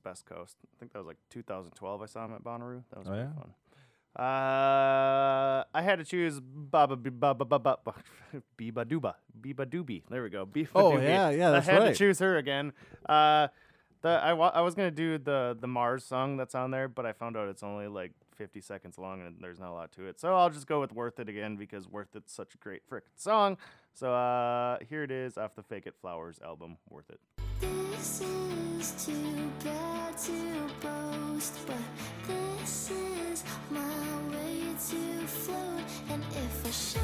Best 0.10 0.26
Coast. 0.26 0.58
I 0.64 0.76
think 0.80 0.92
that 0.94 1.00
was 1.00 1.08
like 1.08 1.18
2012. 1.30 2.02
I 2.02 2.06
saw 2.08 2.26
him 2.26 2.34
at 2.34 2.44
Bonnaroo. 2.44 2.84
That 2.90 3.00
was 3.00 3.08
Oh, 3.08 3.12
pretty 3.12 3.24
yeah? 3.30 3.34
fun. 3.40 3.54
Uh, 4.16 5.64
I 5.74 5.82
had 5.82 6.00
to 6.00 6.06
choose 6.06 6.40
Baba 6.40 6.96
Baba 6.96 7.46
Baba 7.46 7.78
Biba 8.58 8.84
Duba 8.86 9.14
Beabadoobee. 9.40 10.04
There 10.10 10.24
we 10.24 10.30
go. 10.30 10.46
Biba 10.46 10.70
Oh, 10.76 10.92
Doobie. 10.94 11.04
yeah, 11.04 11.30
yeah, 11.30 11.52
that's 11.52 11.68
I 11.70 11.74
had 11.74 11.80
right. 11.84 11.90
to 11.90 11.96
choose 11.96 12.20
her 12.20 12.38
again. 12.38 12.74
Uh, 13.08 13.48
the 14.02 14.10
I, 14.10 14.34
wa- 14.34 14.52
I 14.54 14.62
was 14.62 14.74
gonna 14.76 14.90
do 14.92 15.18
the 15.20 15.56
the 15.60 15.68
Mars 15.68 16.04
song 16.06 16.38
that's 16.38 16.56
on 16.56 16.72
there, 16.72 16.88
but 16.88 17.06
I 17.06 17.14
found 17.14 17.38
out 17.38 17.50
it's 17.50 17.64
only 17.64 17.88
like 17.88 18.14
50 18.36 18.62
seconds 18.62 18.98
long 18.98 19.22
and 19.22 19.36
there's 19.42 19.60
not 19.60 19.70
a 19.70 19.74
lot 19.74 19.92
to 19.94 20.06
it. 20.08 20.20
So 20.20 20.34
I'll 20.36 20.50
just 20.50 20.66
go 20.68 20.80
with 20.82 20.92
Worth 20.94 21.20
It 21.20 21.30
again 21.30 21.56
because 21.58 21.88
Worth 21.88 22.16
It's 22.16 22.34
such 22.34 22.56
a 22.56 22.58
great 22.58 22.82
frickin' 22.90 23.16
song. 23.18 23.58
So 23.94 24.14
uh, 24.14 24.78
here 24.90 25.04
it 25.04 25.12
is 25.12 25.38
off 25.38 25.54
the 25.56 25.64
Fake 25.64 25.86
It 25.86 25.96
Flowers 26.02 26.40
album, 26.44 26.78
Worth 26.90 27.10
It. 27.10 27.20
This 27.60 28.22
is 28.22 29.06
too 29.06 29.52
bad 29.64 30.18
to 30.18 30.32
boast, 30.82 31.60
but 31.68 31.78
this 32.26 32.92
is 32.92 33.44
my 33.70 33.82
way 34.32 34.62
to 34.90 35.28
float. 35.28 35.84
And 36.10 36.24
if 36.32 36.66
I 36.66 36.72
shut 36.72 37.04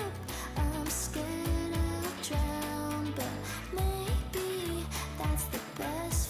up, 0.00 0.12
I'm 0.56 0.86
scared 0.86 1.74
I'll 1.74 2.22
drown. 2.22 3.12
But 3.14 3.36
maybe 3.74 4.86
that's 5.18 5.44
the 5.44 5.60
best 5.78 6.25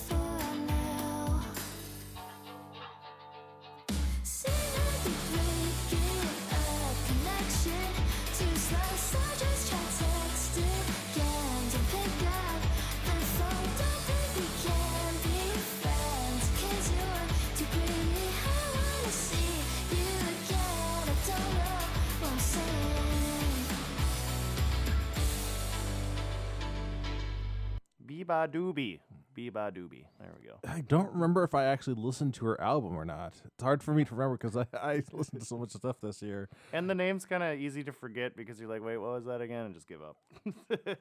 Beabadoobee. 28.24 29.00
Biba 29.36 29.70
Doobie. 29.70 30.04
There 30.18 30.32
we 30.40 30.48
go. 30.48 30.54
I 30.66 30.80
don't 30.80 31.12
remember 31.12 31.44
if 31.44 31.54
I 31.54 31.64
actually 31.64 32.00
listened 32.00 32.32
to 32.34 32.46
her 32.46 32.60
album 32.60 32.96
or 32.96 33.04
not. 33.04 33.34
It's 33.44 33.62
hard 33.62 33.82
for 33.82 33.92
me 33.92 34.04
to 34.04 34.14
remember 34.14 34.38
because 34.38 34.56
I, 34.56 34.66
I 34.72 35.02
listened 35.12 35.42
to 35.42 35.46
so 35.46 35.58
much 35.58 35.72
stuff 35.72 35.96
this 36.02 36.22
year. 36.22 36.48
And 36.72 36.88
the 36.88 36.94
name's 36.94 37.26
kind 37.26 37.42
of 37.42 37.58
easy 37.58 37.84
to 37.84 37.92
forget 37.92 38.34
because 38.34 38.58
you're 38.58 38.70
like, 38.70 38.82
wait, 38.82 38.96
what 38.96 39.10
was 39.10 39.26
that 39.26 39.42
again? 39.42 39.66
And 39.66 39.74
just 39.74 39.86
give 39.86 40.00
up. 40.02 40.16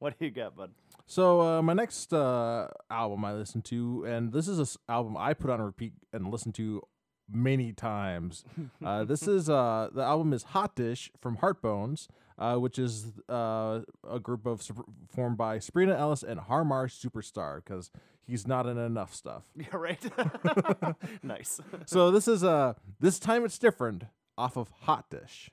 what 0.00 0.18
do 0.18 0.24
you 0.24 0.32
got, 0.32 0.56
bud? 0.56 0.72
So 1.06 1.40
uh, 1.40 1.62
my 1.62 1.74
next 1.74 2.12
uh, 2.12 2.68
album 2.90 3.24
I 3.24 3.34
listened 3.34 3.64
to, 3.66 4.04
and 4.04 4.32
this 4.32 4.48
is 4.48 4.58
an 4.58 4.66
album 4.88 5.16
I 5.16 5.32
put 5.32 5.50
on 5.50 5.60
repeat 5.60 5.92
and 6.12 6.32
listened 6.32 6.56
to 6.56 6.82
many 7.30 7.72
times. 7.72 8.44
Uh, 8.84 9.04
this 9.04 9.26
is 9.26 9.50
uh, 9.50 9.88
the 9.92 10.02
album 10.02 10.32
is 10.32 10.44
Hot 10.44 10.76
Dish 10.76 11.10
from 11.20 11.38
Heartbones, 11.38 12.06
uh, 12.38 12.56
which 12.56 12.78
is 12.78 13.12
uh, 13.28 13.80
a 14.08 14.18
group 14.20 14.46
of 14.46 14.62
sup- 14.62 14.86
formed 15.08 15.36
by 15.36 15.58
Sabrina 15.58 15.94
Ellis 15.96 16.22
and 16.22 16.40
Har 16.40 16.64
Mar 16.64 16.86
Superstar 16.86 17.56
because 17.64 17.90
he's 18.26 18.46
not 18.46 18.66
in 18.66 18.78
enough 18.78 19.14
stuff. 19.14 19.44
Yeah, 19.56 19.76
right. 19.76 20.02
nice. 21.22 21.60
so 21.86 22.10
this 22.10 22.28
is 22.28 22.44
uh, 22.44 22.74
this 23.00 23.18
time 23.18 23.44
it's 23.44 23.58
different 23.58 24.04
off 24.36 24.56
of 24.56 24.68
Hot 24.82 25.08
Dish. 25.10 25.50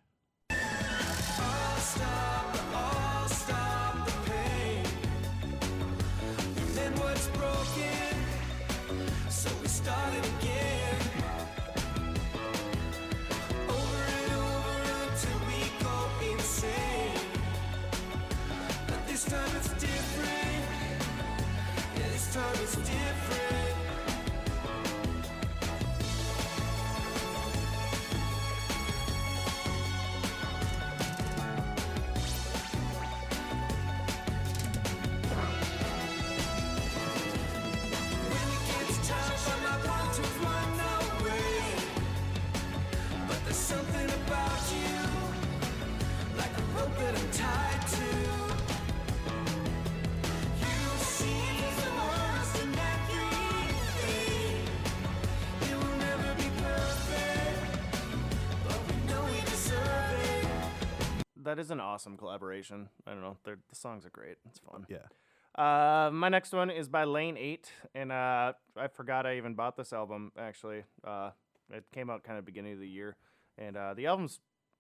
That 61.44 61.60
is 61.60 61.72
an 61.72 61.80
awesome 61.80 62.18
collaboration. 62.18 62.89
I 63.06 63.12
don't 63.12 63.22
know. 63.22 63.38
They're, 63.44 63.60
the 63.70 63.76
songs 63.76 64.06
are 64.06 64.10
great. 64.10 64.38
It's 64.50 64.60
fun. 64.60 64.86
Yeah. 64.88 65.08
Uh, 65.56 66.10
my 66.12 66.30
next 66.30 66.54
one 66.54 66.70
is 66.70 66.88
by 66.88 67.04
Lane 67.04 67.38
Eight, 67.38 67.70
and 67.94 68.12
uh, 68.12 68.54
I 68.76 68.88
forgot 68.88 69.26
I 69.26 69.38
even 69.38 69.54
bought 69.54 69.76
this 69.76 69.94
album. 69.94 70.32
Actually, 70.38 70.84
uh, 71.04 71.32
it 71.70 71.84
came 71.94 72.10
out 72.10 72.24
kind 72.24 72.39
of 72.39 72.46
beginning 72.46 72.74
of 72.74 72.80
the 72.80 72.88
year, 72.88 73.18
and 73.58 73.78
uh, 73.78 73.94
the 73.94 74.08
album's 74.08 74.39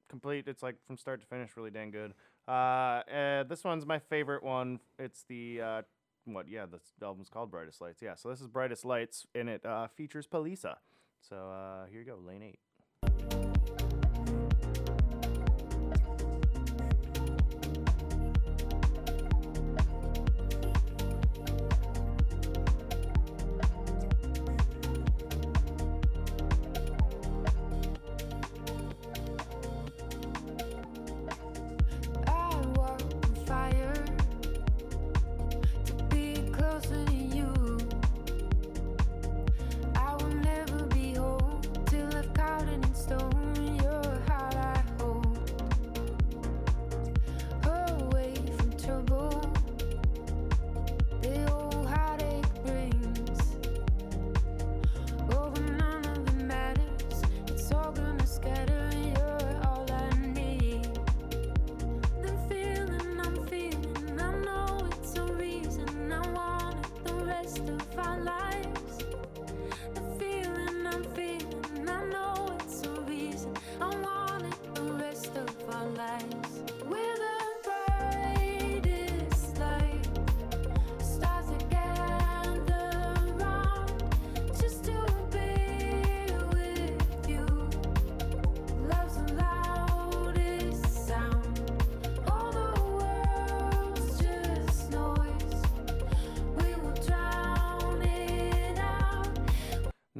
complete. 0.09 0.47
It's 0.47 0.63
like 0.63 0.77
from 0.87 0.97
start 0.97 1.21
to 1.21 1.27
finish, 1.27 1.51
really 1.55 1.69
dang 1.69 1.91
good. 1.91 2.13
Uh, 2.47 2.51
uh, 2.51 3.43
this 3.43 3.63
one's 3.63 3.85
my 3.85 3.99
favorite 3.99 4.43
one. 4.43 4.79
It's 4.97 5.25
the 5.29 5.61
uh, 5.61 5.81
what? 6.25 6.47
Yeah, 6.47 6.65
the 6.65 7.05
album's 7.05 7.29
called 7.29 7.51
Brightest 7.51 7.81
Lights. 7.81 8.01
Yeah, 8.01 8.15
so 8.15 8.29
this 8.29 8.41
is 8.41 8.47
Brightest 8.47 8.83
Lights, 8.83 9.27
and 9.35 9.49
it 9.49 9.65
uh, 9.65 9.87
features 9.89 10.25
POLIÇA. 10.25 10.77
So 11.29 11.35
uh, 11.35 11.85
here 11.91 11.99
you 11.99 12.05
go, 12.05 12.17
Lane 12.25 12.41
Eight. 12.41 12.59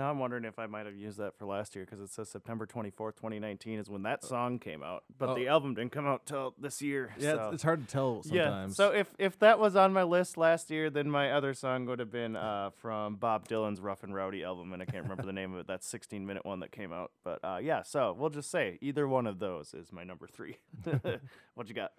Now 0.04 0.10
I'm 0.12 0.20
wondering 0.20 0.44
if 0.44 0.60
I 0.60 0.66
might 0.66 0.86
have 0.86 0.98
used 0.98 1.18
that 1.20 1.38
for 1.38 1.46
last 1.46 1.78
year 1.78 1.86
because 1.86 2.02
it 2.02 2.10
says 2.10 2.28
September 2.28 2.66
24th, 2.66 3.16
2019 3.16 3.80
is 3.80 3.90
when 3.90 4.04
that 4.04 4.22
song 4.22 4.60
came 4.60 4.84
out, 4.84 5.06
but 5.18 5.30
Oh. 5.30 5.34
the 5.34 5.48
album 5.48 5.76
didn't 5.76 5.94
come 5.94 6.06
out 6.06 6.26
till 6.26 6.54
this 6.58 6.82
year. 6.82 7.14
Yeah, 7.18 7.36
so. 7.36 7.46
it's, 7.46 7.54
it's 7.54 7.64
hard 7.64 7.88
to 7.88 7.88
tell 7.88 8.22
sometimes. 8.22 8.78
Yeah. 8.78 8.86
So 8.86 8.92
if 8.94 9.16
if 9.18 9.40
that 9.40 9.60
was 9.60 9.78
on 9.78 9.94
my 9.94 10.04
list 10.04 10.36
last 10.36 10.70
year, 10.70 10.90
then 10.90 11.10
my 11.10 11.32
other 11.32 11.54
song 11.54 11.86
would 11.86 12.00
have 12.00 12.12
been 12.12 12.36
uh, 12.36 12.72
from 12.76 13.16
Bob 13.16 13.48
Dylan's 13.48 13.80
Rough 13.80 14.04
and 14.04 14.14
Rowdy 14.14 14.44
album, 14.44 14.74
and 14.74 14.82
I 14.82 14.86
can't 14.86 15.04
remember 15.04 15.24
the 15.24 15.32
name 15.32 15.54
of 15.54 15.62
it. 15.62 15.68
That 15.68 15.86
16 15.86 16.26
minute 16.26 16.46
one 16.46 16.60
that 16.60 16.74
came 16.74 16.92
out. 16.92 17.14
But 17.24 17.40
uh, 17.42 17.60
yeah, 17.62 17.84
so 17.84 18.14
we'll 18.20 18.30
just 18.30 18.52
say 18.52 18.80
either 18.82 19.08
one 19.08 19.26
of 19.26 19.40
those 19.40 19.74
is 19.74 19.94
my 19.94 20.04
number 20.04 20.28
three. 20.28 20.58
what 21.56 21.70
you 21.70 21.74
got? 21.76 21.94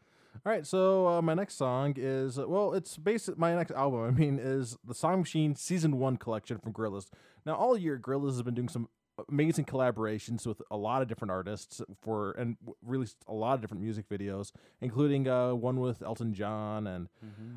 All 0.45 0.53
right, 0.53 0.67
so 0.67 1.07
uh, 1.09 1.23
my 1.23 1.35
next 1.35 1.55
song 1.55 1.95
is 1.97 2.39
uh, 2.39 2.49
well, 2.49 2.75
it's 2.75 2.97
basic. 2.97 3.39
My 3.39 3.55
next 3.55 3.71
album, 3.73 4.03
I 4.05 4.11
mean, 4.11 4.39
is 4.39 4.77
the 4.85 4.95
Song 4.95 5.21
Machine 5.21 5.55
Season 5.55 5.99
One 5.99 6.17
collection 6.17 6.59
from 6.59 6.73
Gorillaz. 6.73 7.07
Now, 7.47 7.55
all 7.55 7.77
year, 7.79 7.99
Gorillaz 7.99 8.33
has 8.33 8.43
been 8.43 8.55
doing 8.55 8.69
some 8.69 8.89
amazing 9.29 9.65
collaborations 9.65 10.47
with 10.47 10.61
a 10.71 10.77
lot 10.77 11.01
of 11.01 11.09
different 11.09 11.31
artists 11.31 11.81
for 12.03 12.33
and 12.33 12.57
released 12.83 13.17
a 13.29 13.33
lot 13.33 13.55
of 13.55 13.61
different 13.61 13.83
music 13.83 14.09
videos, 14.09 14.51
including 14.81 15.29
uh, 15.29 15.55
one 15.55 15.81
with 15.81 16.03
Elton 16.03 16.35
John, 16.35 16.87
and 16.87 17.09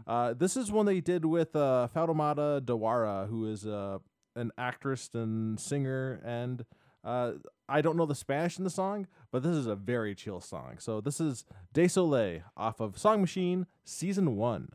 uh, 0.06 0.34
this 0.34 0.56
is 0.56 0.72
one 0.72 0.86
they 0.86 1.02
did 1.02 1.26
with 1.26 1.56
uh, 1.56 1.88
Fatoumata 1.94 2.62
Diawara, 2.62 3.28
who 3.28 3.48
is 3.52 3.66
uh, 3.66 3.98
an 4.36 4.52
actress 4.58 5.10
and 5.14 5.60
singer, 5.60 6.22
and 6.24 6.64
uh, 7.04 7.34
I 7.70 7.82
don't 7.82 7.97
know 7.97 8.05
the 8.05 8.15
Spanish 8.15 8.57
in 8.57 8.63
the 8.63 8.70
song, 8.70 9.07
but 9.32 9.43
this 9.43 9.55
is 9.55 9.68
a 9.68 9.76
very 9.76 10.15
chill 10.15 10.39
song. 10.39 10.78
So 10.80 11.01
this 11.01 11.20
is 11.20 11.43
Désolé 11.74 12.43
off 12.55 12.80
of 12.80 12.97
Song 12.97 13.22
Machine 13.22 13.68
Season 13.84 14.36
1. 14.38 14.72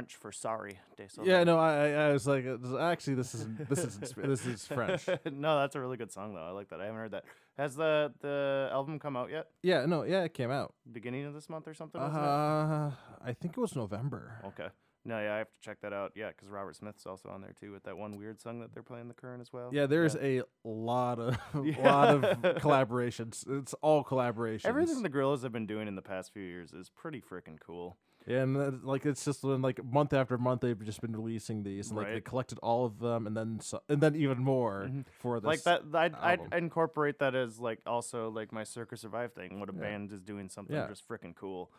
French 0.00 0.16
for 0.16 0.32
sorry. 0.32 0.78
Yeah, 1.22 1.44
no, 1.44 1.58
I, 1.58 1.90
I, 1.90 2.12
was 2.12 2.26
like, 2.26 2.46
uh, 2.46 2.78
actually, 2.78 3.14
this 3.14 3.34
is 3.34 3.46
this 3.68 3.84
is 3.84 3.98
this 3.98 4.46
is 4.46 4.66
French. 4.66 5.06
no, 5.30 5.60
that's 5.60 5.76
a 5.76 5.80
really 5.80 5.96
good 5.96 6.10
song 6.10 6.34
though. 6.34 6.42
I 6.42 6.50
like 6.50 6.68
that. 6.70 6.80
I 6.80 6.84
haven't 6.84 7.00
heard 7.00 7.10
that. 7.12 7.24
Has 7.58 7.76
the 7.76 8.12
the 8.20 8.70
album 8.72 8.98
come 8.98 9.16
out 9.16 9.30
yet? 9.30 9.48
Yeah, 9.62 9.86
no, 9.86 10.04
yeah, 10.04 10.22
it 10.24 10.34
came 10.34 10.50
out. 10.50 10.74
Beginning 10.90 11.26
of 11.26 11.34
this 11.34 11.48
month 11.48 11.68
or 11.68 11.74
something? 11.74 12.00
Uh, 12.00 12.92
I 13.22 13.32
think 13.34 13.56
it 13.56 13.60
was 13.60 13.76
November. 13.76 14.40
Okay. 14.46 14.68
No, 15.04 15.18
yeah, 15.18 15.34
I 15.34 15.38
have 15.38 15.50
to 15.50 15.60
check 15.62 15.80
that 15.80 15.94
out. 15.94 16.12
Yeah, 16.14 16.28
because 16.28 16.48
Robert 16.48 16.76
Smith's 16.76 17.06
also 17.06 17.30
on 17.30 17.40
there 17.40 17.54
too 17.58 17.72
with 17.72 17.84
that 17.84 17.96
one 17.96 18.18
weird 18.18 18.40
song 18.40 18.60
that 18.60 18.74
they're 18.74 18.82
playing 18.82 19.08
the 19.08 19.14
current 19.14 19.40
as 19.40 19.50
well. 19.52 19.70
Yeah, 19.72 19.86
there's 19.86 20.14
a 20.16 20.42
lot 20.62 21.18
of 21.18 21.38
Yeah. 21.64 21.82
lot 21.82 22.08
of 22.08 22.22
collaborations. 22.56 23.44
It's 23.48 23.74
all 23.80 24.04
collaborations. 24.04 24.66
Everything 24.66 25.02
the 25.02 25.10
Gorillaz 25.10 25.42
have 25.42 25.52
been 25.52 25.66
doing 25.66 25.88
in 25.88 25.96
the 25.96 26.02
past 26.02 26.32
few 26.32 26.42
years 26.42 26.72
is 26.72 26.90
pretty 26.90 27.22
freaking 27.22 27.58
cool. 27.58 27.96
Yeah, 28.26 28.42
and 28.42 28.56
uh, 28.56 28.70
like 28.82 29.06
it's 29.06 29.24
just 29.24 29.40
been 29.42 29.62
like 29.62 29.82
month 29.84 30.12
after 30.12 30.36
month 30.36 30.60
they've 30.60 30.84
just 30.84 31.00
been 31.00 31.12
releasing 31.16 31.62
these, 31.62 31.88
and 31.88 31.96
like 31.98 32.08
they 32.08 32.20
collected 32.20 32.58
all 32.62 32.84
of 32.84 32.98
them, 32.98 33.26
and 33.26 33.36
then 33.36 33.60
so, 33.60 33.82
and 33.88 34.00
then 34.00 34.14
even 34.14 34.38
more 34.38 34.88
Mhm. 34.90 35.06
for 35.20 35.40
this. 35.40 35.46
like 35.46 35.62
that, 35.64 35.82
I'd, 35.94 36.14
I'd 36.14 36.40
album. 36.40 36.52
incorporate 36.58 37.18
that 37.20 37.34
as 37.34 37.58
like 37.58 37.80
also 37.86 38.28
like 38.30 38.52
my 38.52 38.62
Circa 38.64 38.96
Survive 38.98 39.32
thing. 39.32 39.58
What 39.58 39.68
a 39.70 39.72
band 39.72 40.12
is 40.12 40.20
doing 40.20 40.48
something 40.50 40.76
Yeah. 40.76 40.86
just 40.86 41.08
freaking 41.08 41.34
cool. 41.34 41.70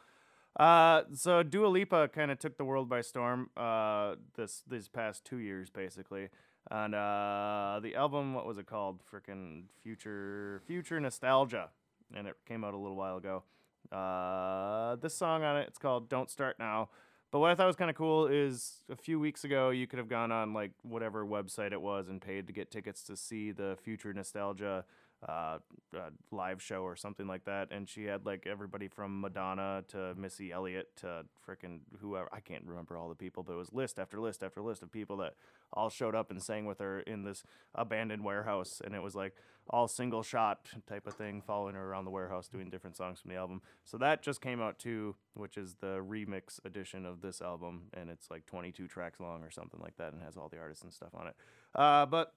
Uh, 0.59 1.03
so 1.13 1.43
Dua 1.43 1.67
Lipa 1.67 2.09
kind 2.09 2.29
of 2.31 2.39
took 2.39 2.57
the 2.57 2.65
world 2.65 2.89
by 2.89 3.01
storm. 3.01 3.49
Uh, 3.55 4.15
this 4.35 4.63
these 4.67 4.87
past 4.89 5.23
two 5.23 5.37
years 5.37 5.69
basically, 5.69 6.29
and 6.71 6.93
uh, 6.95 7.79
the 7.83 7.95
album 7.95 8.33
what 8.33 8.45
was 8.47 8.57
it 8.57 8.65
called? 8.65 9.01
Freaking 9.05 9.65
Future 9.83 10.61
Future 10.65 10.99
Nostalgia, 10.99 11.69
and 12.15 12.27
it 12.27 12.35
came 12.47 12.63
out 12.65 12.73
a 12.73 12.77
little 12.77 12.97
while 12.97 13.17
ago. 13.17 13.43
Uh, 13.91 14.95
this 14.95 15.15
song 15.15 15.43
on 15.43 15.57
it, 15.57 15.67
it's 15.67 15.77
called 15.77 16.09
"Don't 16.09 16.29
Start 16.29 16.57
Now." 16.59 16.89
But 17.31 17.39
what 17.39 17.49
I 17.49 17.55
thought 17.55 17.67
was 17.67 17.77
kind 17.77 17.89
of 17.89 17.95
cool 17.95 18.27
is 18.27 18.81
a 18.89 18.95
few 18.95 19.17
weeks 19.17 19.45
ago 19.45 19.69
you 19.69 19.87
could 19.87 19.99
have 19.99 20.09
gone 20.09 20.33
on 20.33 20.53
like 20.53 20.71
whatever 20.81 21.25
website 21.25 21.71
it 21.71 21.81
was 21.81 22.09
and 22.09 22.21
paid 22.21 22.47
to 22.47 22.53
get 22.53 22.71
tickets 22.71 23.03
to 23.03 23.15
see 23.15 23.51
the 23.51 23.77
Future 23.81 24.13
Nostalgia 24.13 24.83
uh, 25.27 25.59
uh, 25.95 26.09
live 26.31 26.61
show 26.61 26.81
or 26.81 26.95
something 26.95 27.27
like 27.27 27.45
that, 27.45 27.69
and 27.71 27.87
she 27.87 28.05
had 28.05 28.25
like 28.25 28.47
everybody 28.47 28.87
from 28.87 29.21
Madonna 29.21 29.83
to 29.89 30.15
Missy 30.15 30.51
Elliott 30.51 30.95
to 30.97 31.23
frickin' 31.47 31.79
whoever 31.99 32.27
I 32.33 32.39
can't 32.39 32.63
remember 32.65 32.97
all 32.97 33.07
the 33.07 33.15
people, 33.15 33.43
but 33.43 33.53
it 33.53 33.57
was 33.57 33.71
list 33.71 33.99
after 33.99 34.19
list 34.19 34.43
after 34.43 34.61
list 34.61 34.81
of 34.81 34.91
people 34.91 35.17
that 35.17 35.35
all 35.73 35.89
showed 35.89 36.15
up 36.15 36.31
and 36.31 36.41
sang 36.41 36.65
with 36.65 36.79
her 36.79 37.01
in 37.01 37.23
this 37.23 37.43
abandoned 37.75 38.23
warehouse, 38.25 38.81
and 38.83 38.95
it 38.95 39.03
was 39.03 39.15
like 39.15 39.35
all 39.71 39.87
single 39.87 40.21
shot 40.21 40.69
type 40.87 41.07
of 41.07 41.13
thing, 41.13 41.41
following 41.41 41.75
her 41.75 41.89
around 41.89 42.05
the 42.05 42.11
warehouse 42.11 42.47
doing 42.47 42.69
different 42.69 42.95
songs 42.95 43.19
from 43.19 43.31
the 43.31 43.37
album. 43.37 43.61
So 43.83 43.97
that 43.97 44.21
just 44.21 44.41
came 44.41 44.61
out 44.61 44.77
too, 44.77 45.15
which 45.33 45.57
is 45.57 45.75
the 45.79 46.03
remix 46.07 46.63
edition 46.65 47.05
of 47.05 47.21
this 47.21 47.41
album, 47.41 47.83
and 47.93 48.09
it's 48.09 48.29
like 48.29 48.45
22 48.45 48.87
tracks 48.87 49.19
long 49.19 49.43
or 49.43 49.49
something 49.49 49.79
like 49.79 49.97
that, 49.97 50.13
and 50.13 50.21
has 50.21 50.37
all 50.37 50.49
the 50.49 50.59
artists 50.59 50.83
and 50.83 50.93
stuff 50.93 51.09
on 51.13 51.27
it. 51.27 51.35
Uh, 51.73 52.05
but 52.05 52.33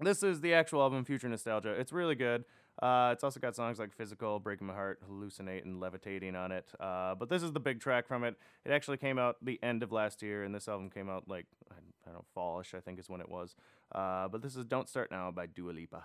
this 0.00 0.22
is 0.22 0.40
the 0.40 0.54
actual 0.54 0.82
album, 0.82 1.04
Future 1.04 1.28
Nostalgia. 1.28 1.70
It's 1.70 1.92
really 1.92 2.14
good. 2.14 2.44
Uh, 2.80 3.10
it's 3.12 3.22
also 3.22 3.38
got 3.38 3.54
songs 3.54 3.78
like 3.78 3.92
Physical, 3.92 4.40
Breaking 4.40 4.66
My 4.66 4.72
Heart, 4.72 5.02
Hallucinate, 5.08 5.64
and 5.64 5.78
Levitating 5.78 6.34
on 6.34 6.52
it. 6.52 6.72
Uh, 6.80 7.14
but 7.14 7.28
this 7.28 7.42
is 7.42 7.52
the 7.52 7.60
big 7.60 7.80
track 7.80 8.08
from 8.08 8.24
it. 8.24 8.36
It 8.64 8.72
actually 8.72 8.96
came 8.96 9.18
out 9.18 9.36
the 9.42 9.60
end 9.62 9.82
of 9.82 9.92
last 9.92 10.22
year, 10.22 10.42
and 10.42 10.54
this 10.54 10.68
album 10.68 10.88
came 10.90 11.10
out 11.10 11.28
like, 11.28 11.46
I 11.70 11.74
don't 12.06 12.14
know, 12.14 12.24
fallish, 12.34 12.74
I 12.74 12.80
think 12.80 12.98
is 12.98 13.10
when 13.10 13.20
it 13.20 13.28
was. 13.28 13.54
Uh, 13.94 14.28
but 14.28 14.42
this 14.42 14.56
is 14.56 14.64
Don't 14.64 14.88
Start 14.88 15.10
Now 15.10 15.30
by 15.30 15.46
Dua 15.46 15.72
Lipa. 15.72 16.04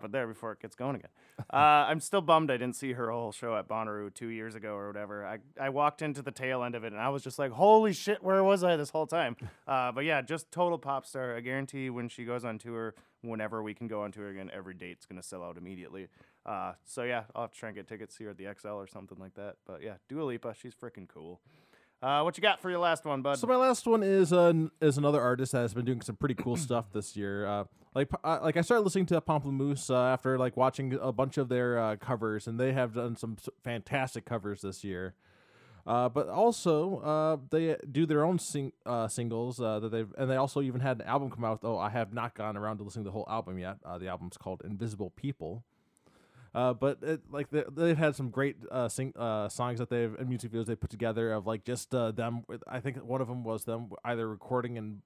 Stop 0.00 0.08
it 0.08 0.12
there 0.12 0.26
before 0.26 0.52
it 0.52 0.60
gets 0.60 0.74
going 0.74 0.96
again. 0.96 1.10
Uh, 1.50 1.88
I'm 1.88 2.00
still 2.00 2.20
bummed 2.20 2.50
I 2.50 2.58
didn't 2.58 2.76
see 2.76 2.92
her 2.92 3.10
whole 3.10 3.32
show 3.32 3.56
at 3.56 3.66
Bonnaroo 3.66 4.12
two 4.12 4.28
years 4.28 4.54
ago 4.54 4.74
or 4.74 4.86
whatever. 4.86 5.24
I, 5.24 5.38
I 5.58 5.70
walked 5.70 6.02
into 6.02 6.20
the 6.20 6.30
tail 6.30 6.62
end 6.62 6.74
of 6.74 6.84
it 6.84 6.92
and 6.92 7.00
I 7.00 7.08
was 7.08 7.24
just 7.24 7.38
like, 7.38 7.50
holy 7.50 7.94
shit, 7.94 8.22
where 8.22 8.44
was 8.44 8.62
I 8.62 8.76
this 8.76 8.90
whole 8.90 9.06
time? 9.06 9.36
Uh, 9.66 9.92
but 9.92 10.04
yeah, 10.04 10.20
just 10.20 10.50
total 10.50 10.78
pop 10.78 11.06
star. 11.06 11.36
I 11.36 11.40
guarantee 11.40 11.90
when 11.90 12.08
she 12.08 12.24
goes 12.24 12.44
on 12.44 12.58
tour, 12.58 12.94
whenever 13.22 13.62
we 13.62 13.72
can 13.72 13.86
go 13.86 14.02
on 14.02 14.10
tour 14.10 14.28
again, 14.28 14.50
every 14.52 14.74
date's 14.74 15.06
going 15.06 15.20
to 15.20 15.26
sell 15.26 15.44
out 15.44 15.56
immediately. 15.56 16.08
Uh, 16.44 16.72
so 16.84 17.04
yeah, 17.04 17.22
I'll 17.34 17.42
have 17.42 17.52
to 17.52 17.58
try 17.58 17.68
and 17.68 17.76
get 17.76 17.86
tickets, 17.86 18.16
here 18.16 18.30
at 18.30 18.36
the 18.36 18.44
Xcel 18.44 18.74
or 18.74 18.88
something 18.88 19.18
like 19.18 19.34
that. 19.34 19.56
But 19.66 19.82
yeah, 19.82 19.94
Dua 20.08 20.24
Lipa, 20.24 20.54
she's 20.60 20.74
freaking 20.74 21.08
cool. 21.08 21.40
Uh, 22.02 22.22
what 22.22 22.36
you 22.36 22.40
got 22.40 22.60
for 22.60 22.70
your 22.70 22.78
last 22.78 23.04
one, 23.04 23.20
bud? 23.20 23.38
So 23.38 23.46
my 23.46 23.56
last 23.56 23.86
one 23.86 24.02
is 24.02 24.32
uh, 24.32 24.52
is 24.80 24.96
another 24.96 25.20
artist 25.20 25.52
that 25.52 25.60
has 25.60 25.74
been 25.74 25.84
doing 25.84 26.00
some 26.00 26.16
pretty 26.16 26.34
cool 26.34 26.56
stuff 26.56 26.86
this 26.92 27.16
year. 27.16 27.46
Uh, 27.46 27.64
like 27.94 28.08
uh, 28.24 28.38
like 28.42 28.56
I 28.56 28.62
started 28.62 28.84
listening 28.84 29.06
to 29.06 29.20
Pomplamoose 29.20 29.90
uh, 29.90 30.12
after 30.12 30.38
like 30.38 30.56
watching 30.56 30.98
a 31.00 31.12
bunch 31.12 31.36
of 31.36 31.48
their 31.48 31.78
uh, 31.78 31.96
covers, 31.96 32.46
and 32.46 32.58
they 32.58 32.72
have 32.72 32.94
done 32.94 33.16
some 33.16 33.36
fantastic 33.62 34.24
covers 34.24 34.62
this 34.62 34.82
year. 34.82 35.14
Uh, 35.86 36.08
but 36.08 36.28
also, 36.28 36.98
uh, 37.00 37.36
they 37.50 37.76
do 37.90 38.06
their 38.06 38.22
own 38.24 38.38
sing- 38.38 38.72
uh, 38.86 39.08
singles 39.08 39.60
uh, 39.60 39.80
that 39.80 39.90
they've, 39.90 40.12
and 40.18 40.30
they 40.30 40.36
also 40.36 40.60
even 40.60 40.80
had 40.80 41.00
an 41.00 41.06
album 41.06 41.30
come 41.30 41.44
out. 41.44 41.62
Though 41.62 41.78
I 41.78 41.90
have 41.90 42.12
not 42.12 42.34
gone 42.34 42.56
around 42.56 42.78
to 42.78 42.84
listening 42.84 43.04
to 43.04 43.08
the 43.08 43.12
whole 43.12 43.26
album 43.28 43.58
yet. 43.58 43.76
Uh, 43.84 43.98
the 43.98 44.08
album's 44.08 44.36
called 44.36 44.62
Invisible 44.64 45.10
People. 45.10 45.64
Uh, 46.54 46.72
but 46.72 46.98
it, 47.02 47.20
like 47.30 47.50
they, 47.50 47.62
they've 47.70 47.98
had 47.98 48.16
some 48.16 48.30
great 48.30 48.56
uh, 48.70 48.88
sing, 48.88 49.12
uh, 49.16 49.48
songs 49.48 49.78
that 49.78 49.88
they've 49.88 50.14
and 50.18 50.28
music 50.28 50.50
videos 50.50 50.66
they 50.66 50.74
put 50.74 50.90
together 50.90 51.32
of 51.32 51.46
like 51.46 51.64
just 51.64 51.94
uh, 51.94 52.10
them. 52.10 52.42
With, 52.48 52.62
I 52.66 52.80
think 52.80 52.96
one 53.04 53.20
of 53.20 53.28
them 53.28 53.44
was 53.44 53.64
them 53.64 53.90
either 54.04 54.28
recording 54.28 54.76
in, 54.76 55.02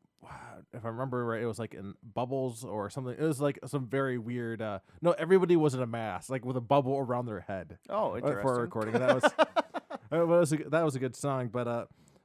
if 0.73 0.85
I 0.85 0.89
remember 0.89 1.25
right, 1.25 1.43
it 1.43 1.47
was 1.47 1.59
like 1.59 1.75
in 1.75 1.95
bubbles 2.15 2.65
or 2.65 2.89
something. 2.89 3.15
It 3.19 3.23
was 3.23 3.41
like 3.41 3.59
some 3.67 3.87
very 3.87 4.17
weird. 4.17 4.63
Uh, 4.63 4.79
no, 5.03 5.13
everybody 5.13 5.57
was 5.57 5.75
in 5.75 5.83
a 5.83 5.87
mask, 5.87 6.31
like 6.31 6.45
with 6.47 6.57
a 6.57 6.63
bubble 6.63 6.97
around 6.97 7.27
their 7.27 7.41
head. 7.41 7.79
Oh, 7.91 8.13
uh, 8.13 8.17
interesting. 8.17 8.43
for 8.43 8.59
a 8.59 8.61
recording. 8.63 8.95
That 8.95 9.15
was 9.15 9.33
that 10.11 10.27
was 10.27 10.53
a, 10.53 10.57
that 10.71 10.83
was 10.83 10.97
a 10.97 10.99
good 10.99 11.15
song. 11.15 11.49
But 11.49 11.69
uh, 11.69 11.85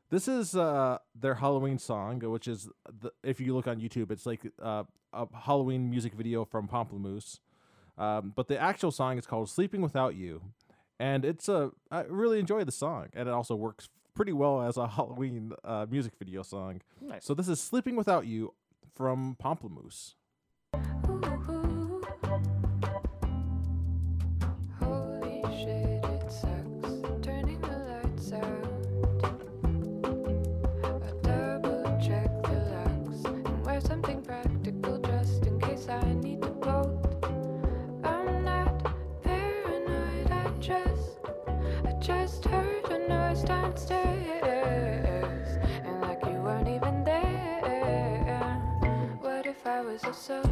this 0.10 0.28
is 0.28 0.56
uh, 0.56 1.00
their 1.14 1.36
Halloween 1.36 1.78
song, 1.78 2.20
which 2.20 2.48
is 2.48 2.70
the, 3.02 3.12
if 3.24 3.40
you 3.40 3.54
look 3.54 3.68
on 3.68 3.80
YouTube, 3.80 4.12
it's 4.12 4.26
like 4.26 4.42
uh, 4.62 4.84
a 5.14 5.28
Halloween 5.36 5.90
music 5.90 6.14
video 6.14 6.46
from 6.46 6.68
Pomplamoose. 6.68 7.40
Um, 8.00 8.34
but 8.36 8.48
the 8.48 8.60
actual 8.60 8.92
song 8.92 9.18
is 9.18 9.28
called 9.28 9.50
"Sleeping 9.50 9.82
Without 9.82 10.16
You," 10.16 10.42
and 11.00 11.26
it's 11.26 11.50
a 11.50 11.72
I 11.92 12.04
really 12.04 12.40
enjoy 12.40 12.64
the 12.64 12.72
song, 12.72 13.10
and 13.14 13.28
it 13.28 13.32
also 13.32 13.56
works 13.56 13.90
pretty 14.16 14.34
well 14.34 14.62
as 14.62 14.78
a 14.78 14.88
Halloween 14.96 15.52
uh, 15.64 15.86
music 15.90 16.14
video 16.18 16.42
song. 16.42 16.82
Nice. 17.02 17.26
So 17.26 17.34
this 17.34 17.50
is 17.50 17.60
"Sleeping 17.60 17.96
Without 17.96 18.26
You" 18.26 18.54
from 18.96 19.36
Pomplamoose. 19.44 20.16
If 50.10 50.49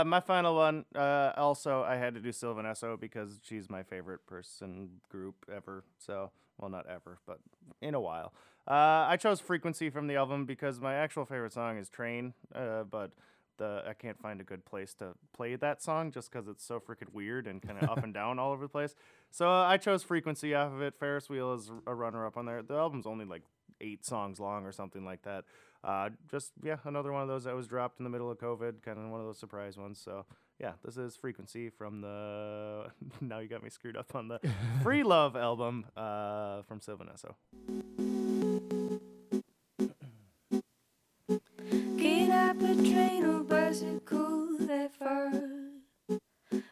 Uh, 0.00 0.04
my 0.04 0.20
final 0.20 0.54
one. 0.54 0.84
Uh, 0.94 1.32
also, 1.36 1.82
I 1.82 1.96
had 1.96 2.14
to 2.14 2.20
do 2.20 2.32
Sylvan 2.32 2.64
Esso 2.64 2.98
because 2.98 3.40
she's 3.42 3.68
my 3.68 3.82
favorite 3.82 4.26
person 4.26 5.00
group 5.08 5.34
ever. 5.54 5.84
So, 5.98 6.30
well, 6.58 6.70
not 6.70 6.86
ever, 6.86 7.18
but 7.26 7.38
in 7.80 7.94
a 7.94 8.00
while. 8.00 8.32
Uh, 8.66 9.06
I 9.08 9.16
chose 9.16 9.40
Frequency 9.40 9.90
from 9.90 10.06
the 10.06 10.16
album 10.16 10.44
because 10.46 10.80
my 10.80 10.94
actual 10.94 11.24
favorite 11.24 11.52
song 11.52 11.78
is 11.78 11.88
Train. 11.88 12.34
Uh, 12.54 12.84
but 12.84 13.12
the 13.58 13.82
I 13.86 13.92
can't 13.92 14.18
find 14.18 14.40
a 14.40 14.44
good 14.44 14.64
place 14.64 14.94
to 14.94 15.12
play 15.34 15.54
that 15.56 15.82
song 15.82 16.12
just 16.12 16.30
because 16.30 16.48
it's 16.48 16.64
so 16.64 16.80
freaking 16.80 17.12
weird 17.12 17.46
and 17.46 17.60
kind 17.60 17.78
of 17.80 17.90
up 17.90 18.02
and 18.02 18.14
down 18.14 18.38
all 18.38 18.52
over 18.52 18.64
the 18.64 18.68
place. 18.68 18.94
So 19.30 19.50
I 19.50 19.76
chose 19.76 20.02
Frequency 20.02 20.54
off 20.54 20.72
of 20.72 20.80
it. 20.80 20.94
Ferris 20.98 21.28
Wheel 21.28 21.54
is 21.54 21.70
a 21.86 21.94
runner-up 21.94 22.36
on 22.36 22.46
there. 22.46 22.62
The 22.62 22.74
album's 22.74 23.06
only 23.06 23.26
like 23.26 23.42
eight 23.80 24.04
songs 24.04 24.40
long 24.40 24.64
or 24.66 24.72
something 24.72 25.04
like 25.04 25.22
that. 25.22 25.44
Uh, 25.82 26.10
just 26.30 26.52
yeah, 26.62 26.76
another 26.84 27.12
one 27.12 27.22
of 27.22 27.28
those 27.28 27.44
that 27.44 27.54
was 27.54 27.66
dropped 27.66 28.00
in 28.00 28.04
the 28.04 28.10
middle 28.10 28.30
of 28.30 28.38
COVID, 28.38 28.82
kind 28.82 28.98
of 28.98 29.10
one 29.10 29.20
of 29.20 29.26
those 29.26 29.38
surprise 29.38 29.76
ones. 29.78 30.00
So 30.02 30.26
yeah, 30.60 30.72
this 30.84 30.98
is 30.98 31.16
Frequency 31.16 31.70
from 31.70 32.02
the. 32.02 32.90
now 33.20 33.38
you 33.38 33.48
got 33.48 33.62
me 33.62 33.70
screwed 33.70 33.96
up 33.96 34.14
on 34.14 34.28
the 34.28 34.40
Free 34.82 35.02
Love 35.02 35.36
album 35.36 35.86
uh, 35.96 36.62
from 36.62 36.80
Sylvan 36.80 37.08
Esso. 37.08 37.34
Get 41.96 42.30
up 42.30 42.60
a 42.60 42.74
train 42.74 43.24
or 43.24 43.42
bicycle 43.44 44.58
that 44.60 44.92
far. 44.92 45.32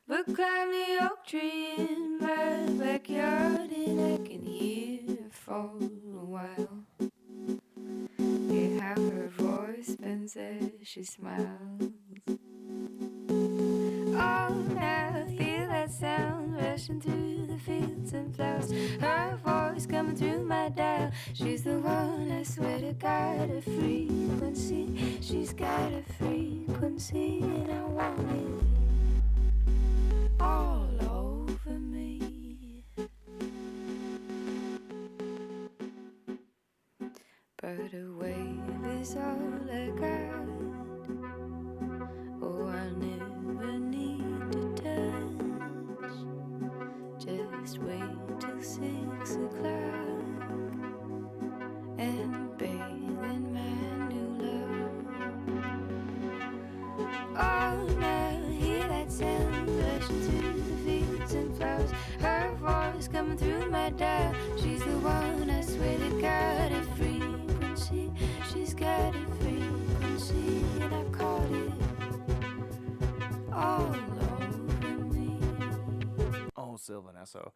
But 0.06 0.24
climb 0.26 0.70
the 0.70 0.98
oak 1.02 1.24
tree 1.26 1.74
in 1.76 2.18
my 2.20 2.66
backyard 2.82 3.70
and 3.70 4.00
I 4.00 4.16
can 4.26 4.42
hear 4.42 5.00
her 5.06 5.30
for 5.30 5.52
a 5.52 6.24
while. 6.24 6.77
How 8.88 8.94
her 8.94 9.28
voice 9.36 9.96
bends 9.96 10.34
as 10.34 10.70
she 10.82 11.04
smiles. 11.04 11.92
Oh, 14.16 14.64
now 14.74 15.12
I 15.14 15.24
feel 15.36 15.68
that 15.68 15.92
sound 15.92 16.56
rushing 16.56 16.98
through 16.98 17.48
the 17.48 17.58
fields 17.58 18.14
and 18.14 18.34
flowers. 18.34 18.72
Her 18.98 19.38
voice 19.44 19.84
coming 19.84 20.16
through 20.16 20.42
my 20.44 20.70
dial. 20.70 21.10
She's 21.34 21.64
the 21.64 21.78
one 21.80 22.32
I 22.32 22.42
swear 22.44 22.78
to 22.78 22.94
God, 22.94 23.50
a 23.50 23.60
frequency. 23.60 25.18
She's 25.20 25.52
got 25.52 25.92
a 25.92 26.02
frequency, 26.18 27.42
and 27.42 27.70
I 27.70 27.82
want 27.82 28.20
it 28.20 28.64
all 30.40 30.88
over 31.02 31.78
me. 31.78 32.84
But 37.60 37.92
a 37.92 38.12
wave 38.18 38.37
is 39.00 39.14
all 39.16 39.22
I 39.70 39.90
got. 39.90 40.48
Oh, 42.42 42.66
I 42.66 42.90
never 42.98 43.78
need 43.78 44.52
to 44.52 44.60
touch. 44.82 46.18
Just 47.24 47.78
wait 47.78 48.40
till 48.40 48.60
six 48.60 49.36
o'clock 49.36 50.18
and 51.98 52.58
bathe 52.58 52.70
in 52.70 53.52
my 53.54 53.74
new 54.08 54.30
love. 54.42 54.96
Oh, 57.36 57.76
now 58.00 58.50
hear 58.50 58.88
that 58.88 59.12
sound 59.12 59.68
rushing 59.78 60.22
through 60.22 60.60
the 60.62 60.76
fields 60.84 61.34
and 61.34 61.56
flowers. 61.56 61.92
Her 62.20 62.50
voice 62.56 63.06
coming 63.06 63.36
through 63.38 63.70
my 63.70 63.90
dial. 63.90 64.34
Oh, 76.56 76.76
Sylvan 76.76 77.14
Esso. 77.20 77.50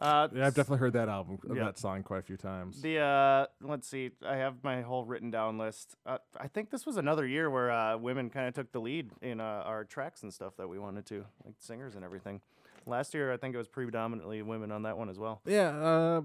Uh, 0.00 0.28
Yeah, 0.32 0.46
I've 0.46 0.54
definitely 0.54 0.78
heard 0.78 0.92
that 0.92 1.08
album, 1.08 1.38
Yeah. 1.52 1.64
that 1.64 1.78
song, 1.78 2.02
quite 2.04 2.20
a 2.20 2.22
few 2.22 2.36
times. 2.36 2.80
The 2.80 2.98
uh, 2.98 3.46
let's 3.60 3.88
see, 3.88 4.10
I 4.24 4.36
have 4.36 4.62
my 4.62 4.82
whole 4.82 5.04
written 5.04 5.30
down 5.32 5.58
list. 5.58 5.96
Uh, 6.06 6.18
I 6.36 6.46
think 6.46 6.70
this 6.70 6.86
was 6.86 6.96
another 6.96 7.26
year 7.26 7.50
where 7.50 7.70
uh, 7.72 7.96
women 7.98 8.30
kind 8.30 8.46
of 8.46 8.54
took 8.54 8.70
the 8.70 8.80
lead 8.80 9.10
in 9.22 9.40
uh, 9.40 9.62
our 9.66 9.84
tracks 9.84 10.22
and 10.22 10.32
stuff 10.32 10.56
that 10.58 10.68
we 10.68 10.78
wanted 10.78 11.06
to, 11.06 11.24
like 11.44 11.54
singers 11.58 11.96
and 11.96 12.04
everything. 12.04 12.40
Last 12.86 13.12
year, 13.12 13.32
I 13.32 13.36
think 13.36 13.54
it 13.54 13.58
was 13.58 13.68
predominantly 13.68 14.40
women 14.42 14.70
on 14.70 14.82
that 14.84 14.96
one 14.96 15.08
as 15.08 15.18
well. 15.18 15.40
Yeah, 15.44 15.70
uh, 15.76 16.22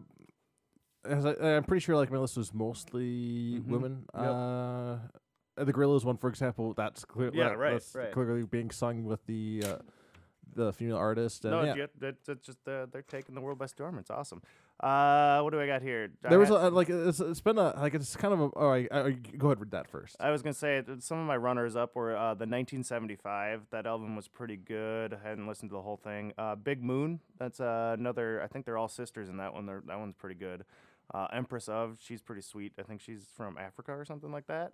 as 1.05 1.25
I, 1.25 1.33
I'm 1.33 1.63
pretty 1.63 1.81
sure 1.83 1.95
like 1.95 2.11
my 2.11 2.19
list 2.19 2.37
was 2.37 2.53
mostly 2.53 3.59
Mhm. 3.59 3.65
women. 3.67 4.05
Yep. 4.15 5.11
The 5.55 5.71
Gorillaz 5.71 6.03
one, 6.03 6.17
for 6.17 6.29
example, 6.29 6.73
that's 6.73 7.05
clear. 7.05 7.31
Yeah, 7.33 7.49
that- 7.49 7.57
right, 7.57 7.71
that's 7.73 7.93
right. 7.95 8.11
Clearly 8.11 8.43
being 8.43 8.71
sung 8.71 9.03
with 9.03 9.25
the 9.25 9.63
uh, 9.65 9.75
the 10.55 10.73
female 10.73 10.97
artist. 10.97 11.45
And 11.45 11.53
no, 11.53 11.63
yeah. 11.63 11.85
that, 11.99 12.15
that's 12.25 12.45
just 12.45 12.59
uh, 12.67 12.87
they're 12.91 13.03
taking 13.03 13.35
the 13.35 13.41
world 13.41 13.57
by 13.57 13.65
storm. 13.65 13.97
It's 13.97 14.09
awesome. 14.09 14.41
Uh, 14.79 15.39
what 15.41 15.53
do 15.53 15.61
I 15.61 15.67
got 15.67 15.81
here? 15.81 16.09
I 16.25 16.29
There 16.29 16.39
was 16.39 16.49
a, 16.49 16.69
like 16.69 16.89
it's, 16.89 17.19
it's 17.19 17.41
been 17.41 17.57
a 17.57 17.73
like 17.79 17.93
it's 17.93 18.15
kind 18.15 18.33
of 18.33 18.39
a 18.41 18.49
oh 18.55 18.69
I, 18.69 18.87
I, 18.91 19.11
go 19.11 19.47
ahead 19.47 19.59
with 19.59 19.71
that 19.71 19.87
first. 19.87 20.15
I 20.19 20.31
was 20.31 20.41
gonna 20.41 20.53
say 20.53 20.83
some 20.99 21.19
of 21.19 21.27
my 21.27 21.37
runners 21.37 21.75
up 21.75 21.95
were 21.95 22.15
uh, 22.15 22.33
the 22.33 22.45
1975. 22.45 23.67
That 23.71 23.85
album 23.85 24.15
was 24.15 24.27
pretty 24.27 24.57
good. 24.57 25.13
I 25.13 25.27
hadn't 25.27 25.47
listened 25.47 25.69
to 25.69 25.75
the 25.75 25.81
whole 25.81 25.97
thing. 25.97 26.33
Uh, 26.37 26.55
Big 26.55 26.83
Moon. 26.83 27.19
That's 27.37 27.59
uh, 27.59 27.95
another. 27.97 28.41
I 28.41 28.47
think 28.47 28.65
they're 28.65 28.77
all 28.77 28.87
sisters 28.87 29.29
in 29.29 29.37
that 29.37 29.53
one. 29.53 29.65
They're, 29.65 29.83
that 29.87 29.99
one's 29.99 30.15
pretty 30.15 30.35
good. 30.35 30.65
Uh, 31.13 31.27
Empress 31.31 31.69
of. 31.69 31.97
She's 32.01 32.21
pretty 32.21 32.41
sweet. 32.41 32.73
I 32.79 32.83
think 32.83 32.99
she's 32.99 33.27
from 33.37 33.57
Africa 33.57 33.91
or 33.91 34.05
something 34.05 34.31
like 34.31 34.47
that. 34.47 34.73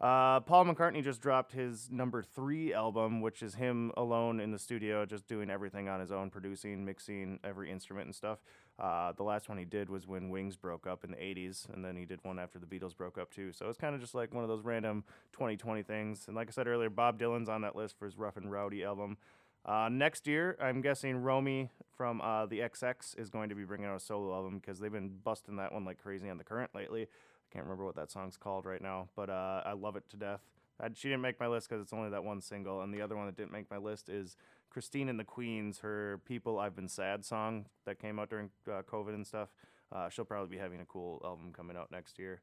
Uh, 0.00 0.40
Paul 0.40 0.64
McCartney 0.64 1.04
just 1.04 1.20
dropped 1.20 1.52
his 1.52 1.90
number 1.90 2.22
three 2.22 2.72
album, 2.72 3.20
which 3.20 3.42
is 3.42 3.56
him 3.56 3.92
alone 3.98 4.40
in 4.40 4.50
the 4.50 4.58
studio, 4.58 5.04
just 5.04 5.26
doing 5.26 5.50
everything 5.50 5.90
on 5.90 6.00
his 6.00 6.10
own, 6.10 6.30
producing, 6.30 6.86
mixing 6.86 7.38
every 7.44 7.70
instrument 7.70 8.06
and 8.06 8.14
stuff. 8.14 8.38
Uh, 8.78 9.12
the 9.12 9.22
last 9.22 9.50
one 9.50 9.58
he 9.58 9.66
did 9.66 9.90
was 9.90 10.06
when 10.06 10.30
Wings 10.30 10.56
broke 10.56 10.86
up 10.86 11.04
in 11.04 11.10
the 11.10 11.18
80s, 11.18 11.68
and 11.74 11.84
then 11.84 11.96
he 11.96 12.06
did 12.06 12.18
one 12.22 12.38
after 12.38 12.58
the 12.58 12.64
Beatles 12.64 12.96
broke 12.96 13.18
up 13.18 13.30
too. 13.30 13.52
So 13.52 13.68
it's 13.68 13.76
kind 13.76 13.94
of 13.94 14.00
just 14.00 14.14
like 14.14 14.32
one 14.32 14.42
of 14.42 14.48
those 14.48 14.64
random 14.64 15.04
2020 15.34 15.82
things. 15.82 16.24
And 16.28 16.34
like 16.34 16.48
I 16.48 16.52
said 16.52 16.66
earlier, 16.66 16.88
Bob 16.88 17.18
Dylan's 17.18 17.50
on 17.50 17.60
that 17.60 17.76
list 17.76 17.98
for 17.98 18.06
his 18.06 18.16
Rough 18.16 18.38
and 18.38 18.50
Rowdy 18.50 18.82
album. 18.82 19.18
Uh, 19.66 19.90
next 19.92 20.26
year, 20.26 20.56
I'm 20.62 20.80
guessing 20.80 21.22
Romy 21.22 21.68
from 21.94 22.22
uh, 22.22 22.46
the 22.46 22.60
XX 22.60 23.18
is 23.18 23.28
going 23.28 23.50
to 23.50 23.54
be 23.54 23.64
bringing 23.64 23.86
out 23.86 23.96
a 23.96 24.00
solo 24.00 24.34
album 24.34 24.58
because 24.58 24.78
they've 24.78 24.90
been 24.90 25.10
busting 25.22 25.56
that 25.56 25.74
one 25.74 25.84
like 25.84 26.02
crazy 26.02 26.30
on 26.30 26.38
the 26.38 26.44
current 26.44 26.70
lately. 26.74 27.08
Can't 27.52 27.64
remember 27.64 27.84
what 27.84 27.96
that 27.96 28.10
song's 28.10 28.36
called 28.36 28.64
right 28.64 28.80
now, 28.80 29.08
but 29.16 29.28
uh, 29.28 29.62
I 29.64 29.72
love 29.72 29.96
it 29.96 30.04
to 30.10 30.16
death. 30.16 30.40
I, 30.80 30.88
she 30.94 31.08
didn't 31.08 31.22
make 31.22 31.40
my 31.40 31.48
list 31.48 31.68
because 31.68 31.82
it's 31.82 31.92
only 31.92 32.10
that 32.10 32.24
one 32.24 32.40
single, 32.40 32.82
and 32.82 32.94
the 32.94 33.02
other 33.02 33.16
one 33.16 33.26
that 33.26 33.36
didn't 33.36 33.52
make 33.52 33.70
my 33.70 33.76
list 33.76 34.08
is 34.08 34.36
Christine 34.70 35.08
and 35.08 35.18
the 35.18 35.24
Queens, 35.24 35.80
her 35.80 36.20
"People 36.24 36.58
I've 36.58 36.76
Been 36.76 36.88
Sad" 36.88 37.24
song 37.24 37.66
that 37.86 37.98
came 37.98 38.18
out 38.18 38.30
during 38.30 38.50
uh, 38.68 38.82
COVID 38.82 39.14
and 39.14 39.26
stuff. 39.26 39.48
Uh, 39.92 40.08
she'll 40.08 40.24
probably 40.24 40.56
be 40.56 40.60
having 40.60 40.80
a 40.80 40.84
cool 40.84 41.20
album 41.24 41.52
coming 41.52 41.76
out 41.76 41.90
next 41.90 42.18
year. 42.18 42.40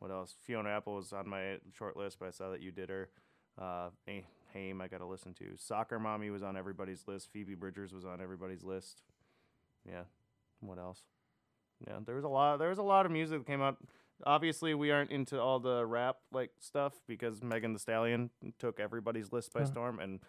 What 0.00 0.10
else? 0.10 0.34
Fiona 0.44 0.70
Apple 0.70 0.96
was 0.96 1.12
on 1.12 1.28
my 1.28 1.58
short 1.72 1.96
list, 1.96 2.18
but 2.18 2.28
I 2.28 2.30
saw 2.30 2.50
that 2.50 2.60
you 2.60 2.70
did 2.70 2.88
her. 2.88 3.08
Uh, 3.60 3.90
eh, 4.06 4.22
Haim, 4.52 4.80
I 4.80 4.88
got 4.88 4.98
to 4.98 5.06
listen 5.06 5.34
to. 5.34 5.56
Soccer 5.56 5.98
Mommy 5.98 6.30
was 6.30 6.42
on 6.42 6.56
everybody's 6.56 7.06
list. 7.06 7.30
Phoebe 7.32 7.54
Bridgers 7.54 7.92
was 7.92 8.04
on 8.04 8.20
everybody's 8.20 8.64
list. 8.64 9.02
Yeah. 9.88 10.02
What 10.60 10.78
else? 10.78 11.02
Yeah, 11.86 11.98
there 12.04 12.14
was 12.14 12.24
a 12.24 12.28
lot. 12.28 12.58
There 12.58 12.68
was 12.68 12.78
a 12.78 12.82
lot 12.82 13.06
of 13.06 13.12
music 13.12 13.38
that 13.38 13.46
came 13.46 13.62
out. 13.62 13.76
Obviously, 14.26 14.74
we 14.74 14.90
aren't 14.90 15.10
into 15.10 15.40
all 15.40 15.60
the 15.60 15.84
rap 15.86 16.16
like 16.32 16.50
stuff 16.58 16.94
because 17.06 17.42
Megan 17.42 17.72
Thee 17.72 17.78
Stallion 17.78 18.30
took 18.58 18.80
everybody's 18.80 19.32
list 19.32 19.52
by 19.52 19.60
Yeah. 19.60 19.66
storm, 19.66 20.00
and 20.00 20.20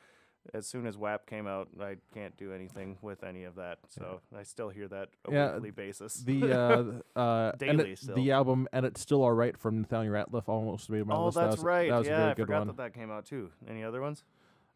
as 0.54 0.66
soon 0.68 0.86
as 0.88 0.98
WAP 0.98 1.26
came 1.28 1.48
out, 1.48 1.68
I 1.82 1.98
can't 2.14 2.36
do 2.38 2.54
anything 2.54 2.98
with 3.02 3.24
any 3.24 3.44
of 3.44 3.56
that. 3.56 3.80
So 3.90 4.22
I 4.36 4.44
still 4.44 4.70
hear 4.70 4.88
that 4.88 5.10
a 5.28 5.32
Yeah, 5.32 5.54
weekly 5.56 5.72
basis. 5.72 6.14
The 6.24 7.02
uh, 7.16 7.20
uh, 7.20 7.52
Daily 7.58 7.96
still. 7.96 8.16
the 8.16 8.32
album 8.32 8.68
and 8.72 8.86
it's 8.86 9.02
still 9.02 9.22
all 9.22 9.34
right 9.34 9.58
from 9.58 9.82
Nathaniel 9.82 10.14
Rateliff 10.14 10.48
almost 10.48 10.90
made 10.90 11.06
my 11.06 11.16
oh, 11.16 11.26
list. 11.26 11.36
That 11.36 11.42
that's 11.46 11.58
was- 11.58 11.66
right. 11.66 11.90
That 11.90 11.98
was 11.98 12.08
yeah, 12.08 12.14
a 12.14 12.18
very 12.18 12.32
I 12.32 12.34
good 12.36 12.46
forgot 12.48 12.58
one. 12.60 12.68
that 12.68 12.78
that 12.78 12.94
came 12.94 13.12
out 13.12 13.26
too. 13.26 13.52
Any 13.70 13.84
other 13.84 14.02
ones? 14.02 14.24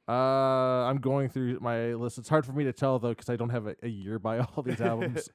Uh, 0.08 0.12
I'm 0.12 0.98
going 0.98 1.30
through 1.30 1.60
my 1.62 1.94
list. 1.94 2.18
It's 2.18 2.28
hard 2.30 2.46
for 2.46 2.52
me 2.52 2.66
to 2.66 2.74
tell 2.74 3.00
though 3.00 3.10
because 3.10 3.30
I 3.30 3.38
don't 3.38 3.50
have 3.50 3.68
a, 3.68 3.76
a 3.84 3.88
year 3.88 4.20
by 4.20 4.40
all 4.40 4.62
these 4.64 4.82
albums. 4.92 5.30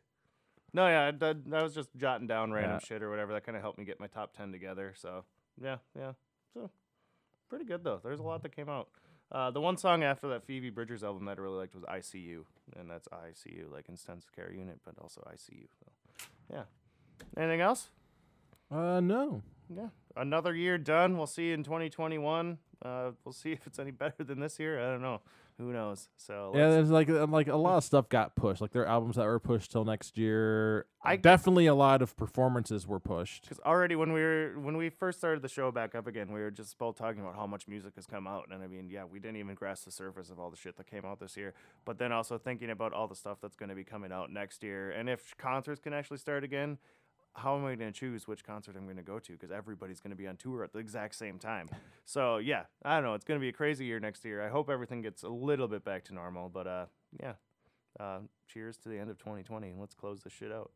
No, 0.72 0.86
yeah, 0.86 1.10
I, 1.22 1.34
I 1.56 1.62
was 1.62 1.74
just 1.74 1.88
jotting 1.96 2.26
down 2.26 2.52
random 2.52 2.72
Yeah. 2.82 2.86
shit 2.86 3.02
or 3.02 3.10
whatever. 3.10 3.32
That 3.32 3.44
kind 3.44 3.56
of 3.56 3.62
helped 3.62 3.78
me 3.78 3.84
get 3.84 3.98
my 4.00 4.06
top 4.06 4.36
ten 4.36 4.52
together. 4.52 4.92
So 4.96 5.24
yeah, 5.62 5.76
yeah, 5.98 6.12
so 6.54 6.70
pretty 7.48 7.64
good 7.64 7.84
though. 7.84 8.00
There's 8.02 8.20
a 8.20 8.24
lot 8.24 8.42
that 8.42 8.54
came 8.54 8.68
out. 8.68 8.88
Uh, 9.30 9.50
the 9.50 9.60
one 9.60 9.76
song 9.76 10.02
after 10.02 10.28
that 10.28 10.44
Phoebe 10.44 10.70
Bridgers 10.70 11.04
album 11.04 11.26
that 11.26 11.38
I 11.38 11.42
really 11.42 11.58
liked 11.58 11.74
was 11.74 11.84
"ICU," 11.84 12.44
and 12.78 12.90
that's 12.90 13.08
ICU, 13.08 13.70
like 13.72 13.88
intensive 13.88 14.32
care 14.34 14.52
unit, 14.52 14.80
but 14.84 14.94
also 15.00 15.20
ICU. 15.32 15.66
So 15.78 16.26
yeah. 16.52 16.62
Anything 17.36 17.60
else? 17.60 17.88
uh, 18.70 19.00
no. 19.00 19.42
Yeah, 19.74 19.88
another 20.16 20.54
year 20.54 20.78
done. 20.78 21.18
We'll 21.18 21.26
see 21.26 21.48
you 21.48 21.54
in 21.54 21.62
2021. 21.64 22.56
Uh, 22.82 23.10
we'll 23.24 23.32
see 23.32 23.52
if 23.52 23.66
it's 23.66 23.78
any 23.78 23.90
better 23.90 24.24
than 24.24 24.40
this 24.40 24.58
year. 24.58 24.80
I 24.80 24.90
don't 24.90 25.02
know. 25.02 25.20
Who 25.58 25.72
knows? 25.72 26.08
So 26.16 26.52
Yeah, 26.54 26.70
there's 26.70 26.90
like 26.90 27.10
um, 27.10 27.32
like 27.32 27.48
a 27.48 27.56
lot 27.56 27.78
of 27.78 27.84
stuff 27.84 28.08
got 28.08 28.36
pushed. 28.36 28.60
Like 28.60 28.70
there 28.70 28.82
are 28.82 28.88
albums 28.88 29.16
that 29.16 29.24
were 29.24 29.40
pushed 29.40 29.72
till 29.72 29.84
next 29.84 30.16
year. 30.16 30.86
I- 31.02 31.16
definitely 31.16 31.66
a 31.66 31.74
lot 31.74 32.00
of 32.00 32.16
performances 32.16 32.86
were 32.86 33.00
pushed. 33.00 33.42
Because 33.42 33.58
already 33.66 33.96
when 33.96 34.12
we 34.12 34.20
were 34.20 34.52
when 34.60 34.76
we 34.76 34.88
first 34.88 35.18
started 35.18 35.42
the 35.42 35.48
show 35.48 35.72
back 35.72 35.96
up 35.96 36.06
again, 36.06 36.32
we 36.32 36.40
were 36.40 36.52
just 36.52 36.78
both 36.78 36.96
talking 36.96 37.20
about 37.20 37.34
how 37.34 37.46
much 37.46 37.66
music 37.66 37.96
has 37.96 38.06
come 38.06 38.28
out, 38.28 38.44
and 38.52 38.62
I 38.62 38.68
mean, 38.68 38.88
yeah, 38.88 39.02
we 39.04 39.18
didn't 39.18 39.38
even 39.38 39.56
grasp 39.56 39.84
the 39.84 39.90
surface 39.90 40.30
of 40.30 40.38
all 40.38 40.48
the 40.48 40.56
shit 40.56 40.76
that 40.76 40.86
came 40.86 41.04
out 41.04 41.18
this 41.18 41.36
year. 41.36 41.54
But 41.84 41.98
then 41.98 42.12
also 42.12 42.38
thinking 42.38 42.70
about 42.70 42.92
all 42.92 43.08
the 43.08 43.16
stuff 43.16 43.38
that's 43.42 43.56
going 43.56 43.70
to 43.70 43.74
be 43.74 43.84
coming 43.84 44.12
out 44.12 44.30
next 44.30 44.62
year, 44.62 44.92
and 44.92 45.08
if 45.08 45.36
concerts 45.38 45.80
can 45.80 45.92
actually 45.92 46.18
start 46.18 46.44
again, 46.44 46.78
how 47.38 47.56
am 47.56 47.64
I 47.64 47.74
going 47.74 47.92
to 47.92 47.98
choose 47.98 48.26
which 48.26 48.44
concert 48.44 48.76
I'm 48.76 48.84
going 48.84 48.96
to 48.96 49.02
go 49.02 49.18
to? 49.18 49.32
Because 49.32 49.50
everybody's 49.50 50.00
going 50.00 50.10
to 50.10 50.16
be 50.16 50.26
on 50.26 50.36
tour 50.36 50.64
at 50.64 50.72
the 50.72 50.78
exact 50.78 51.14
same 51.14 51.38
time. 51.38 51.68
So 52.10 52.38
yeah, 52.38 52.62
I 52.82 52.94
don't 52.94 53.04
know. 53.04 53.12
It's 53.12 53.26
going 53.26 53.38
to 53.38 53.42
be 53.42 53.50
a 53.50 53.52
crazy 53.52 53.84
year 53.84 54.00
next 54.00 54.24
year. 54.24 54.42
I 54.42 54.48
hope 54.48 54.70
everything 54.70 55.02
gets 55.02 55.24
a 55.24 55.28
little 55.28 55.68
bit 55.68 55.84
back 55.84 56.04
to 56.04 56.14
normal. 56.14 56.48
But 56.48 56.66
uh, 56.66 56.86
yeah, 57.20 57.34
uh, 58.00 58.20
cheers 58.46 58.78
to 58.78 58.88
the 58.88 58.98
end 58.98 59.10
of 59.10 59.18
2020, 59.18 59.68
and 59.68 59.78
let's 59.78 59.94
close 59.94 60.22
this 60.22 60.32
shit 60.32 60.50
out. 60.50 60.70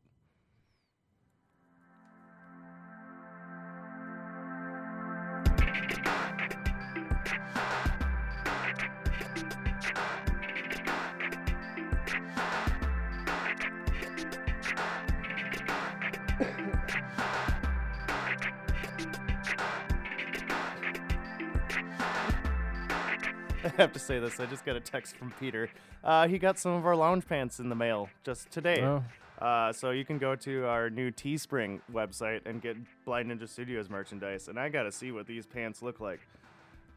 I 23.65 23.69
have 23.77 23.93
to 23.93 23.99
say 23.99 24.19
this. 24.19 24.41
I 24.41 24.47
just 24.47 24.65
got 24.65 24.77
a 24.77 24.81
text 24.81 25.17
from 25.17 25.33
Peter. 25.41 25.69
Uh, 26.03 26.27
he 26.29 26.39
got 26.39 26.59
some 26.59 26.73
of 26.73 26.87
our 26.87 26.97
lounge 26.97 27.27
pants 27.27 27.59
in 27.61 27.69
the 27.69 27.75
mail 27.75 28.09
just 28.25 28.51
today. 28.51 28.83
Oh. 28.83 29.05
Uh, 29.45 29.73
so 29.73 29.91
you 29.91 30.05
can 30.05 30.19
go 30.19 30.37
to 30.37 30.65
our 30.67 30.89
new 30.91 31.11
Teespring 31.11 31.81
website 31.93 32.43
and 32.47 32.63
get 32.63 32.77
Blind 33.05 33.31
Ninja 33.31 33.49
Studios 33.49 33.91
merchandise. 33.91 34.47
And 34.49 34.59
I 34.59 34.69
got 34.69 34.85
to 34.85 34.93
see 34.93 35.11
what 35.11 35.27
these 35.27 35.47
pants 35.47 35.83
look 35.83 35.99
like. 36.01 36.21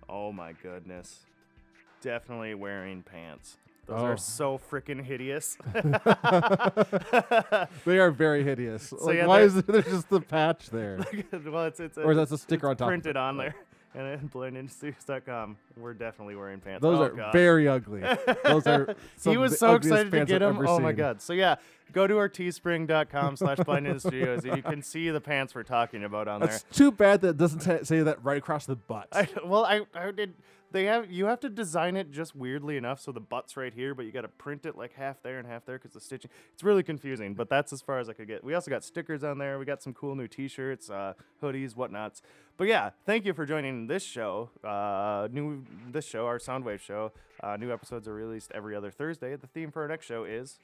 Oh 0.07 0.32
my 0.32 0.53
goodness. 0.53 1.26
Definitely 2.01 2.53
wearing 2.53 3.01
pants. 3.01 3.57
Those 3.88 3.99
Oh. 3.99 4.05
are 4.05 4.18
so 4.18 4.57
freaking 4.59 5.03
hideous. 5.03 5.57
They 7.86 7.99
are 7.99 8.11
very 8.11 8.43
hideous. 8.43 8.91
like, 8.91 9.18
yeah, 9.18 9.26
why 9.28 9.41
is 9.41 9.61
there 9.63 9.82
just 9.82 10.09
the 10.09 10.22
patch 10.22 10.70
there? 10.70 10.99
well, 11.45 11.66
it's, 11.66 11.80
it's 11.80 11.97
a, 11.97 12.01
Or 12.01 12.11
is 12.11 12.18
that 12.18 12.32
a 12.32 12.38
sticker 12.38 12.68
on 12.68 12.76
top 12.76 12.88
of 12.88 12.89
printed 12.89 13.18
on 13.18 13.38
there. 13.38 13.55
And 13.96 14.08
at 14.08 14.22
blindninjastudios.com, 14.30 15.56
we're 15.78 15.93
definitely 15.93 16.36
wearing 16.36 16.60
pants. 16.60 16.82
Those 16.82 17.00
Oh, 17.00 17.04
are 17.04 17.10
God. 17.10 17.32
very 17.32 17.68
ugly. 17.68 18.02
Those 18.43 18.68
are. 18.68 18.93
He 19.24 19.38
was 19.38 19.58
so 19.58 19.76
excited 19.76 20.12
to 20.12 20.26
get 20.26 20.39
them. 20.39 20.60
Oh 20.68 20.80
my 20.80 20.91
god! 20.91 21.22
So 21.22 21.32
yeah, 21.32 21.56
go 21.93 22.06
to 22.06 22.18
our 22.18 22.28
teespring.com 22.30 23.36
slash 23.38 23.60
blind 23.60 23.88
and 23.88 24.04
you 24.58 24.62
can 24.62 24.82
see 24.82 25.10
the 25.10 25.22
pants 25.22 25.56
we're 25.56 25.64
talking 25.64 26.04
about 26.04 26.28
on 26.28 26.41
That's 26.41 26.62
there. 26.64 26.68
It's 26.70 26.78
too 26.78 26.91
bad 26.91 27.22
that 27.22 27.30
it 27.30 27.38
doesn't 27.38 27.60
ta 27.60 27.84
say 27.84 28.02
that 28.02 28.24
right 28.24 28.38
across 28.38 28.66
the 28.66 28.76
butt. 28.76 29.08
I, 29.14 29.28
well, 29.46 29.66
I, 29.66 29.82
I 29.93 30.12
did. 30.12 30.34
They 30.72 30.86
have 30.86 31.09
you 31.11 31.26
have 31.28 31.39
to 31.41 31.49
design 31.49 31.95
it 31.95 32.11
just 32.11 32.36
weirdly 32.36 32.78
enough 32.78 32.99
so 32.99 33.11
the 33.11 33.20
butt's 33.20 33.55
right 33.55 33.74
here, 33.74 33.95
but 33.95 34.05
you 34.05 34.11
got 34.11 34.22
to 34.22 34.28
print 34.28 34.66
it 34.66 34.78
like 34.78 34.93
half 34.93 35.22
there 35.24 35.39
and 35.39 35.47
half 35.47 35.66
there 35.66 35.78
because 35.78 35.93
the 35.93 36.01
stitching. 36.01 36.30
It's 36.53 36.63
really 36.63 36.84
confusing, 36.84 37.34
but 37.34 37.49
that's 37.49 37.72
as 37.72 37.82
far 37.82 37.99
as 37.99 38.09
I 38.09 38.13
could 38.13 38.28
get. 38.28 38.43
We 38.43 38.53
also 38.53 38.70
got 38.70 38.84
stickers 38.84 39.24
on 39.24 39.38
there. 39.38 39.57
We 39.57 39.66
got 39.66 39.82
some 39.82 39.93
cool 39.93 40.16
new 40.16 40.28
T-shirts, 40.28 40.89
uh, 40.89 41.13
hoodies, 41.41 41.76
whatnots. 41.76 42.22
But 42.57 42.68
yeah, 42.68 42.91
thank 43.05 43.26
you 43.26 43.34
for 43.34 43.45
joining 43.45 43.88
this 43.88 44.03
show. 44.03 44.49
Uh, 44.63 45.28
new 45.32 45.63
this 45.91 46.05
show, 46.05 46.26
our 46.26 46.39
Soundwave 46.39 46.80
show. 46.80 47.11
Uh, 47.41 47.57
new 47.57 47.72
episodes 47.72 48.07
are 48.07 48.13
released 48.13 48.51
every 48.53 48.76
other 48.76 48.91
Thursday. 48.91 49.36
The 49.36 49.47
theme 49.47 49.72
for 49.72 49.82
our 49.82 49.88
next 49.88 50.05
show 50.05 50.24
is 50.24 50.59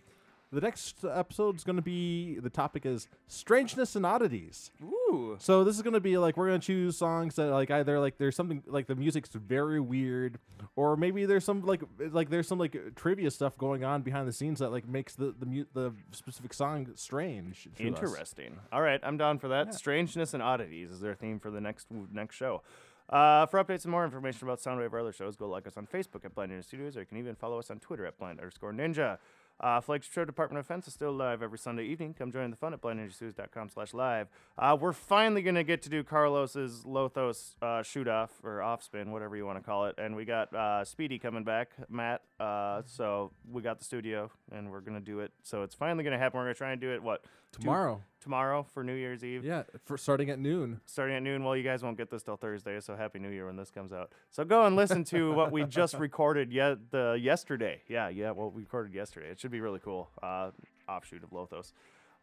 The 0.54 0.60
next 0.60 1.06
episode 1.10 1.56
is 1.56 1.64
going 1.64 1.78
to 1.78 1.82
be 1.82 2.38
the 2.40 2.50
topic 2.50 2.86
is 2.86 3.08
strangeness 3.28 3.96
and 3.96 4.06
oddities. 4.06 4.70
ooh. 4.84 5.38
So 5.40 5.64
this 5.64 5.78
is 5.78 5.82
going 5.82 5.94
to 5.94 6.02
be 6.02 6.18
like 6.18 6.36
we're 6.36 6.48
going 6.50 6.60
to 6.60 6.66
choose 6.66 6.98
songs 6.98 7.36
that 7.36 7.46
like 7.52 7.72
either 7.72 8.00
like 8.02 8.18
there's 8.18 8.36
something 8.36 8.62
like 8.68 8.88
the 8.88 8.96
music's 8.96 9.30
very 9.30 9.80
weird, 9.80 10.40
or 10.76 10.98
maybe 10.98 11.26
there's 11.26 11.46
some 11.46 11.62
like 11.62 11.82
like 11.98 12.30
there's 12.30 12.50
some 12.50 12.60
like 12.60 12.76
trivia 12.96 13.32
stuff 13.32 13.58
going 13.58 13.86
on 13.86 14.02
behind 14.02 14.28
the 14.28 14.34
scenes 14.34 14.60
that 14.60 14.72
like 14.72 14.88
makes 14.88 15.16
the 15.16 15.34
the 15.40 15.46
mu- 15.46 15.66
the 15.74 15.94
specific 16.12 16.54
song 16.54 16.88
strange. 16.96 17.64
to 17.64 17.70
us. 17.70 17.80
Interesting. 17.80 18.58
All 18.74 18.82
right, 18.82 19.00
I'm 19.04 19.16
down 19.18 19.40
for 19.40 19.48
that. 19.50 19.74
Strangeness 19.74 20.34
and 20.34 20.44
oddities 20.44 20.92
is 20.92 21.00
their 21.00 21.16
theme 21.16 21.40
for 21.40 21.50
the 21.50 21.62
next 21.62 21.88
next 22.12 22.36
show. 22.36 22.62
Uh, 23.10 23.46
for 23.46 23.62
updates 23.64 23.84
and 23.84 23.92
more 23.92 24.06
information 24.06 24.48
about 24.48 24.60
Soundwave 24.60 24.94
or 24.94 25.00
other 25.00 25.12
shows, 25.12 25.36
go 25.36 25.48
like 25.50 25.68
us 25.68 25.76
on 25.76 25.86
Facebook 25.86 26.24
at 26.24 26.34
Blind 26.34 26.52
Ninja 26.52 26.64
Studios, 26.64 26.96
or 26.96 27.02
you 27.02 27.06
can 27.06 27.18
even 27.18 27.36
follow 27.36 27.60
us 27.60 27.70
on 27.70 27.80
Twitter 27.80 28.06
at 28.06 28.18
Blind 28.18 28.40
underscore 28.40 28.72
Ninja. 28.72 29.18
Uh, 29.62 29.80
Flagship 29.80 30.12
Show 30.12 30.26
Department 30.26 30.60
of 30.60 30.66
Defense 30.66 30.88
is 30.88 30.94
still 30.94 31.12
live 31.12 31.44
every 31.44 31.60
Sunday 31.60 31.84
evening. 31.86 32.16
Come 32.18 32.32
join 32.32 32.50
the 32.50 32.58
fun 32.58 32.74
at 32.74 32.82
blindninjastudios.com 32.82 33.70
slash 33.70 33.94
live. 33.94 34.28
Uh, 34.58 34.76
we're 34.80 34.92
finally 34.92 35.44
going 35.44 35.56
to 35.56 35.64
get 35.64 35.84
to 35.84 35.90
do 35.90 36.04
Carlos's 36.04 36.84
Lothos 36.84 37.56
uh, 37.62 37.84
shoot 37.84 38.08
off, 38.08 38.32
or 38.44 38.62
off 38.62 38.82
spin, 38.84 39.12
whatever 39.12 39.36
you 39.36 39.46
want 39.46 39.60
to 39.60 39.64
call 39.64 39.86
it. 39.86 39.96
And 39.98 40.16
we 40.16 40.26
got 40.26 40.54
uh, 40.54 40.84
Speedy 40.84 41.20
coming 41.20 41.44
back, 41.44 41.70
Matt. 41.90 42.22
Uh, 42.42 42.82
so 42.86 43.32
we 43.52 43.62
got 43.62 43.78
the 43.78 43.86
studio, 43.86 44.32
and 44.52 44.72
we're 44.72 44.82
going 44.82 44.98
to 44.98 45.04
do 45.06 45.20
it. 45.20 45.32
So 45.44 45.62
it's 45.62 45.76
finally 45.76 46.04
going 46.04 46.14
to 46.14 46.18
happen. 46.18 46.40
We're 46.40 46.46
going 46.46 46.56
to 46.56 46.58
try 46.58 46.72
and 46.72 46.82
do 46.82 46.92
it, 46.92 47.04
what? 47.04 47.24
two- 47.52 47.60
Tomorrow. 47.62 48.02
tomorrow 48.20 48.66
for 48.74 48.84
New 48.84 48.96
Year's 48.96 49.24
Eve. 49.24 49.46
Yeah, 49.46 49.64
for 49.86 49.96
starting 49.98 50.30
at 50.32 50.40
noon. 50.40 50.82
Starting 50.86 51.16
at 51.18 51.22
noon. 51.22 51.44
Well, 51.44 51.56
you 51.56 51.64
guys 51.64 51.84
won't 51.84 51.98
get 51.98 52.10
this 52.10 52.24
till 52.24 52.38
Thursday, 52.38 52.80
so 52.80 52.96
happy 52.96 53.20
New 53.20 53.30
Year 53.30 53.46
when 53.46 53.58
this 53.58 53.70
comes 53.70 53.94
out. 53.94 54.12
So 54.32 54.44
go 54.44 54.66
and 54.66 54.76
listen 54.76 55.04
to 55.06 55.32
what 55.34 55.52
we 55.52 55.66
just 55.66 55.94
recorded 56.00 56.52
yet 56.52 56.90
the 56.92 57.20
yesterday. 57.22 57.82
Yeah, 57.88 58.10
yeah, 58.10 58.32
what 58.32 58.54
we 58.54 58.62
recorded 58.64 58.94
yesterday. 58.96 59.28
It 59.30 59.40
should 59.40 59.52
be 59.52 59.62
really 59.62 59.80
cool. 59.80 60.10
Uh, 60.24 60.50
offshoot 60.90 61.24
of 61.24 61.30
Lothos. 61.30 61.74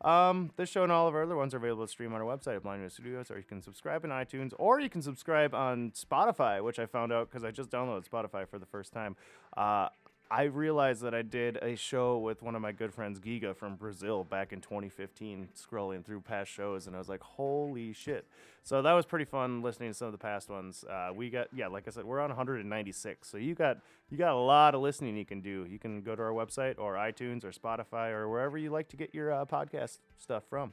Um, 0.01 0.53
this 0.57 0.69
show 0.69 0.85
and 0.85 0.93
all 0.93 1.09
of 1.09 1.15
our 1.15 1.25
other 1.25 1.35
ones 1.37 1.55
are 1.55 1.57
available 1.57 1.85
to 1.85 1.91
stream 1.91 2.13
on 2.15 2.21
our 2.21 2.27
website 2.27 2.55
at 2.57 2.63
Blind 2.63 2.83
Ninja 2.85 2.93
Studios, 2.93 3.31
or 3.33 3.37
you 3.37 3.43
can 3.45 3.61
subscribe 3.61 4.05
in 4.05 4.11
iTunes, 4.11 4.53
or 4.59 4.79
you 4.81 4.89
can 4.89 5.03
subscribe 5.03 5.55
on 5.55 5.91
Spotify, 5.91 6.63
which 6.63 6.79
I 6.79 6.87
found 6.87 7.13
out 7.13 7.29
because 7.29 7.43
I 7.45 7.51
just 7.51 7.69
downloaded 7.71 8.09
Spotify 8.09 8.49
for 8.49 8.59
the 8.61 8.67
first 8.67 8.93
time. 8.93 9.17
Uh, 9.57 9.89
I 10.31 10.43
realized 10.45 11.03
that 11.03 11.15
I 11.15 11.23
did 11.23 11.57
a 11.63 11.75
show 11.75 12.19
with 12.19 12.43
one 12.43 12.55
of 12.55 12.61
my 12.61 12.73
good 12.73 12.93
friends, 12.93 13.19
Giga 13.19 13.57
from 13.57 13.77
Brazil, 13.77 14.25
back 14.25 14.53
in 14.53 14.61
2015, 14.61 15.49
scrolling 15.57 16.05
through 16.05 16.21
past 16.21 16.51
shows, 16.51 16.87
and 16.87 16.95
I 16.95 16.99
was 16.99 17.09
like, 17.09 17.23
holy 17.23 17.95
shit. 17.95 18.27
So 18.63 18.83
that 18.83 18.93
was 18.93 19.07
pretty 19.07 19.25
fun 19.25 19.63
listening 19.63 19.91
to 19.91 19.95
some 19.95 20.07
of 20.07 20.13
the 20.13 20.19
past 20.19 20.51
ones. 20.51 20.85
Uh, 20.85 21.11
we 21.15 21.31
got, 21.31 21.49
yeah, 21.55 21.69
like 21.69 21.89
I 21.89 21.91
said, 21.91 22.05
we're 22.05 22.21
on 22.21 22.29
196. 22.29 23.27
So 23.27 23.39
you 23.39 23.55
got 23.55 23.79
you 24.11 24.19
got 24.19 24.33
a 24.33 24.39
lot 24.39 24.75
of 24.75 24.83
listening 24.83 25.17
you 25.17 25.25
can 25.25 25.41
do. 25.41 25.67
You 25.69 25.79
can 25.79 26.03
go 26.03 26.15
to 26.15 26.23
our 26.23 26.33
website 26.33 26.79
or 26.79 26.95
iTunes 26.95 27.45
or 27.45 27.51
Spotify 27.53 28.11
or 28.11 28.29
wherever 28.29 28.59
you 28.59 28.71
like 28.71 28.89
to 28.89 28.97
get 28.97 29.15
your 29.15 29.33
uh, 29.33 29.47
podcast 29.47 29.99
stuff 30.19 30.45
from. 30.51 30.73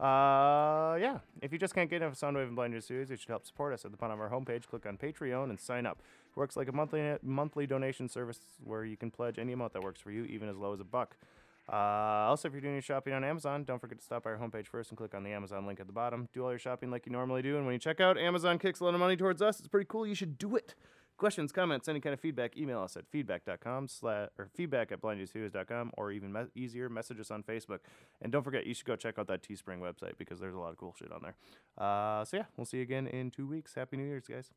Uh, 0.00 0.96
yeah. 1.00 1.18
If 1.40 1.52
you 1.52 1.58
just 1.58 1.74
can't 1.74 1.88
get 1.88 2.02
enough 2.02 2.12
of 2.12 2.18
Soundwave 2.18 2.48
and 2.48 2.56
Blind 2.56 2.74
Ninja 2.74 2.82
Studios, 2.82 3.10
you 3.10 3.16
should 3.16 3.28
help 3.28 3.46
support 3.46 3.72
us 3.72 3.84
at 3.84 3.90
the 3.90 3.96
bottom 3.96 4.20
of 4.20 4.20
our 4.20 4.30
homepage. 4.30 4.66
Click 4.66 4.84
on 4.84 4.96
Patreon 4.96 5.50
and 5.50 5.60
sign 5.60 5.86
up. 5.86 6.02
Works 6.34 6.56
like 6.56 6.68
a 6.68 6.72
monthly 6.72 7.16
monthly 7.22 7.66
donation 7.66 8.08
service 8.08 8.40
where 8.64 8.84
you 8.84 8.96
can 8.96 9.10
pledge 9.10 9.38
any 9.38 9.52
amount 9.52 9.72
that 9.74 9.82
works 9.82 10.00
for 10.00 10.10
you, 10.10 10.24
even 10.24 10.48
as 10.48 10.56
low 10.56 10.72
as 10.72 10.80
a 10.80 10.84
buck. 10.84 11.16
Uh, 11.72 11.76
also, 11.76 12.48
if 12.48 12.54
you're 12.54 12.60
doing 12.60 12.74
your 12.74 12.82
shopping 12.82 13.12
on 13.12 13.22
Amazon, 13.22 13.64
don't 13.64 13.80
forget 13.80 13.98
to 13.98 14.04
stop 14.04 14.24
by 14.24 14.30
our 14.30 14.38
homepage 14.38 14.66
first 14.66 14.90
and 14.90 14.98
click 14.98 15.14
on 15.14 15.22
the 15.22 15.30
Amazon 15.30 15.66
link 15.66 15.78
at 15.78 15.86
the 15.86 15.92
bottom. 15.92 16.28
Do 16.32 16.44
all 16.44 16.50
your 16.50 16.58
shopping 16.58 16.90
like 16.90 17.06
you 17.06 17.12
normally 17.12 17.42
do, 17.42 17.56
and 17.56 17.66
when 17.66 17.72
you 17.72 17.78
check 17.78 18.00
out, 18.00 18.18
Amazon 18.18 18.58
kicks 18.58 18.80
a 18.80 18.84
lot 18.84 18.94
of 18.94 19.00
money 19.00 19.16
towards 19.16 19.40
us. 19.40 19.58
It's 19.58 19.68
pretty 19.68 19.86
cool. 19.88 20.06
You 20.06 20.14
should 20.14 20.38
do 20.38 20.56
it. 20.56 20.74
Questions, 21.18 21.52
comments, 21.52 21.86
any 21.86 22.00
kind 22.00 22.14
of 22.14 22.18
feedback, 22.18 22.56
email 22.56 22.80
us 22.80 22.96
at 22.96 23.06
feedback.com 23.06 23.86
slash 23.86 24.30
or 24.38 24.48
feedback 24.54 24.90
at 24.90 25.00
blindnewstudios.com 25.00 25.92
or 25.96 26.10
even 26.10 26.32
me- 26.32 26.46
easier, 26.56 26.88
message 26.88 27.20
us 27.20 27.30
on 27.30 27.44
Facebook. 27.44 27.78
And 28.20 28.32
don't 28.32 28.42
forget, 28.42 28.66
you 28.66 28.74
should 28.74 28.86
go 28.86 28.96
check 28.96 29.18
out 29.20 29.28
that 29.28 29.42
Teespring 29.42 29.78
website 29.78 30.18
because 30.18 30.40
there's 30.40 30.54
a 30.54 30.58
lot 30.58 30.70
of 30.70 30.78
cool 30.78 30.96
shit 30.98 31.12
on 31.12 31.22
there. 31.22 31.36
Uh, 31.78 32.24
so 32.24 32.38
yeah, 32.38 32.44
we'll 32.56 32.64
see 32.64 32.78
you 32.78 32.82
again 32.82 33.06
in 33.06 33.30
two 33.30 33.46
weeks. 33.46 33.74
Happy 33.74 33.96
New 33.96 34.04
Year's, 34.04 34.26
guys. 34.26 34.50